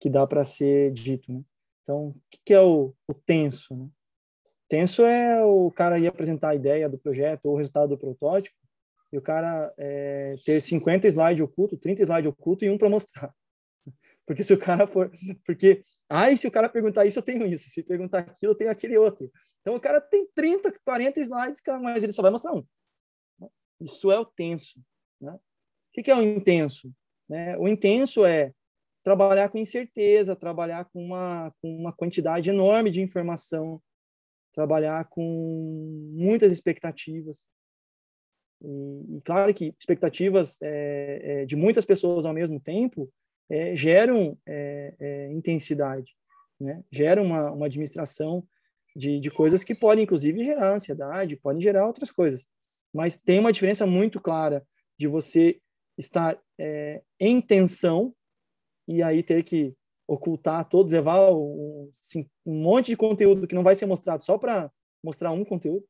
que 0.00 0.10
dá 0.10 0.26
para 0.26 0.44
ser 0.44 0.92
dito, 0.92 1.32
né? 1.32 1.42
Então, 1.82 2.08
o 2.08 2.14
que, 2.28 2.40
que 2.46 2.52
é 2.52 2.60
o, 2.60 2.92
o 3.06 3.14
tenso? 3.14 3.76
Né? 3.76 3.88
Tenso 4.68 5.04
é 5.04 5.44
o 5.44 5.70
cara 5.70 5.98
ir 5.98 6.08
apresentar 6.08 6.48
a 6.48 6.54
ideia 6.54 6.88
do 6.88 6.98
projeto 6.98 7.46
ou 7.46 7.54
o 7.54 7.56
resultado 7.56 7.90
do 7.90 7.98
protótipo 7.98 8.56
e 9.12 9.16
o 9.16 9.22
cara 9.22 9.72
é, 9.78 10.34
ter 10.44 10.60
50 10.60 11.06
slides 11.06 11.44
ocultos, 11.44 11.78
30 11.78 12.02
slides 12.02 12.28
ocultos 12.28 12.66
e 12.66 12.70
um 12.70 12.76
para 12.76 12.90
mostrar. 12.90 13.32
Porque 14.26 14.42
se 14.42 14.52
o 14.52 14.58
cara 14.58 14.86
for. 14.86 15.12
Porque, 15.44 15.84
ai, 16.08 16.36
se 16.36 16.46
o 16.46 16.50
cara 16.50 16.68
perguntar 16.68 17.04
isso, 17.04 17.18
eu 17.18 17.22
tenho 17.22 17.46
isso. 17.46 17.68
Se 17.68 17.82
perguntar 17.82 18.20
aquilo, 18.20 18.52
eu 18.52 18.56
tenho 18.56 18.70
aquele 18.70 18.96
outro. 18.96 19.30
Então 19.60 19.74
o 19.74 19.80
cara 19.80 20.00
tem 20.00 20.26
30, 20.34 20.72
40 20.84 21.20
slides, 21.20 21.62
mas 21.82 22.02
ele 22.02 22.12
só 22.12 22.22
vai 22.22 22.30
mostrar 22.30 22.54
um. 22.54 22.64
Isso 23.80 24.10
é 24.10 24.18
o 24.18 24.24
tenso. 24.24 24.80
Né? 25.20 25.32
O 25.32 26.02
que 26.02 26.10
é 26.10 26.16
o 26.16 26.22
intenso? 26.22 26.92
Né? 27.28 27.56
O 27.58 27.66
intenso 27.68 28.24
é 28.24 28.52
trabalhar 29.02 29.48
com 29.48 29.58
incerteza, 29.58 30.34
trabalhar 30.34 30.84
com 30.86 31.04
uma, 31.04 31.52
com 31.60 31.76
uma 31.76 31.92
quantidade 31.92 32.50
enorme 32.50 32.90
de 32.90 33.00
informação, 33.00 33.80
trabalhar 34.52 35.04
com 35.08 36.12
muitas 36.12 36.52
expectativas. 36.52 37.46
E, 38.62 39.16
e 39.16 39.20
claro 39.22 39.52
que 39.52 39.74
expectativas 39.78 40.56
é, 40.62 41.42
é, 41.42 41.44
de 41.44 41.54
muitas 41.54 41.84
pessoas 41.84 42.24
ao 42.24 42.32
mesmo 42.32 42.58
tempo 42.58 43.12
é, 43.48 43.74
geram 43.74 44.36
é, 44.46 44.94
é, 44.98 45.32
intensidade, 45.32 46.16
né? 46.60 46.82
geram 46.90 47.24
uma, 47.24 47.50
uma 47.52 47.66
administração 47.66 48.46
de, 48.94 49.20
de 49.20 49.30
coisas 49.30 49.62
que 49.62 49.74
podem, 49.74 50.04
inclusive, 50.04 50.44
gerar 50.44 50.74
ansiedade, 50.74 51.36
podem 51.36 51.60
gerar 51.60 51.86
outras 51.86 52.10
coisas. 52.10 52.48
Mas 52.92 53.16
tem 53.16 53.38
uma 53.38 53.52
diferença 53.52 53.86
muito 53.86 54.20
clara 54.20 54.66
de 54.98 55.06
você 55.06 55.60
estar 55.98 56.38
é, 56.58 57.02
em 57.20 57.40
tensão 57.40 58.14
e 58.88 59.02
aí 59.02 59.22
ter 59.22 59.42
que 59.42 59.74
ocultar 60.08 60.68
todos, 60.68 60.92
levar 60.92 61.32
um, 61.32 61.90
assim, 62.00 62.28
um 62.44 62.62
monte 62.62 62.86
de 62.86 62.96
conteúdo 62.96 63.46
que 63.46 63.54
não 63.54 63.62
vai 63.62 63.74
ser 63.74 63.86
mostrado 63.86 64.22
só 64.22 64.38
para 64.38 64.70
mostrar 65.02 65.32
um 65.32 65.44
conteúdo. 65.44 65.84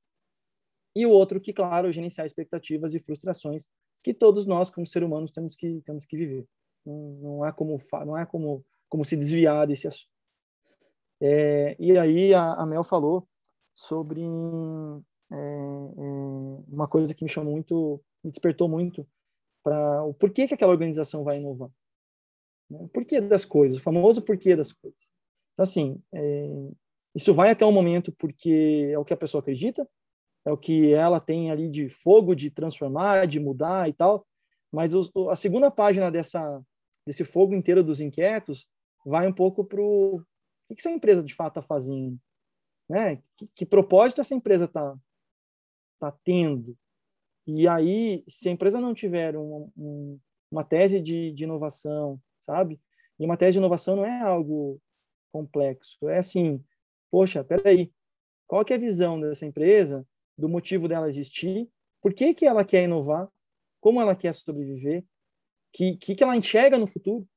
E 0.94 1.04
o 1.04 1.10
outro 1.10 1.40
que, 1.40 1.52
claro, 1.52 1.92
gerenciar 1.92 2.26
expectativas 2.26 2.94
e 2.94 3.00
frustrações 3.00 3.66
que 4.02 4.14
todos 4.14 4.46
nós, 4.46 4.70
como 4.70 4.86
seres 4.86 5.06
humanos, 5.06 5.30
temos 5.30 5.54
que, 5.54 5.82
temos 5.84 6.06
que 6.06 6.16
viver. 6.16 6.46
Não, 6.86 7.42
há 7.42 7.52
como, 7.52 7.78
não 8.04 8.14
há 8.14 8.24
como, 8.24 8.64
como 8.88 9.04
se 9.04 9.16
desviar 9.16 9.66
desse 9.66 9.88
assunto. 9.88 10.10
É, 11.20 11.76
e 11.78 11.96
aí 11.98 12.34
a, 12.34 12.54
a, 12.54 12.66
Mel 12.66 12.84
falou 12.84 13.26
sobre 13.74 14.22
é, 14.22 15.36
é, 15.36 15.38
uma 16.68 16.86
coisa 16.86 17.14
que 17.14 17.24
me 17.24 17.30
chamou 17.30 17.52
muito, 17.52 18.00
me 18.22 18.30
despertou 18.30 18.68
muito 18.68 19.06
para 19.62 20.04
o 20.04 20.14
porquê 20.14 20.46
que 20.46 20.54
aquela 20.54 20.72
organização 20.72 21.24
vai 21.24 21.38
inovar. 21.38 21.70
Né? 22.70 22.88
Porquê 22.92 23.20
das 23.20 23.44
coisas, 23.44 23.78
o 23.78 23.82
famoso 23.82 24.22
porquê 24.22 24.54
das 24.54 24.72
coisas. 24.72 25.10
Então, 25.54 25.64
assim, 25.64 26.00
é, 26.12 26.48
isso 27.14 27.32
vai 27.32 27.50
até 27.50 27.64
um 27.64 27.72
momento 27.72 28.12
porque 28.12 28.90
é 28.92 28.98
o 28.98 29.04
que 29.04 29.14
a 29.14 29.16
pessoa 29.16 29.40
acredita, 29.40 29.88
é 30.44 30.52
o 30.52 30.56
que 30.56 30.92
ela 30.92 31.18
tem 31.18 31.50
ali 31.50 31.68
de 31.68 31.88
fogo 31.88 32.34
de 32.34 32.50
transformar, 32.50 33.26
de 33.26 33.40
mudar 33.40 33.88
e 33.88 33.92
tal. 33.92 34.26
Mas 34.70 34.92
o, 34.94 35.30
a 35.30 35.36
segunda 35.36 35.70
página 35.70 36.10
dessa 36.10 36.62
desse 37.06 37.24
fogo 37.24 37.54
inteiro 37.54 37.84
dos 37.84 38.00
inquietos 38.00 38.66
vai 39.04 39.26
um 39.28 39.32
pouco 39.32 39.64
para 39.64 39.80
o 39.80 40.24
que, 40.68 40.80
essa 40.80 40.90
empresa 40.90 41.22
de 41.22 41.32
fato 41.32 41.58
está 41.58 41.62
fazendo, 41.62 42.18
né? 42.88 43.22
Que, 43.36 43.46
que, 43.54 43.66
propósito 43.66 44.20
essa 44.20 44.34
empresa 44.34 44.64
está 44.64 44.98
tá 46.00 46.10
tendo? 46.24 46.76
E 47.46 47.68
aí, 47.68 48.24
se 48.26 48.48
a 48.48 48.52
empresa 48.52 48.80
não 48.80 48.92
tiver 48.92 49.36
um, 49.36 49.70
um, 49.76 50.20
uma 50.50 50.64
tese 50.64 51.00
de, 51.00 51.32
de 51.32 51.44
inovação, 51.44 52.20
sabe? 52.40 52.80
E 53.18 53.24
uma 53.24 53.36
tese 53.36 53.52
de 53.52 53.58
inovação 53.58 53.96
não 53.96 54.04
é 54.04 54.20
algo 54.20 54.80
complexo, 55.30 56.08
é 56.08 56.18
assim, 56.18 56.62
poxa, 57.10 57.44
peraí, 57.44 57.92
qual 58.46 58.64
que 58.64 58.72
é 58.72 58.76
a 58.76 58.80
visão 58.80 59.20
dessa 59.20 59.46
empresa 59.46 60.06
do 60.36 60.48
motivo 60.48 60.88
dela 60.88 61.08
existir, 61.08 61.70
por 62.02 62.12
que, 62.12 62.34
que 62.34 62.46
ela 62.46 62.64
quer 62.64 62.84
inovar, 62.84 63.28
como 63.80 64.00
ela 64.00 64.16
quer 64.16 64.34
sobreviver, 64.34 65.04
que, 65.76 65.96
que, 65.98 66.14
que 66.14 66.24
ela 66.24 66.34
enxerga 66.34 66.78
no 66.78 66.86
futuro, 66.86 67.28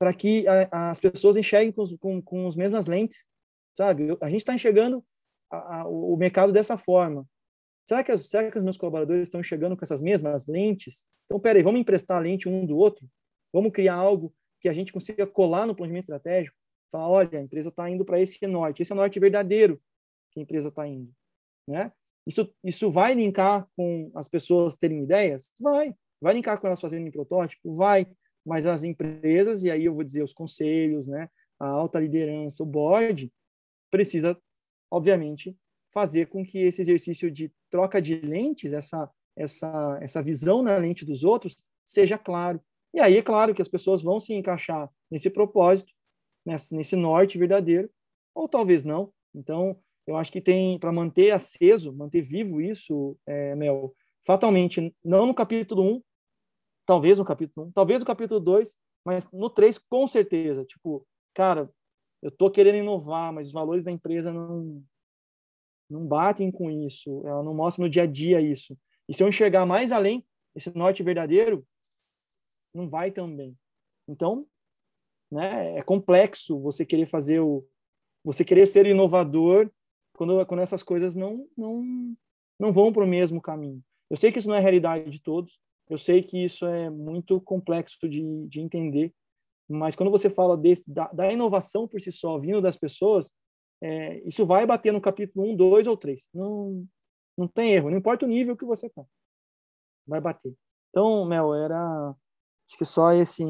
para 0.00 0.12
que 0.12 0.44
a, 0.48 0.90
as 0.90 0.98
pessoas 0.98 1.36
enxerguem 1.36 1.70
com, 1.70 1.96
com, 1.96 2.20
com 2.20 2.48
as 2.48 2.56
mesmas 2.56 2.88
lentes, 2.88 3.24
sabe? 3.72 4.08
A 4.20 4.28
gente 4.28 4.40
está 4.40 4.52
enxergando 4.52 5.04
a, 5.48 5.80
a, 5.80 5.86
o 5.86 6.16
mercado 6.16 6.52
dessa 6.52 6.76
forma. 6.76 7.24
Será 7.86 8.02
que, 8.02 8.18
será 8.18 8.50
que 8.50 8.58
os 8.58 8.64
meus 8.64 8.76
colaboradores 8.76 9.22
estão 9.22 9.40
enxergando 9.40 9.76
com 9.76 9.84
essas 9.84 10.00
mesmas 10.00 10.48
lentes? 10.48 11.06
Então, 11.26 11.38
peraí, 11.38 11.62
vamos 11.62 11.80
emprestar 11.80 12.16
a 12.16 12.20
lente 12.20 12.48
um 12.48 12.66
do 12.66 12.76
outro? 12.76 13.08
Vamos 13.52 13.70
criar 13.70 13.94
algo 13.94 14.34
que 14.60 14.68
a 14.68 14.72
gente 14.72 14.92
consiga 14.92 15.24
colar 15.26 15.66
no 15.66 15.74
planejamento 15.74 16.04
estratégico? 16.04 16.56
Falar, 16.90 17.08
olha, 17.08 17.38
a 17.38 17.42
empresa 17.42 17.68
está 17.68 17.88
indo 17.88 18.04
para 18.04 18.20
esse 18.20 18.44
norte, 18.46 18.82
esse 18.82 18.90
é 18.90 18.94
o 18.94 18.98
norte 18.98 19.20
verdadeiro 19.20 19.80
que 20.32 20.40
a 20.40 20.42
empresa 20.42 20.68
está 20.68 20.86
indo 20.86 21.12
né? 21.70 21.92
Isso, 22.26 22.52
isso 22.62 22.90
vai 22.90 23.14
linkar 23.14 23.66
com 23.76 24.10
as 24.14 24.28
pessoas 24.28 24.76
terem 24.76 25.02
ideias? 25.02 25.48
Vai. 25.58 25.94
Vai 26.20 26.34
linkar 26.34 26.60
com 26.60 26.66
elas 26.66 26.80
fazendo 26.80 27.10
protótipo? 27.10 27.74
Vai. 27.74 28.06
Mas 28.44 28.66
as 28.66 28.82
empresas, 28.82 29.62
e 29.62 29.70
aí 29.70 29.84
eu 29.84 29.94
vou 29.94 30.04
dizer 30.04 30.22
os 30.22 30.32
conselhos, 30.32 31.06
né? 31.06 31.28
A 31.58 31.66
alta 31.66 31.98
liderança, 31.98 32.62
o 32.62 32.66
board, 32.66 33.30
precisa, 33.90 34.36
obviamente, 34.90 35.56
fazer 35.92 36.28
com 36.28 36.44
que 36.44 36.58
esse 36.58 36.80
exercício 36.80 37.30
de 37.30 37.52
troca 37.70 38.00
de 38.00 38.16
lentes, 38.16 38.72
essa, 38.72 39.10
essa, 39.36 39.98
essa 40.00 40.22
visão 40.22 40.62
na 40.62 40.76
lente 40.76 41.04
dos 41.04 41.24
outros, 41.24 41.56
seja 41.84 42.16
claro. 42.16 42.60
E 42.94 43.00
aí 43.00 43.16
é 43.16 43.22
claro 43.22 43.54
que 43.54 43.62
as 43.62 43.68
pessoas 43.68 44.02
vão 44.02 44.18
se 44.18 44.32
encaixar 44.32 44.90
nesse 45.10 45.28
propósito, 45.30 45.92
nesse, 46.44 46.74
nesse 46.74 46.96
norte 46.96 47.38
verdadeiro, 47.38 47.90
ou 48.34 48.48
talvez 48.48 48.84
não. 48.84 49.12
Então, 49.34 49.78
eu 50.06 50.16
acho 50.16 50.32
que 50.32 50.40
tem, 50.40 50.78
para 50.78 50.92
manter 50.92 51.30
aceso, 51.30 51.92
manter 51.92 52.22
vivo 52.22 52.60
isso, 52.60 53.16
é, 53.26 53.54
Mel, 53.54 53.94
fatalmente, 54.24 54.94
não 55.04 55.26
no 55.26 55.34
capítulo 55.34 55.82
1, 55.96 56.02
talvez 56.90 57.18
no 57.18 57.24
capítulo 57.24 57.68
1, 57.68 57.70
talvez 57.70 58.00
no 58.00 58.04
capítulo 58.04 58.40
2, 58.40 58.76
mas 59.04 59.30
no 59.30 59.48
3, 59.48 59.78
com 59.78 60.08
certeza. 60.08 60.64
Tipo, 60.64 61.06
cara, 61.32 61.72
eu 62.20 62.32
tô 62.32 62.50
querendo 62.50 62.78
inovar, 62.78 63.32
mas 63.32 63.46
os 63.46 63.52
valores 63.52 63.84
da 63.84 63.92
empresa 63.92 64.32
não, 64.32 64.82
não 65.88 66.04
batem 66.04 66.50
com 66.50 66.68
isso, 66.68 67.22
ela 67.24 67.44
não 67.44 67.54
mostra 67.54 67.84
no 67.84 67.88
dia 67.88 68.02
a 68.02 68.06
dia 68.06 68.40
isso. 68.40 68.76
E 69.08 69.14
se 69.14 69.22
eu 69.22 69.28
enxergar 69.28 69.64
mais 69.64 69.92
além, 69.92 70.26
esse 70.52 70.76
norte 70.76 71.00
verdadeiro, 71.04 71.64
não 72.74 72.88
vai 72.88 73.12
também. 73.12 73.56
Então, 74.08 74.44
né, 75.30 75.78
é 75.78 75.82
complexo 75.82 76.58
você 76.58 76.84
querer 76.84 77.06
fazer 77.06 77.38
o 77.38 77.64
você 78.24 78.44
querer 78.44 78.66
ser 78.66 78.84
inovador 78.84 79.70
quando, 80.14 80.44
quando 80.44 80.60
essas 80.60 80.82
coisas 80.82 81.14
não, 81.14 81.46
não, 81.56 82.16
não 82.58 82.72
vão 82.72 82.92
para 82.92 83.04
o 83.04 83.06
mesmo 83.06 83.40
caminho. 83.40 83.80
Eu 84.10 84.16
sei 84.16 84.32
que 84.32 84.40
isso 84.40 84.48
não 84.48 84.56
é 84.56 84.58
a 84.58 84.60
realidade 84.60 85.08
de 85.08 85.22
todos, 85.22 85.56
eu 85.90 85.98
sei 85.98 86.22
que 86.22 86.44
isso 86.44 86.64
é 86.64 86.88
muito 86.88 87.40
complexo 87.40 88.08
de, 88.08 88.46
de 88.46 88.60
entender, 88.60 89.12
mas 89.68 89.96
quando 89.96 90.10
você 90.10 90.30
fala 90.30 90.56
desse, 90.56 90.84
da, 90.88 91.08
da 91.08 91.32
inovação 91.32 91.86
por 91.86 92.00
si 92.00 92.12
só, 92.12 92.38
vindo 92.38 92.62
das 92.62 92.76
pessoas, 92.76 93.30
é, 93.82 94.20
isso 94.26 94.46
vai 94.46 94.64
bater 94.64 94.92
no 94.92 95.00
capítulo 95.00 95.50
1, 95.52 95.56
2 95.56 95.86
ou 95.86 95.96
3. 95.96 96.28
Não, 96.32 96.86
não 97.36 97.48
tem 97.48 97.72
erro, 97.72 97.90
não 97.90 97.98
importa 97.98 98.24
o 98.24 98.28
nível 98.28 98.56
que 98.56 98.64
você 98.64 98.86
está. 98.86 99.04
Vai 100.06 100.20
bater. 100.20 100.54
Então, 100.90 101.24
Mel, 101.24 101.54
era 101.54 102.14
acho 102.68 102.78
que 102.78 102.84
só 102.84 103.12
esse 103.12 103.44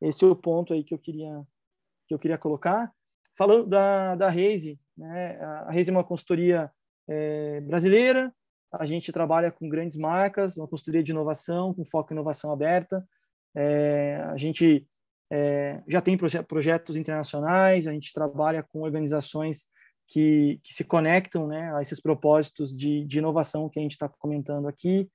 esse 0.00 0.24
é 0.24 0.28
o 0.28 0.36
ponto 0.36 0.72
aí 0.72 0.84
que 0.84 0.94
eu 0.94 0.98
queria 0.98 1.42
que 2.06 2.14
eu 2.14 2.18
queria 2.18 2.38
colocar. 2.38 2.92
Falando 3.36 3.66
da 3.66 4.14
da 4.16 4.30
Raise, 4.30 4.78
né? 4.96 5.38
A 5.40 5.70
Reis 5.70 5.88
é 5.88 5.92
uma 5.92 6.04
consultoria 6.04 6.70
é, 7.08 7.60
brasileira, 7.62 8.34
a 8.72 8.84
gente 8.84 9.12
trabalha 9.12 9.50
com 9.50 9.68
grandes 9.68 9.96
marcas, 9.96 10.56
uma 10.56 10.68
consultoria 10.68 11.02
de 11.02 11.12
inovação, 11.12 11.72
com 11.72 11.84
foco 11.84 12.12
em 12.12 12.16
inovação 12.16 12.52
aberta. 12.52 13.06
É, 13.54 14.22
a 14.26 14.36
gente 14.36 14.86
é, 15.30 15.82
já 15.86 16.00
tem 16.00 16.16
proje 16.16 16.42
projetos 16.42 16.96
internacionais, 16.96 17.86
a 17.86 17.92
gente 17.92 18.12
trabalha 18.12 18.62
com 18.62 18.82
organizações 18.82 19.66
que, 20.06 20.58
que 20.62 20.72
se 20.72 20.84
conectam 20.84 21.46
né, 21.46 21.74
a 21.74 21.82
esses 21.82 22.00
propósitos 22.00 22.76
de, 22.76 23.04
de 23.04 23.18
inovação 23.18 23.68
que 23.68 23.78
a 23.78 23.82
gente 23.82 23.92
está 23.92 24.08
comentando 24.08 24.68
aqui. 24.68 25.08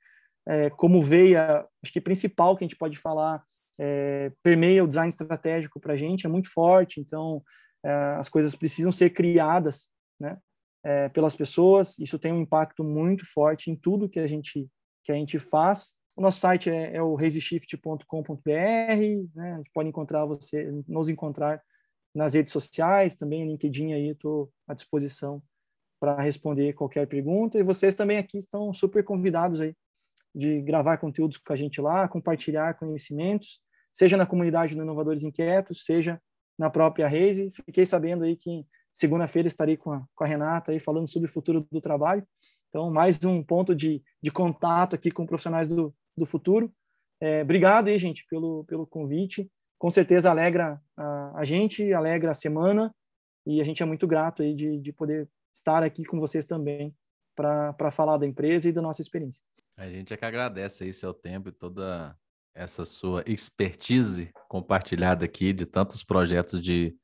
É, 0.47 0.69
como 0.71 1.01
veia, 1.01 1.65
acho 1.81 1.91
que 1.91 2.01
principal 2.01 2.55
que 2.55 2.63
a 2.63 2.67
gente 2.67 2.77
pode 2.77 2.97
falar, 2.97 3.41
é, 3.79 4.31
permeia 4.43 4.83
o 4.83 4.87
design 4.87 5.09
estratégico 5.09 5.79
para 5.79 5.93
a 5.93 5.97
gente, 5.97 6.25
é 6.25 6.29
muito 6.29 6.51
forte, 6.51 6.99
então 6.99 7.41
é, 7.83 7.91
as 8.19 8.29
coisas 8.29 8.55
precisam 8.55 8.91
ser 8.91 9.11
criadas 9.11 9.89
né, 10.19 10.37
é, 10.84 11.09
pelas 11.09 11.36
pessoas. 11.36 11.97
Isso 11.99 12.19
tem 12.19 12.34
um 12.34 12.41
impacto 12.41 12.84
muito 12.84 13.25
forte 13.25 13.71
em 13.71 13.75
tudo 13.75 14.09
que 14.09 14.19
a 14.19 14.27
gente 14.27 14.67
que 15.03 15.11
a 15.11 15.15
gente 15.15 15.38
faz. 15.38 15.93
O 16.15 16.21
nosso 16.21 16.39
site 16.39 16.69
é, 16.69 16.95
é 16.95 17.01
o 17.01 17.15
resishift.com.br. 17.15 18.05
Né, 19.36 19.53
a 19.53 19.57
gente 19.57 19.71
pode 19.73 19.89
encontrar 19.89 20.25
você, 20.25 20.71
nos 20.88 21.09
encontrar 21.09 21.61
nas 22.15 22.34
redes 22.34 22.53
sociais, 22.53 23.15
também 23.15 23.45
LinkedIn 23.45 23.91
aí 23.91 24.10
estou 24.10 24.49
à 24.68 24.73
disposição 24.73 25.41
para 25.99 26.22
responder 26.22 26.73
qualquer 26.73 27.07
pergunta. 27.07 27.57
E 27.57 27.64
vocês 27.64 27.95
também 27.95 28.18
aqui 28.18 28.38
estão 28.38 28.73
super 28.73 29.03
convidados 29.03 29.61
aí 29.61 29.76
de 30.34 30.61
gravar 30.61 30.97
conteúdos 30.97 31.38
com 31.38 31.53
a 31.53 31.55
gente 31.55 31.80
lá, 31.81 32.07
compartilhar 32.07 32.73
conhecimentos, 32.76 33.60
seja 33.91 34.18
na 34.18 34.26
comunidade 34.26 34.76
do 34.76 34.81
Inovadores 34.81 35.23
Inquietos, 35.23 35.85
seja 35.85 36.22
na 36.57 36.69
própria 36.69 37.07
Reise. 37.07 37.51
Fiquei 37.65 37.85
sabendo 37.85 38.23
aí 38.23 38.35
que 38.35 38.65
segunda-feira 38.94 39.48
estarei 39.48 39.76
com 39.76 39.91
a, 39.91 40.06
com 40.15 40.24
a 40.24 40.28
Renata 40.28 40.72
aí 40.72 40.80
falando 40.80 41.07
sobre 41.07 41.30
o 41.30 41.32
futuro 41.32 41.68
do 41.72 41.82
trabalho. 41.82 42.26
Então, 42.70 42.90
mais 42.91 43.24
um 43.24 43.44
ponto 43.44 43.76
de, 43.76 44.02
de 44.22 44.32
contato 44.32 44.95
aqui 44.95 45.11
com 45.11 45.26
profissionais 45.26 45.68
do, 45.68 45.94
do 46.18 46.26
futuro. 46.26 46.74
É, 47.20 47.41
obrigado 47.41 47.88
aí, 47.88 47.98
gente, 47.98 48.26
pelo, 48.28 48.64
pelo 48.65 48.88
convite. 48.88 49.49
Com 49.78 49.90
certeza 49.90 50.30
alegra 50.30 50.82
a, 50.98 51.40
a 51.40 51.44
gente, 51.44 51.94
alegra 51.94 52.32
a 52.32 52.36
semana 52.36 52.94
e 53.45 53.60
a 53.60 53.64
gente 53.64 53.84
é 53.84 53.86
muito 53.86 54.07
grato 54.07 54.41
aí 54.41 54.53
de, 54.53 54.80
de 54.80 54.94
poder 54.94 55.30
estar 55.53 55.84
aqui 55.84 56.03
com 56.03 56.20
vocês 56.20 56.45
também 56.45 56.95
para 57.36 57.91
falar 57.91 58.18
da 58.18 58.26
empresa 58.26 58.70
e 58.70 58.72
da 58.72 58.82
nossa 58.82 59.02
experiência. 59.02 59.44
A 59.76 59.90
gente 59.90 60.14
é 60.14 60.18
que 60.18 60.26
agradece 60.26 60.84
aí 60.84 60.94
seu 60.94 61.14
tempo 61.14 61.49
e 61.49 61.52
toda 61.52 62.15
essa 62.56 62.86
sua 62.86 63.24
expertise 63.26 64.32
compartilhada 64.48 65.26
aqui 65.26 65.52
de 65.52 65.65
tantos 65.65 66.03
projetos 66.03 66.61
de, 66.61 66.95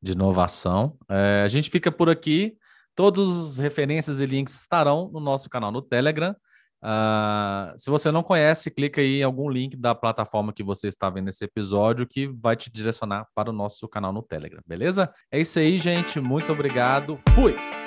de 0.00 0.12
inovação. 0.12 0.96
É, 1.08 1.42
a 1.44 1.48
gente 1.48 1.70
fica 1.70 1.90
por 1.90 2.08
aqui. 2.08 2.56
Todas 2.94 3.28
as 3.28 3.58
referências 3.58 4.20
e 4.20 4.26
links 4.26 4.60
estarão 4.60 5.08
no 5.12 5.20
nosso 5.20 5.48
canal 5.48 5.70
no 5.70 5.80
Telegram. 5.80 6.34
Uh, 6.82 7.74
se 7.76 7.90
você 7.90 8.10
não 8.10 8.22
conhece, 8.22 8.70
clica 8.70 9.00
aí 9.00 9.20
em 9.20 9.22
algum 9.22 9.48
link 9.48 9.76
da 9.76 9.94
plataforma 9.94 10.52
que 10.52 10.62
você 10.62 10.88
está 10.88 11.10
vendo 11.10 11.28
esse 11.28 11.44
episódio 11.44 12.06
que 12.06 12.26
vai 12.26 12.56
te 12.56 12.70
direcionar 12.70 13.26
para 13.34 13.50
o 13.50 13.52
nosso 13.52 13.88
canal 13.88 14.12
no 14.12 14.22
Telegram, 14.22 14.60
beleza? 14.66 15.12
É 15.30 15.40
isso 15.40 15.58
aí, 15.58 15.78
gente. 15.78 16.20
Muito 16.20 16.52
obrigado. 16.52 17.18
Fui! 17.34 17.77